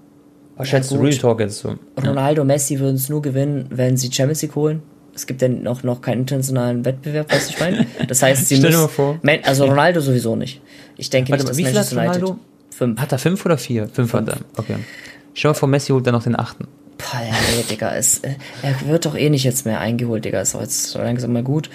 Was 0.57 0.67
schätzt 0.69 0.91
du 0.91 0.95
Real 0.95 1.15
Talk 1.17 1.39
jetzt 1.39 1.59
so? 1.59 1.75
Ronaldo, 2.01 2.43
Messi 2.43 2.79
würden 2.79 2.95
es 2.95 3.09
nur 3.09 3.21
gewinnen, 3.21 3.65
wenn 3.69 3.97
sie 3.97 4.11
Champions 4.11 4.41
League 4.41 4.55
holen. 4.55 4.81
Es 5.15 5.27
gibt 5.27 5.41
ja 5.41 5.47
noch, 5.47 5.83
noch 5.83 6.01
keinen 6.01 6.21
internationalen 6.21 6.85
Wettbewerb, 6.85 7.31
weißt 7.31 7.49
du, 7.49 7.53
ich 7.53 7.59
meine? 7.59 7.85
Das 8.07 8.23
heißt, 8.23 8.47
sie 8.47 8.55
Stell 8.57 8.71
müssen. 8.71 8.89
Vor. 8.89 9.19
Also 9.43 9.65
Ronaldo 9.65 10.01
sowieso 10.01 10.35
nicht. 10.35 10.61
Ich 10.97 11.09
denke 11.09 11.31
Warte, 11.31 11.43
nicht, 11.43 11.49
dass 11.51 11.57
wie 11.57 11.65
viel 11.65 11.77
hat 11.77 11.91
Ronaldo? 11.91 12.39
Fünf. 12.71 12.99
Hat 12.99 13.11
er 13.11 13.19
fünf 13.19 13.45
oder 13.45 13.57
vier? 13.57 13.87
Fünf, 13.87 14.09
fünf. 14.09 14.13
hat 14.13 14.29
er. 14.29 14.37
Okay. 14.57 14.77
Schau 15.35 15.49
mal 15.49 15.53
vor, 15.53 15.69
Messi 15.69 15.91
holt 15.91 16.05
er 16.07 16.13
noch 16.13 16.23
den 16.23 16.37
achten. 16.37 16.67
Boah, 16.97 17.19
ja, 17.21 17.33
nee, 17.55 17.63
Digga, 17.69 17.95
es, 17.95 18.19
äh, 18.19 18.35
er 18.61 18.87
wird 18.87 19.05
doch 19.05 19.15
eh 19.15 19.29
nicht 19.29 19.43
jetzt 19.43 19.65
mehr 19.65 19.79
eingeholt, 19.79 20.25
Digga. 20.25 20.41
Ist 20.41 20.55
doch 20.55 20.61
jetzt 20.61 20.95
langsam 20.95 21.33
mal 21.33 21.43
gut. 21.43 21.69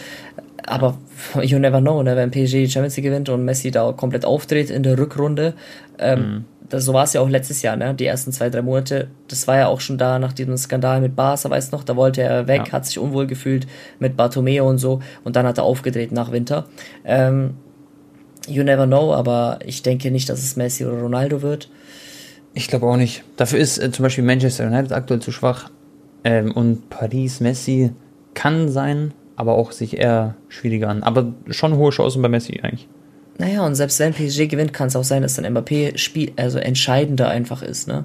Aber 0.68 0.98
you 1.42 1.58
never 1.58 1.80
know, 1.80 2.02
ne? 2.02 2.16
wenn 2.16 2.30
PSG 2.30 2.52
die 2.52 2.70
Champions 2.70 2.96
League 2.96 3.06
gewinnt 3.06 3.28
und 3.28 3.44
Messi 3.44 3.70
da 3.70 3.92
komplett 3.92 4.24
auftritt 4.24 4.70
in 4.70 4.82
der 4.82 4.98
Rückrunde. 4.98 5.54
Ähm, 5.98 6.20
mhm. 6.20 6.44
das, 6.68 6.84
so 6.84 6.92
war 6.92 7.04
es 7.04 7.12
ja 7.12 7.20
auch 7.20 7.28
letztes 7.28 7.62
Jahr, 7.62 7.76
ne? 7.76 7.94
die 7.94 8.06
ersten 8.06 8.32
zwei, 8.32 8.50
drei 8.50 8.62
Monate. 8.62 9.08
Das 9.28 9.48
war 9.48 9.56
ja 9.56 9.66
auch 9.68 9.80
schon 9.80 9.98
da 9.98 10.18
nach 10.18 10.32
diesem 10.32 10.56
Skandal 10.56 11.00
mit 11.00 11.16
Barca, 11.16 11.50
weißt 11.50 11.72
du 11.72 11.76
noch, 11.76 11.84
da 11.84 11.96
wollte 11.96 12.22
er 12.22 12.46
weg, 12.46 12.62
ja. 12.66 12.72
hat 12.72 12.86
sich 12.86 12.98
unwohl 12.98 13.26
gefühlt 13.26 13.66
mit 13.98 14.16
Bartomeo 14.16 14.68
und 14.68 14.78
so 14.78 15.00
und 15.24 15.36
dann 15.36 15.46
hat 15.46 15.58
er 15.58 15.64
aufgedreht 15.64 16.12
nach 16.12 16.30
Winter. 16.30 16.66
Ähm, 17.04 17.54
you 18.46 18.62
never 18.62 18.86
know, 18.86 19.14
aber 19.14 19.58
ich 19.64 19.82
denke 19.82 20.10
nicht, 20.10 20.28
dass 20.28 20.40
es 20.40 20.56
Messi 20.56 20.84
oder 20.84 21.00
Ronaldo 21.00 21.42
wird. 21.42 21.70
Ich 22.54 22.68
glaube 22.68 22.86
auch 22.86 22.96
nicht. 22.96 23.24
Dafür 23.36 23.58
ist 23.58 23.78
äh, 23.78 23.90
zum 23.90 24.02
Beispiel 24.02 24.24
Manchester 24.24 24.66
United 24.66 24.92
aktuell 24.92 25.20
zu 25.20 25.32
schwach 25.32 25.70
ähm, 26.24 26.52
und 26.52 26.90
Paris, 26.90 27.40
Messi 27.40 27.90
kann 28.34 28.68
sein, 28.68 29.12
aber 29.38 29.54
auch 29.54 29.70
sich 29.70 29.96
eher 29.96 30.34
schwieriger 30.48 30.88
an. 30.88 31.04
Aber 31.04 31.32
schon 31.48 31.76
hohe 31.76 31.92
Chancen 31.92 32.20
bei 32.22 32.28
Messi 32.28 32.58
eigentlich. 32.60 32.88
Naja, 33.38 33.64
und 33.64 33.76
selbst 33.76 34.00
wenn 34.00 34.12
PSG 34.12 34.48
gewinnt, 34.48 34.72
kann 34.72 34.88
es 34.88 34.96
auch 34.96 35.04
sein, 35.04 35.22
dass 35.22 35.34
dann 35.34 35.46
Mbappé 35.46 35.96
Spiel, 35.96 36.32
also 36.34 36.58
entscheidender 36.58 37.28
einfach 37.28 37.62
ist, 37.62 37.86
ne? 37.86 38.02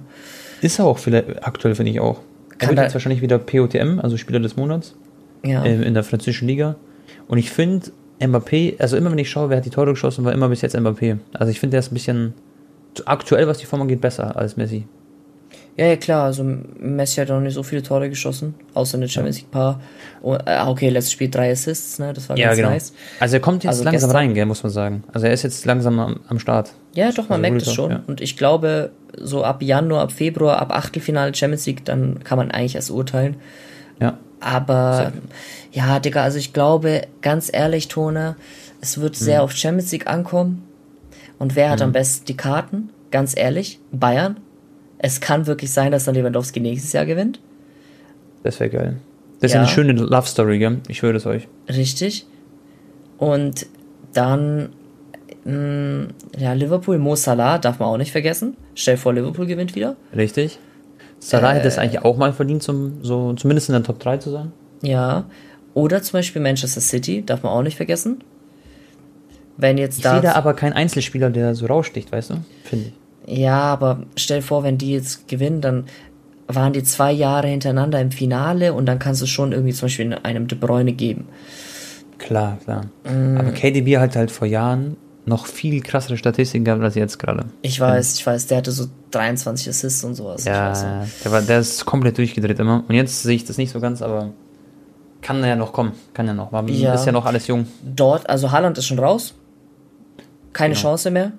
Ist 0.61 0.77
er 0.77 0.85
auch 0.85 0.99
vielleicht, 0.99 1.43
aktuell, 1.43 1.73
finde 1.73 1.91
ich 1.91 1.99
auch. 1.99 2.19
Er 2.59 2.69
wird 2.69 2.79
jetzt 2.79 2.93
wahrscheinlich 2.93 3.23
wieder 3.23 3.39
POTM, 3.39 3.99
also 3.99 4.15
Spieler 4.15 4.39
des 4.39 4.55
Monats. 4.57 4.93
Ja. 5.43 5.65
Äh, 5.65 5.81
in 5.81 5.95
der 5.95 6.03
französischen 6.03 6.47
Liga. 6.47 6.75
Und 7.27 7.39
ich 7.39 7.49
finde, 7.49 7.87
Mbappé, 8.21 8.79
also 8.79 8.95
immer 8.95 9.09
wenn 9.09 9.17
ich 9.17 9.31
schaue, 9.31 9.49
wer 9.49 9.57
hat 9.57 9.65
die 9.65 9.71
Tore 9.71 9.89
geschossen, 9.89 10.23
war 10.25 10.33
immer 10.33 10.49
bis 10.49 10.61
jetzt 10.61 10.75
Mbappé. 10.75 11.17
Also 11.33 11.49
ich 11.49 11.59
finde, 11.59 11.71
der 11.71 11.79
ist 11.79 11.91
ein 11.91 11.95
bisschen 11.95 12.35
aktuell, 13.05 13.47
was 13.47 13.57
die 13.57 13.65
Form 13.65 13.81
angeht, 13.81 14.01
besser 14.01 14.37
als 14.37 14.55
Messi. 14.55 14.85
Ja, 15.75 15.87
ja, 15.87 15.95
klar, 15.95 16.25
also 16.25 16.43
Messi 16.43 17.19
hat 17.19 17.31
auch 17.31 17.39
nicht 17.39 17.55
so 17.55 17.63
viele 17.63 17.81
Tore 17.81 18.07
geschossen, 18.07 18.53
außer 18.75 18.95
in 18.95 19.01
der 19.01 19.07
Champions 19.07 19.37
League 19.37 19.49
paar. 19.49 19.81
Oh, 20.21 20.37
äh, 20.45 20.61
okay, 20.67 20.89
letztes 20.89 21.13
Spiel 21.13 21.29
drei 21.29 21.51
Assists, 21.51 21.97
ne, 21.97 22.13
das 22.13 22.29
war 22.29 22.37
ja, 22.37 22.47
ganz 22.47 22.57
genau. 22.57 22.69
nice. 22.69 22.93
Also 23.19 23.37
er 23.37 23.39
kommt 23.39 23.63
jetzt 23.63 23.71
also 23.71 23.83
langsam 23.83 24.09
gestern, 24.09 24.15
rein, 24.15 24.33
gell, 24.35 24.45
muss 24.45 24.61
man 24.61 24.71
sagen. 24.71 25.03
Also 25.11 25.25
er 25.25 25.33
ist 25.33 25.41
jetzt 25.41 25.65
langsam 25.65 25.99
am, 25.99 26.19
am 26.27 26.37
Start. 26.37 26.73
Ja, 26.93 27.11
doch, 27.11 27.27
man 27.27 27.43
also 27.43 27.51
merkt 27.53 27.67
es 27.67 27.73
schon. 27.73 27.91
Ja. 27.91 28.03
Und 28.05 28.21
ich 28.21 28.37
glaube, 28.37 28.91
so 29.19 29.43
ab 29.43 29.63
Januar, 29.63 30.03
ab 30.03 30.11
Februar, 30.11 30.59
ab 30.59 30.71
Achtelfinale 30.71 31.33
Champions 31.33 31.65
League, 31.65 31.83
dann 31.85 32.23
kann 32.23 32.37
man 32.37 32.51
eigentlich 32.51 32.75
erst 32.75 32.91
urteilen. 32.91 33.37
Ja. 33.99 34.19
Aber, 34.41 35.11
ja, 35.71 35.99
Digga, 35.99 36.21
also 36.21 36.37
ich 36.37 36.53
glaube, 36.53 37.01
ganz 37.21 37.49
ehrlich, 37.51 37.87
Tone, 37.87 38.35
es 38.79 38.99
wird 38.99 39.15
sehr 39.15 39.39
mhm. 39.39 39.45
auf 39.45 39.53
Champions 39.53 39.91
League 39.91 40.05
ankommen. 40.05 40.67
Und 41.39 41.55
wer 41.55 41.71
hat 41.71 41.79
mhm. 41.79 41.85
am 41.85 41.91
besten 41.93 42.25
die 42.25 42.37
Karten? 42.37 42.89
Ganz 43.09 43.35
ehrlich, 43.35 43.79
Bayern 43.91 44.37
es 45.03 45.19
kann 45.19 45.47
wirklich 45.47 45.69
sein, 45.71 45.91
dass 45.91 46.05
dann 46.05 46.15
Lewandowski 46.15 46.61
nächstes 46.61 46.93
Jahr 46.93 47.05
gewinnt. 47.05 47.41
Das 48.41 48.59
wäre 48.61 48.69
geil. 48.69 48.97
Das 49.41 49.51
ist 49.51 49.55
ja. 49.55 49.59
eine 49.59 49.69
schöne 49.69 49.91
Love 49.91 50.25
Story, 50.25 50.59
gell? 50.59 50.79
Ich 50.87 51.03
würde 51.03 51.17
es 51.17 51.25
euch. 51.25 51.49
Richtig. 51.67 52.25
Und 53.17 53.67
dann, 54.13 54.69
mh, 55.43 55.51
mm, 55.53 56.07
ja, 56.37 56.53
Liverpool, 56.53 56.97
Mo 56.99 57.17
Salah 57.17 57.57
darf 57.57 57.79
man 57.79 57.89
auch 57.89 57.97
nicht 57.97 58.13
vergessen. 58.13 58.55
Stell 58.75 58.95
vor, 58.95 59.13
Liverpool 59.13 59.45
gewinnt 59.45 59.75
wieder. 59.75 59.97
Richtig. 60.15 60.57
Salah 61.19 61.51
äh, 61.51 61.55
hätte 61.57 61.67
es 61.67 61.77
eigentlich 61.77 62.01
auch 62.03 62.15
mal 62.15 62.31
verdient, 62.31 62.63
zum, 62.63 63.03
so, 63.03 63.33
zumindest 63.33 63.67
in 63.67 63.73
der 63.73 63.83
Top 63.83 63.99
3 63.99 64.17
zu 64.17 64.31
sein. 64.31 64.53
Ja. 64.83 65.25
Oder 65.73 66.01
zum 66.01 66.19
Beispiel 66.19 66.41
Manchester 66.41 66.79
City, 66.79 67.25
darf 67.25 67.43
man 67.43 67.51
auch 67.51 67.63
nicht 67.63 67.75
vergessen. 67.75 68.23
Wenn 69.57 69.77
jetzt 69.77 69.97
ich 69.97 70.03
da. 70.03 70.13
sehe 70.13 70.21
da 70.21 70.31
aber 70.35 70.53
keinen 70.53 70.73
Einzelspieler, 70.73 71.29
der 71.29 71.55
so 71.55 71.65
raussticht, 71.65 72.09
weißt 72.09 72.29
du? 72.29 72.35
Finde 72.63 72.85
ich. 72.87 73.02
Ja, 73.25 73.61
aber 73.61 74.03
stell 74.15 74.41
vor, 74.41 74.63
wenn 74.63 74.77
die 74.77 74.91
jetzt 74.91 75.27
gewinnen, 75.27 75.61
dann 75.61 75.85
waren 76.47 76.73
die 76.73 76.83
zwei 76.83 77.11
Jahre 77.11 77.47
hintereinander 77.47 77.99
im 78.01 78.11
Finale 78.11 78.73
und 78.73 78.85
dann 78.85 78.99
kannst 78.99 79.21
du 79.21 79.25
schon 79.25 79.51
irgendwie 79.51 79.73
zum 79.73 79.85
Beispiel 79.85 80.17
einem 80.23 80.47
De 80.47 80.57
Bruyne 80.57 80.93
geben. 80.93 81.27
Klar, 82.17 82.57
klar. 82.63 82.85
Mm. 83.03 83.37
Aber 83.37 83.51
KDB 83.51 83.97
hat 83.97 84.15
halt 84.15 84.31
vor 84.31 84.47
Jahren 84.47 84.97
noch 85.25 85.45
viel 85.45 85.81
krassere 85.81 86.17
Statistiken 86.17 86.65
gehabt 86.65 86.81
als 86.81 86.95
jetzt 86.95 87.17
gerade. 87.17 87.45
Ich 87.61 87.79
weiß, 87.79 88.15
ich 88.15 88.25
weiß, 88.25 88.47
der 88.47 88.57
hatte 88.57 88.71
so 88.71 88.87
23 89.11 89.69
Assists 89.69 90.03
und 90.03 90.15
sowas. 90.15 90.43
Ja, 90.43 91.05
der, 91.23 91.31
war, 91.31 91.41
der 91.41 91.59
ist 91.59 91.85
komplett 91.85 92.17
durchgedreht 92.17 92.59
immer. 92.59 92.83
Und 92.87 92.95
jetzt 92.95 93.23
sehe 93.23 93.35
ich 93.35 93.45
das 93.45 93.57
nicht 93.57 93.71
so 93.71 93.79
ganz, 93.79 94.01
aber 94.01 94.31
kann 95.21 95.43
ja 95.43 95.55
noch 95.55 95.71
kommen. 95.71 95.93
Kann 96.13 96.27
ja 96.27 96.33
noch. 96.33 96.51
Man 96.51 96.67
ja. 96.67 96.93
ist 96.93 97.05
ja 97.05 97.13
noch 97.13 97.25
alles 97.25 97.47
jung. 97.47 97.65
Dort, 97.83 98.29
also 98.29 98.51
Haaland 98.51 98.77
ist 98.77 98.85
schon 98.85 98.99
raus. 98.99 99.33
Keine 100.51 100.73
genau. 100.73 100.81
Chance 100.81 101.09
mehr. 101.09 101.31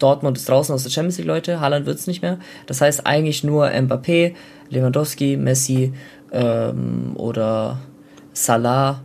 Dortmund 0.00 0.36
ist 0.36 0.48
draußen 0.48 0.74
aus 0.74 0.82
der 0.82 0.90
Champions 0.90 1.18
League, 1.18 1.26
Leute. 1.26 1.60
Haaland 1.60 1.86
wird 1.86 1.98
es 1.98 2.06
nicht 2.06 2.22
mehr. 2.22 2.38
Das 2.66 2.80
heißt 2.80 3.06
eigentlich 3.06 3.44
nur 3.44 3.68
Mbappé, 3.68 4.34
Lewandowski, 4.70 5.36
Messi 5.36 5.92
ähm, 6.32 7.12
oder 7.14 7.78
Salah. 8.32 9.00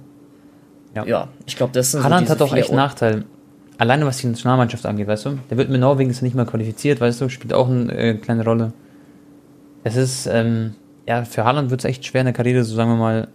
Ja, 0.96 1.06
ja 1.06 1.28
ich 1.46 1.56
glaube, 1.56 1.74
das 1.74 1.92
sind 1.92 2.04
Haaland 2.04 2.28
so 2.28 2.34
hat 2.34 2.42
auch 2.42 2.56
echt 2.56 2.72
Nachteil. 2.72 3.26
Alleine 3.78 4.06
was 4.06 4.18
die 4.18 4.28
Nationalmannschaft 4.28 4.86
angeht, 4.86 5.08
weißt 5.08 5.26
du? 5.26 5.40
Der 5.50 5.58
wird 5.58 5.70
mit 5.70 5.82
Norwegen 5.82 6.10
ist 6.10 6.22
nicht 6.22 6.36
mal 6.36 6.46
qualifiziert, 6.46 7.02
weißt 7.02 7.20
du? 7.20 7.30
Spielt 7.30 7.54
auch 7.54 7.70
eine 7.70 7.94
äh, 7.94 8.14
kleine 8.16 8.46
Rolle. 8.46 8.72
Es 9.84 9.98
ist, 9.98 10.28
ähm, 10.28 10.76
ja, 11.08 11.26
für 11.26 11.44
Haaland 11.44 11.70
wird 11.70 11.82
es 11.82 11.86
echt 11.86 12.06
schwer 12.06 12.22
in 12.22 12.26
der 12.26 12.34
Karriere, 12.34 12.64
so 12.64 12.74
sagen 12.74 12.92
wir 12.92 12.96
mal, 12.96 13.28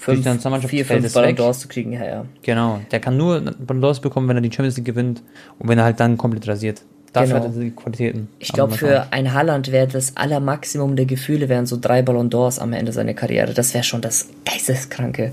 fünf, 0.00 0.24
vier, 0.66 0.84
fünf 0.84 1.12
Ballon 1.12 1.36
d'Ors 1.36 1.58
zu 1.58 1.68
kriegen, 1.68 1.92
ja, 1.92 2.04
ja. 2.04 2.24
Genau, 2.42 2.80
der 2.90 3.00
kann 3.00 3.16
nur 3.16 3.40
Ballon 3.40 3.84
d'Ors 3.84 4.00
bekommen, 4.00 4.28
wenn 4.28 4.36
er 4.36 4.40
die 4.40 4.50
Champions 4.50 4.76
League 4.76 4.86
gewinnt 4.86 5.22
und 5.58 5.68
wenn 5.68 5.78
er 5.78 5.84
halt 5.84 6.00
dann 6.00 6.16
komplett 6.16 6.48
rasiert. 6.48 6.82
Dafür 7.12 7.40
genau. 7.40 7.48
hat 7.48 7.56
er 7.56 7.60
die 7.60 7.70
Qualitäten. 7.72 8.28
Ich 8.38 8.52
glaube, 8.52 8.74
für 8.74 9.12
ein 9.12 9.34
Haaland 9.34 9.72
wäre 9.72 9.88
das 9.88 10.16
Allermaximum 10.16 10.96
der 10.96 11.06
Gefühle, 11.06 11.48
wären 11.48 11.66
so 11.66 11.76
drei 11.78 12.02
Ballon 12.02 12.30
d'Ors 12.30 12.60
am 12.60 12.72
Ende 12.72 12.92
seiner 12.92 13.14
Karriere. 13.14 13.52
Das 13.52 13.74
wäre 13.74 13.84
schon 13.84 14.00
das 14.00 14.28
Geisteskranke. 14.44 15.32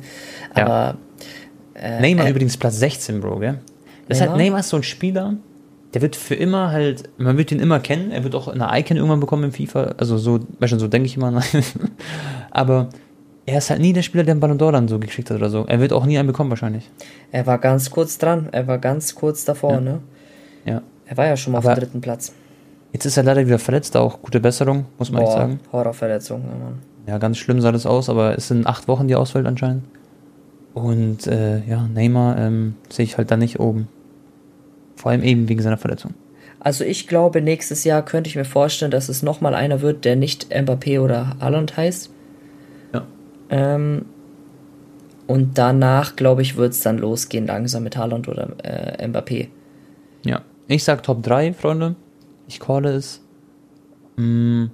Aber. 0.53 0.97
Ja. 1.75 1.79
Äh, 1.81 2.01
Neymar 2.01 2.25
äh, 2.25 2.31
übrigens 2.31 2.57
Platz 2.57 2.77
16, 2.79 3.21
Bro, 3.21 3.39
gell? 3.39 3.59
Das 4.07 4.19
Neymar? 4.19 4.33
Halt, 4.33 4.43
Neymar 4.43 4.59
ist 4.61 4.69
so 4.69 4.77
ein 4.77 4.83
Spieler, 4.83 5.35
der 5.93 6.01
wird 6.01 6.15
für 6.15 6.35
immer 6.35 6.71
halt, 6.71 7.09
man 7.17 7.37
wird 7.37 7.51
ihn 7.51 7.59
immer 7.59 7.79
kennen, 7.79 8.11
er 8.11 8.23
wird 8.23 8.35
auch 8.35 8.47
eine 8.47 8.67
Icon 8.79 8.97
irgendwann 8.97 9.19
bekommen 9.19 9.45
im 9.45 9.51
FIFA, 9.51 9.95
also 9.97 10.17
so, 10.17 10.39
weißt 10.59 10.79
so 10.79 10.87
denke 10.87 11.05
ich 11.05 11.15
immer. 11.15 11.41
Aber 12.51 12.89
er 13.47 13.59
ist 13.59 13.69
halt 13.69 13.79
nie 13.79 13.93
der 13.93 14.01
Spieler, 14.01 14.25
der 14.25 14.33
einen 14.33 14.41
Ballon 14.41 14.59
d'Or 14.59 14.73
dann 14.73 14.89
so 14.89 14.99
gekriegt 14.99 15.29
hat 15.29 15.37
oder 15.37 15.49
so. 15.49 15.65
Er 15.67 15.79
wird 15.79 15.93
auch 15.93 16.05
nie 16.05 16.17
einen 16.19 16.27
bekommen 16.27 16.49
wahrscheinlich. 16.49 16.89
Er 17.31 17.47
war 17.47 17.57
ganz 17.57 17.89
kurz 17.89 18.17
dran, 18.17 18.49
er 18.51 18.67
war 18.67 18.77
ganz 18.77 19.15
kurz 19.15 19.45
davor, 19.45 19.71
ja. 19.71 19.79
ne? 19.81 19.99
Ja. 20.65 20.81
Er 21.05 21.17
war 21.17 21.25
ja 21.27 21.37
schon 21.37 21.53
mal 21.53 21.59
Aber 21.59 21.69
auf 21.69 21.75
dem 21.75 21.79
dritten 21.79 22.01
Platz. 22.01 22.33
Jetzt 22.91 23.05
ist 23.05 23.15
er 23.15 23.23
leider 23.23 23.45
wieder 23.45 23.57
verletzt, 23.57 23.95
auch 23.95 24.21
gute 24.21 24.41
Besserung, 24.41 24.85
muss 24.97 25.11
man 25.11 25.21
Boah, 25.21 25.29
echt 25.29 25.37
sagen. 25.37 25.59
Horrorverletzung, 25.71 26.41
ja, 26.41 26.57
Mann. 26.57 26.79
Ja, 27.07 27.17
ganz 27.19 27.37
schlimm 27.37 27.61
sah 27.61 27.71
das 27.71 27.85
aus, 27.85 28.09
aber 28.09 28.37
es 28.37 28.49
sind 28.49 28.67
acht 28.67 28.89
Wochen, 28.89 29.07
die 29.07 29.15
ausfällt 29.15 29.45
anscheinend. 29.45 29.85
Und 30.73 31.25
äh, 31.25 31.63
ja, 31.65 31.87
Neymar 31.87 32.37
ähm, 32.37 32.75
sehe 32.89 33.05
ich 33.05 33.17
halt 33.17 33.31
da 33.31 33.37
nicht 33.37 33.61
oben. 33.61 33.87
Vor 34.97 35.11
allem 35.11 35.23
eben 35.23 35.47
wegen 35.47 35.61
seiner 35.61 35.77
Verletzung. 35.77 36.15
Also 36.59 36.83
ich 36.83 37.07
glaube, 37.07 37.41
nächstes 37.41 37.85
Jahr 37.85 38.03
könnte 38.03 38.29
ich 38.29 38.35
mir 38.35 38.45
vorstellen, 38.45 38.91
dass 38.91 39.07
es 39.07 39.23
nochmal 39.23 39.55
einer 39.55 39.79
wird, 39.79 40.03
der 40.03 40.17
nicht 40.17 40.53
Mbappé 40.53 40.99
oder 40.99 41.37
Haaland 41.39 41.77
heißt. 41.77 42.11
Ähm, 43.49 44.05
und 45.27 45.57
danach, 45.57 46.15
glaube 46.15 46.41
ich, 46.41 46.55
wird 46.55 46.73
es 46.73 46.81
dann 46.81 46.97
losgehen, 46.97 47.47
langsam 47.47 47.83
mit 47.83 47.97
Haaland 47.97 48.27
oder 48.27 48.49
äh, 48.63 49.05
Mbappé. 49.07 49.49
Ja, 50.25 50.41
ich 50.67 50.83
sag 50.83 51.03
Top 51.03 51.21
3, 51.23 51.53
Freunde. 51.53 51.95
Ich 52.47 52.59
calle 52.59 52.93
es. 52.93 53.21
Mm, 54.15 54.65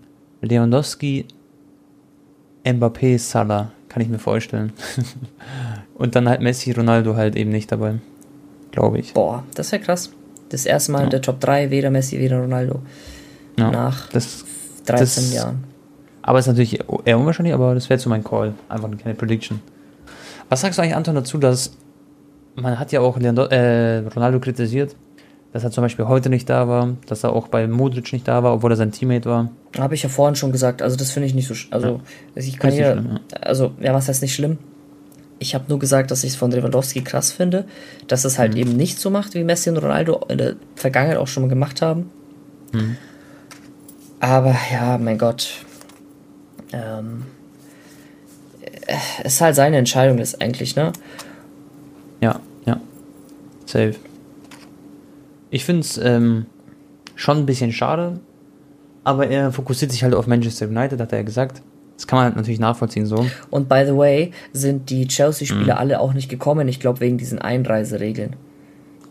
Lewandowski, 0.42 1.26
Mbappé, 2.64 3.18
Salah. 3.18 3.72
Kann 3.90 4.02
ich 4.02 4.10
mir 4.10 4.20
vorstellen. 4.20 4.74
Und 5.96 6.16
dann 6.16 6.28
halt 6.28 6.42
Messi, 6.42 6.72
Ronaldo 6.72 7.16
halt 7.16 7.36
eben 7.36 7.52
nicht 7.52 7.72
dabei. 7.72 7.96
Glaube 8.72 9.00
ich. 9.00 9.14
Boah, 9.14 9.44
das 9.54 9.72
wäre 9.72 9.82
krass. 9.82 10.12
Das 10.50 10.66
erste 10.66 10.92
Mal 10.92 11.00
ja. 11.00 11.04
in 11.06 11.10
der 11.12 11.22
Top 11.22 11.40
3, 11.40 11.70
weder 11.70 11.92
Messi, 11.92 12.20
weder 12.20 12.40
Ronaldo. 12.40 12.82
Ja, 13.58 13.70
nach 13.70 14.10
das, 14.10 14.46
13 14.86 15.06
das, 15.06 15.34
Jahren. 15.34 15.64
Aber 16.24 16.40
ist 16.40 16.48
natürlich 16.48 16.80
eher 17.06 17.20
unwahrscheinlich, 17.20 17.54
aber 17.54 17.76
das 17.76 17.90
wäre 17.90 18.00
so 18.00 18.10
mein 18.10 18.24
Call. 18.24 18.54
Einfach 18.70 18.88
eine 18.88 18.96
kleine 18.96 19.16
Prediction. 19.16 19.60
Was 20.50 20.62
sagst 20.62 20.78
du 20.78 20.82
eigentlich, 20.82 20.96
Anton, 20.96 21.16
dazu, 21.16 21.38
dass 21.38 21.76
man 22.56 22.80
hat 22.80 22.92
ja 22.92 23.02
auch 23.02 23.18
Leandro, 23.18 23.46
äh, 23.46 24.00
Ronaldo 24.00 24.40
kritisiert, 24.40 24.96
dass 25.52 25.64
er 25.64 25.72
zum 25.72 25.84
Beispiel 25.84 26.08
heute 26.08 26.30
nicht 26.30 26.50
da 26.50 26.68
war, 26.68 26.96
dass 27.08 27.24
er 27.24 27.34
auch 27.34 27.48
bei 27.48 27.68
Modric 27.68 28.14
nicht 28.14 28.28
da 28.28 28.44
war, 28.44 28.54
obwohl 28.54 28.72
er 28.72 28.76
sein 28.76 28.92
Teammate 28.92 29.30
war. 29.30 29.50
Habe 29.78 29.96
ich 29.96 30.04
ja 30.04 30.10
vorhin 30.10 30.36
schon 30.36 30.52
gesagt, 30.52 30.82
also 30.82 30.96
das 30.96 31.12
finde 31.12 31.28
ich 31.28 31.36
nicht 31.36 31.48
so, 31.48 31.54
also 31.72 31.88
ja. 31.88 32.00
ich 32.36 32.58
kann 32.58 32.72
hier, 32.72 32.94
schlimm, 32.94 33.20
ja. 33.32 33.38
also 33.42 33.72
ja, 33.80 33.94
was 33.94 34.08
heißt 34.08 34.22
nicht 34.22 34.34
schlimm? 34.34 34.58
Ich 35.40 35.56
habe 35.56 35.66
nur 35.68 35.80
gesagt, 35.80 36.10
dass 36.12 36.24
ich 36.24 36.32
es 36.32 36.36
von 36.36 36.52
Lewandowski 36.52 37.02
krass 37.02 37.32
finde, 37.32 37.66
dass 38.08 38.24
es 38.24 38.40
halt 38.40 38.54
mhm. 38.54 38.60
eben 38.60 38.76
nicht 38.78 39.00
so 39.00 39.10
macht, 39.10 39.34
wie 39.34 39.44
Messi 39.44 39.70
und 39.70 39.78
Ronaldo 39.78 40.26
in 40.30 40.38
der 40.38 40.56
Vergangenheit 40.76 41.18
auch 41.18 41.28
schon 41.28 41.44
mal 41.44 41.50
gemacht 41.50 41.82
haben. 41.82 42.10
Mhm. 42.72 42.98
Aber 44.20 44.56
ja, 44.72 44.98
mein 44.98 45.18
Gott. 45.18 45.66
Ähm, 46.74 47.24
es 49.24 49.36
ist 49.36 49.42
halt 49.42 49.56
seine 49.56 49.78
Entscheidung 49.78 50.18
ist 50.18 50.42
eigentlich, 50.42 50.76
ne? 50.76 50.92
Ja, 52.22 52.40
ja. 52.66 52.80
Safe. 53.66 53.96
Ich 55.50 55.66
finde 55.66 55.82
es 55.82 55.98
ähm, 55.98 56.46
schon 57.16 57.38
ein 57.38 57.46
bisschen 57.46 57.72
schade, 57.72 58.20
aber 59.04 59.28
er 59.28 59.52
fokussiert 59.52 59.92
sich 59.92 60.04
halt 60.04 60.16
auf 60.16 60.28
Manchester 60.28 60.68
United, 60.68 61.00
hat 61.00 61.12
er 61.12 61.20
ja 61.20 61.24
gesagt. 61.24 61.62
Das 61.96 62.08
kann 62.08 62.18
man 62.18 62.26
halt 62.26 62.36
natürlich 62.36 62.60
nachvollziehen 62.60 63.06
so. 63.06 63.26
Und 63.50 63.70
by 63.70 63.84
the 63.86 63.96
way, 63.96 64.32
sind 64.52 64.90
die 64.90 65.08
Chelsea-Spieler 65.08 65.76
mhm. 65.76 65.80
alle 65.80 66.00
auch 66.00 66.14
nicht 66.14 66.28
gekommen, 66.28 66.68
ich 66.68 66.80
glaube 66.80 67.00
wegen 67.02 67.18
diesen 67.18 67.40
Einreiseregeln. 67.40 68.36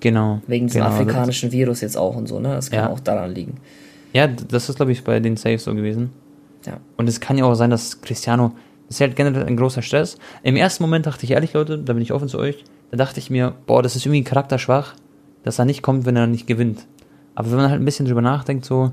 Genau. 0.00 0.42
Wegen 0.48 0.66
diesem 0.66 0.82
genau. 0.82 0.92
afrikanischen 0.92 1.52
Virus 1.52 1.80
jetzt 1.80 1.96
auch 1.96 2.16
und 2.16 2.26
so, 2.26 2.40
ne? 2.40 2.48
Das 2.48 2.70
kann 2.70 2.86
ja. 2.86 2.90
auch 2.90 2.98
daran 2.98 3.32
liegen. 3.32 3.58
Ja, 4.12 4.26
das 4.26 4.68
ist, 4.68 4.76
glaube 4.76 4.92
ich, 4.92 5.04
bei 5.04 5.20
den 5.20 5.36
Saves 5.36 5.64
so 5.64 5.74
gewesen. 5.74 6.10
Ja. 6.66 6.78
Und 6.96 7.08
es 7.08 7.20
kann 7.20 7.38
ja 7.38 7.44
auch 7.44 7.54
sein, 7.54 7.70
dass 7.70 8.00
Cristiano, 8.00 8.52
das 8.86 8.96
ist 8.96 9.00
halt 9.00 9.16
generell 9.16 9.44
ein 9.44 9.56
großer 9.56 9.82
Stress. 9.82 10.18
Im 10.42 10.56
ersten 10.56 10.82
Moment 10.82 11.06
dachte 11.06 11.24
ich 11.24 11.32
ehrlich, 11.32 11.52
Leute, 11.52 11.78
da 11.78 11.92
bin 11.92 12.02
ich 12.02 12.12
offen 12.12 12.28
zu 12.28 12.38
euch, 12.38 12.64
da 12.90 12.96
dachte 12.96 13.20
ich 13.20 13.30
mir, 13.30 13.54
boah, 13.66 13.82
das 13.82 13.96
ist 13.96 14.06
irgendwie 14.06 14.24
charakterschwach, 14.24 14.94
dass 15.42 15.58
er 15.58 15.64
nicht 15.64 15.82
kommt, 15.82 16.04
wenn 16.06 16.16
er 16.16 16.26
nicht 16.26 16.46
gewinnt. 16.46 16.86
Aber 17.34 17.50
wenn 17.50 17.56
man 17.56 17.70
halt 17.70 17.80
ein 17.80 17.84
bisschen 17.84 18.06
drüber 18.06 18.22
nachdenkt, 18.22 18.64
so, 18.64 18.92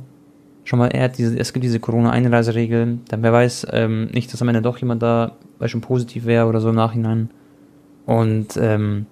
schon 0.64 0.80
mal, 0.80 0.88
er 0.88 1.06
hat 1.06 1.18
diese, 1.18 1.38
es 1.38 1.52
gibt 1.52 1.64
diese 1.64 1.80
Corona-Einreiseregeln, 1.80 3.02
dann 3.10 3.24
wer 3.24 3.34
weiß, 3.34 3.68
ähm, 3.72 4.06
nicht, 4.14 4.32
dass 4.32 4.42
am 4.42 4.48
Ende 4.48 4.62
doch 4.62 4.78
jemand 4.78 5.02
da, 5.02 5.34
schon 5.66 5.82
positiv 5.82 6.26
wäre 6.26 6.46
oder 6.46 6.62
so 6.62 6.70
im 6.70 6.76
Nachhinein. 6.76 7.30
Und 8.06 8.56
ähm, 8.58 9.06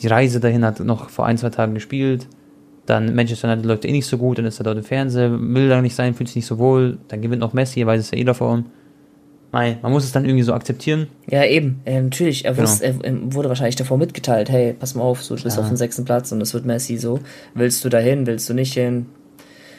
die 0.00 0.08
Reise 0.08 0.40
dahin 0.40 0.64
hat 0.64 0.80
noch 0.80 1.08
vor 1.10 1.26
ein, 1.26 1.38
zwei 1.38 1.50
Tagen 1.50 1.74
gespielt. 1.74 2.26
Dann 2.86 3.14
Manchester 3.14 3.48
United 3.48 3.66
läuft 3.66 3.84
eh 3.84 3.92
nicht 3.92 4.06
so 4.06 4.16
gut, 4.16 4.38
dann 4.38 4.44
ist 4.44 4.60
er 4.60 4.64
dort 4.64 4.78
im 4.78 4.84
Fernsehen, 4.84 5.54
will 5.54 5.68
da 5.68 5.82
nicht 5.82 5.94
sein, 5.94 6.14
fühlt 6.14 6.28
sich 6.28 6.36
nicht 6.36 6.46
so 6.46 6.58
wohl. 6.58 6.98
Dann 7.08 7.20
gewinnt 7.20 7.40
noch 7.40 7.52
Messi, 7.52 7.80
er 7.80 7.86
weiß 7.86 8.00
es 8.00 8.10
ja 8.12 8.18
eh 8.18 8.24
davon. 8.24 8.66
Nein, 9.52 9.78
man 9.80 9.92
muss 9.92 10.04
es 10.04 10.12
dann 10.12 10.24
irgendwie 10.24 10.42
so 10.42 10.52
akzeptieren. 10.52 11.06
Ja, 11.28 11.44
eben. 11.44 11.80
Äh, 11.84 12.00
natürlich, 12.00 12.44
er, 12.44 12.52
genau. 12.52 12.64
wusste, 12.64 12.84
er, 12.84 13.34
wurde 13.34 13.48
wahrscheinlich 13.48 13.76
davor 13.76 13.96
mitgeteilt, 13.96 14.50
hey, 14.50 14.74
pass 14.78 14.94
mal 14.94 15.02
auf, 15.02 15.22
so, 15.22 15.34
du 15.34 15.42
bist 15.42 15.56
ja. 15.56 15.62
auf 15.62 15.68
dem 15.68 15.76
sechsten 15.76 16.04
Platz 16.04 16.30
und 16.32 16.40
es 16.40 16.52
wird 16.52 16.66
Messi 16.66 16.98
so. 16.98 17.20
Willst 17.54 17.84
du 17.84 17.88
dahin, 17.88 18.26
willst 18.26 18.48
du 18.48 18.54
nicht 18.54 18.74
hin? 18.74 19.06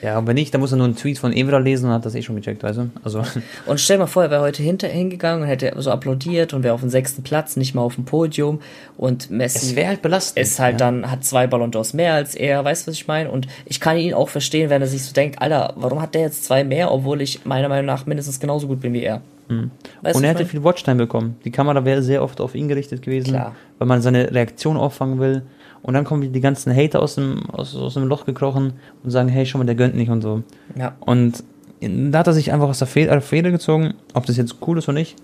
Ja, 0.02 0.20
und 0.20 0.28
wenn 0.28 0.36
nicht, 0.36 0.54
dann 0.54 0.62
muss 0.62 0.72
er 0.72 0.78
nur 0.78 0.86
einen 0.86 0.96
Tweet 0.96 1.18
von 1.18 1.34
Evra 1.34 1.58
lesen 1.58 1.88
und 1.88 1.94
hat 1.94 2.06
das 2.06 2.14
eh 2.14 2.22
schon 2.22 2.36
gecheckt, 2.36 2.62
weißt 2.64 2.78
du? 2.78 2.90
Also. 3.04 3.24
Und 3.66 3.80
stell 3.80 3.98
mal 3.98 4.08
vor, 4.08 4.24
er 4.24 4.32
wäre 4.32 4.42
heute 4.42 4.62
hinter, 4.62 4.88
hingegangen 4.88 5.44
und 5.44 5.48
hätte 5.48 5.74
so 5.78 5.92
applaudiert 5.92 6.54
und 6.54 6.64
wäre 6.64 6.74
auf 6.74 6.82
dem 6.82 6.90
sechsten 6.90 7.24
Platz, 7.24 7.58
nicht 7.58 7.76
mal 7.76 7.82
auf 7.82 7.96
dem 7.96 8.06
Podium 8.06 8.60
und 8.98 9.30
Messi. 9.30 9.58
Es 9.58 9.76
wäre 9.76 9.88
halt 9.88 10.02
belastend. 10.02 10.46
Ist 10.46 10.60
halt 10.60 10.80
ja. 10.80 10.86
dann, 10.86 11.10
hat 11.10 11.26
zwei 11.26 11.48
Ballon 11.48 11.72
d'Ors 11.72 11.96
mehr 11.96 12.14
als 12.14 12.36
er, 12.36 12.64
weißt 12.64 12.86
du, 12.86 12.92
was 12.92 12.98
ich 12.98 13.08
meine? 13.08 13.30
Und 13.32 13.48
ich 13.66 13.80
kann 13.80 13.98
ihn 13.98 14.14
auch 14.14 14.30
verstehen, 14.30 14.70
wenn 14.70 14.82
er 14.82 14.88
sich 14.88 15.04
so 15.04 15.14
denkt, 15.14 15.42
Alter, 15.42 15.74
warum 15.76 16.02
hat 16.02 16.16
der 16.16 16.22
jetzt 16.22 16.46
zwei 16.46 16.64
mehr, 16.64 16.92
obwohl 16.92 17.22
ich 17.22 17.46
meiner 17.46 17.70
Meinung 17.70 17.86
nach 17.86 18.06
mindestens 18.06 18.40
genauso 18.40 18.68
gut 18.68 18.82
bin 18.82 18.94
wie 18.94 19.04
er. 19.04 19.22
Mhm. 19.50 19.72
und 20.02 20.24
er 20.24 20.32
hätte 20.32 20.46
viel 20.46 20.64
Watchtime 20.64 20.98
bekommen. 20.98 21.38
Die 21.46 21.52
Kamera 21.52 21.86
wäre 21.86 22.02
sehr 22.04 22.22
oft 22.22 22.42
auf 22.42 22.54
ihn 22.54 22.68
gerichtet 22.68 23.02
gewesen, 23.02 23.30
Klar. 23.30 23.56
weil 23.80 23.88
man 23.88 24.02
seine 24.02 24.34
Reaktion 24.34 24.76
auffangen 24.76 25.20
will. 25.20 25.44
Und 25.88 25.94
dann 25.94 26.04
kommen 26.04 26.34
die 26.34 26.42
ganzen 26.42 26.76
Hater 26.76 27.02
aus 27.02 27.16
dem, 27.16 27.50
aus, 27.50 27.74
aus 27.74 27.94
dem 27.94 28.08
Loch 28.08 28.26
gekrochen 28.26 28.74
und 29.06 29.10
sagen, 29.10 29.30
hey, 29.30 29.46
schon 29.46 29.60
mal, 29.60 29.66
der 29.66 29.76
gönnt 29.76 29.96
nicht 29.96 30.10
und 30.10 30.22
so. 30.22 30.44
Ja. 30.78 30.98
Und 31.00 31.46
da 31.80 32.20
hat 32.20 32.28
er 32.28 32.34
sich 32.34 32.52
einfach 32.52 32.68
aus 32.68 32.80
der 32.80 32.88
Feder, 32.88 33.22
Feder 33.22 33.52
gezogen, 33.52 33.94
ob 34.14 34.26
das 34.26 34.36
jetzt 34.36 34.58
cool 34.68 34.78
ist 34.78 34.90
oder 34.90 34.98
nicht. 34.98 35.16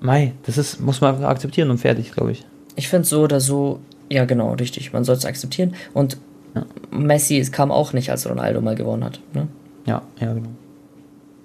Mei, 0.00 0.34
das 0.42 0.58
ist, 0.58 0.78
muss 0.78 1.00
man 1.00 1.24
akzeptieren 1.24 1.70
und 1.70 1.78
fertig, 1.78 2.12
glaube 2.12 2.32
ich. 2.32 2.44
Ich 2.76 2.88
finde 2.88 3.08
so 3.08 3.22
oder 3.22 3.40
so, 3.40 3.80
ja 4.10 4.26
genau, 4.26 4.52
richtig. 4.52 4.92
Man 4.92 5.04
soll 5.04 5.16
es 5.16 5.24
akzeptieren. 5.24 5.74
Und 5.94 6.18
ja. 6.54 6.66
Messi 6.90 7.40
kam 7.50 7.72
auch 7.72 7.94
nicht, 7.94 8.10
als 8.10 8.28
Ronaldo 8.28 8.60
mal 8.60 8.74
gewonnen 8.74 9.04
hat. 9.04 9.20
Ne? 9.32 9.48
Ja, 9.86 10.02
ja, 10.20 10.34
genau. 10.34 10.50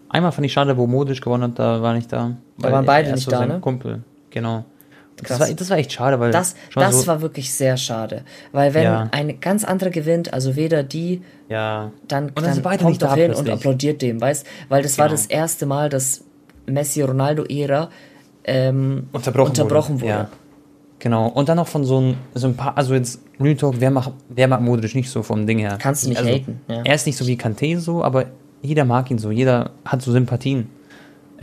Einmal 0.10 0.34
fand 0.34 0.46
ich 0.46 0.52
schade, 0.52 0.76
wo 0.76 0.86
Modric 0.86 1.22
gewonnen 1.22 1.44
hat, 1.44 1.60
da 1.60 1.82
war 1.82 1.94
nicht 1.94 2.12
da. 2.12 2.36
Da 2.58 2.74
waren 2.74 2.86
beide 2.86 3.14
nicht 3.14 3.24
so 3.24 3.32
da, 3.32 3.46
ne? 3.46 3.60
Kumpel, 3.62 4.04
genau. 4.32 4.66
Das 5.28 5.40
war, 5.40 5.48
das 5.50 5.70
war 5.70 5.78
echt 5.78 5.92
schade, 5.92 6.20
weil. 6.20 6.32
Das, 6.32 6.56
das 6.74 7.02
so 7.02 7.08
war 7.08 7.22
wirklich 7.22 7.54
sehr 7.54 7.78
schade. 7.78 8.24
Weil 8.52 8.74
wenn 8.74 8.84
ja. 8.84 9.10
ein 9.12 9.40
ganz 9.40 9.64
anderer 9.64 9.90
gewinnt, 9.90 10.34
also 10.34 10.56
weder 10.56 10.84
die, 10.84 11.22
ja. 11.50 11.92
dann, 12.08 12.32
dann, 12.36 12.62
dann 12.62 12.78
kommt 12.78 13.02
doch 13.02 13.16
hin 13.16 13.34
und 13.34 13.50
applaudiert 13.50 14.02
dem, 14.02 14.22
weißt 14.22 14.46
Weil 14.70 14.84
das 14.84 14.96
genau. 14.96 15.04
war 15.04 15.10
das 15.10 15.26
erste 15.26 15.66
Mal, 15.66 15.90
dass 15.90 16.24
Messi-Ronaldo-Ära 16.68 17.90
ähm, 18.46 19.08
unterbrochen, 19.12 19.50
unterbrochen 19.50 20.02
wurde. 20.02 20.14
wurde. 20.14 20.24
Ja. 20.24 20.30
Genau. 21.00 21.28
Und 21.28 21.50
dann 21.50 21.58
noch 21.58 21.68
von 21.68 21.86
so 21.86 22.00
ein, 22.00 22.18
so 22.34 22.48
ein 22.48 22.56
paar, 22.56 22.78
also 22.78 22.94
jetzt 22.94 23.22
Real 23.40 23.56
Talk, 23.56 23.76
wer 23.80 23.90
mag, 23.90 24.12
wer 24.28 24.48
mag 24.48 24.62
Modric 24.62 24.96
nicht 24.96 25.10
so 25.10 25.24
vom 25.24 25.48
Ding 25.48 25.60
her? 25.60 25.78
Kannst 25.82 26.04
du 26.04 26.10
nicht 26.10 26.18
also, 26.18 26.30
haten. 26.30 26.62
Ja. 26.68 26.82
Er 26.84 26.96
ist 26.96 27.06
nicht 27.06 27.18
so 27.18 27.26
wie 27.26 27.36
Kanté 27.36 27.80
so, 27.80 28.04
aber 28.04 28.26
jeder 28.62 28.84
mag 28.86 29.10
ihn 29.10 29.18
so, 29.18 29.32
jeder 29.32 29.72
hat 29.86 30.02
so 30.02 30.12
Sympathien. 30.12 30.70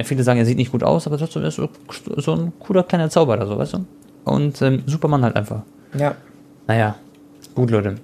Viele 0.04 0.22
sagen, 0.22 0.38
er 0.38 0.44
sieht 0.44 0.58
nicht 0.58 0.72
gut 0.72 0.82
aus, 0.82 1.06
aber 1.06 1.18
trotzdem 1.18 1.42
ist 1.44 1.58
er 1.58 1.68
so, 2.18 2.32
ein 2.32 2.52
cooler 2.58 2.82
kleiner 2.82 3.08
Zauberer, 3.08 3.46
so, 3.46 3.56
weißt 3.56 3.74
du? 3.74 3.86
Und 4.24 4.60
ähm, 4.62 4.82
Superman 4.86 5.22
halt 5.22 5.36
einfach. 5.36 5.62
Ja. 5.96 6.16
Naja, 6.66 6.96
gut, 7.54 7.70
Leute. 7.70 7.96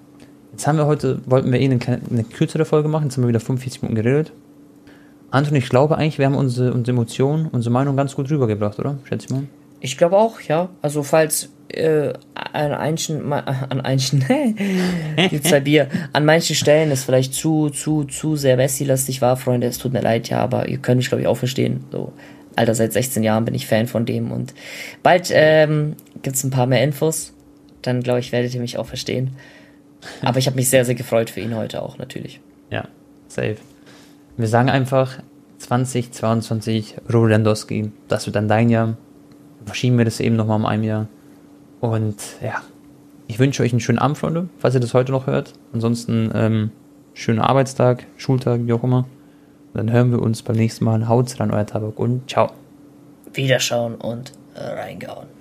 Jetzt 0.52 0.66
haben 0.66 0.78
wir 0.78 0.86
heute, 0.86 1.20
wollten 1.26 1.52
wir 1.52 1.60
eh 1.60 1.64
eine, 1.64 1.78
eine 2.10 2.24
kürzere 2.24 2.64
Folge 2.64 2.88
machen, 2.88 3.04
jetzt 3.04 3.16
haben 3.16 3.24
wir 3.24 3.28
wieder 3.28 3.40
45 3.40 3.82
Minuten 3.82 4.02
geredet. 4.02 4.32
Anton, 5.30 5.56
ich 5.56 5.68
glaube 5.68 5.96
eigentlich, 5.96 6.18
wir 6.18 6.26
haben 6.26 6.34
unsere, 6.34 6.72
unsere 6.72 6.94
Emotionen, 6.94 7.48
unsere 7.50 7.72
Meinung 7.72 7.96
ganz 7.96 8.14
gut 8.14 8.30
rübergebracht, 8.30 8.78
oder? 8.78 8.98
Schätze 9.04 9.26
ich 9.26 9.32
mal. 9.32 9.44
Ich 9.84 9.98
glaube 9.98 10.16
auch, 10.16 10.40
ja. 10.42 10.68
Also 10.80 11.02
falls 11.02 11.48
äh, 11.68 12.12
an 12.34 12.70
manchen, 12.70 13.32
an 13.32 13.98
zwei 13.98 15.60
Bier, 15.64 15.88
an 16.12 16.24
manchen 16.24 16.54
Stellen 16.54 16.92
es 16.92 17.02
vielleicht 17.02 17.34
zu, 17.34 17.68
zu, 17.68 18.04
zu 18.04 18.36
sehr 18.36 18.56
Messi-lastig 18.56 19.20
war, 19.20 19.36
Freunde, 19.36 19.66
es 19.66 19.78
tut 19.78 19.92
mir 19.92 20.00
leid, 20.00 20.28
ja, 20.28 20.38
aber 20.38 20.68
ihr 20.68 20.78
könnt 20.78 20.98
mich, 20.98 21.08
glaube 21.08 21.22
ich, 21.22 21.26
auch 21.26 21.36
verstehen. 21.36 21.82
So, 21.90 22.12
Alter, 22.54 22.76
seit 22.76 22.92
16 22.92 23.24
Jahren 23.24 23.44
bin 23.44 23.56
ich 23.56 23.66
Fan 23.66 23.88
von 23.88 24.06
dem 24.06 24.30
und 24.30 24.54
bald 25.02 25.30
ähm, 25.32 25.96
gibt 26.22 26.36
es 26.36 26.44
ein 26.44 26.50
paar 26.50 26.66
mehr 26.66 26.84
Infos. 26.84 27.32
Dann, 27.82 28.04
glaube 28.04 28.20
ich, 28.20 28.30
werdet 28.30 28.54
ihr 28.54 28.60
mich 28.60 28.78
auch 28.78 28.86
verstehen. 28.86 29.32
Aber 30.22 30.38
ich 30.38 30.46
habe 30.46 30.54
mich 30.54 30.70
sehr, 30.70 30.84
sehr 30.84 30.94
gefreut 30.94 31.28
für 31.28 31.40
ihn 31.40 31.56
heute 31.56 31.82
auch, 31.82 31.98
natürlich. 31.98 32.40
Ja, 32.70 32.86
safe. 33.26 33.56
Wir 34.36 34.46
sagen 34.46 34.70
einfach 34.70 35.18
2022 35.58 36.98
Rolandowski, 37.12 37.90
das 38.06 38.26
wird 38.26 38.36
dann 38.36 38.46
dein 38.46 38.68
Jahr 38.68 38.96
verschieben 39.64 39.98
wir 39.98 40.04
das 40.04 40.20
eben 40.20 40.36
nochmal 40.36 40.56
um 40.56 40.66
ein 40.66 40.82
Jahr. 40.82 41.08
Und 41.80 42.16
ja, 42.42 42.62
ich 43.26 43.38
wünsche 43.38 43.62
euch 43.62 43.72
einen 43.72 43.80
schönen 43.80 43.98
Abend, 43.98 44.18
Freunde, 44.18 44.48
falls 44.58 44.74
ihr 44.74 44.80
das 44.80 44.94
heute 44.94 45.12
noch 45.12 45.26
hört. 45.26 45.52
Ansonsten 45.72 46.30
ähm, 46.34 46.70
schönen 47.14 47.40
Arbeitstag, 47.40 48.06
Schultag, 48.16 48.60
wie 48.64 48.72
auch 48.72 48.84
immer. 48.84 49.06
Und 49.72 49.78
dann 49.78 49.90
hören 49.90 50.10
wir 50.10 50.20
uns 50.20 50.42
beim 50.42 50.56
nächsten 50.56 50.84
Mal. 50.84 51.08
Haut's 51.08 51.40
ran, 51.40 51.50
euer 51.50 51.66
Tabak 51.66 51.98
und 51.98 52.28
ciao. 52.28 52.50
Wiederschauen 53.32 53.94
und 53.94 54.32
reingehauen. 54.54 55.31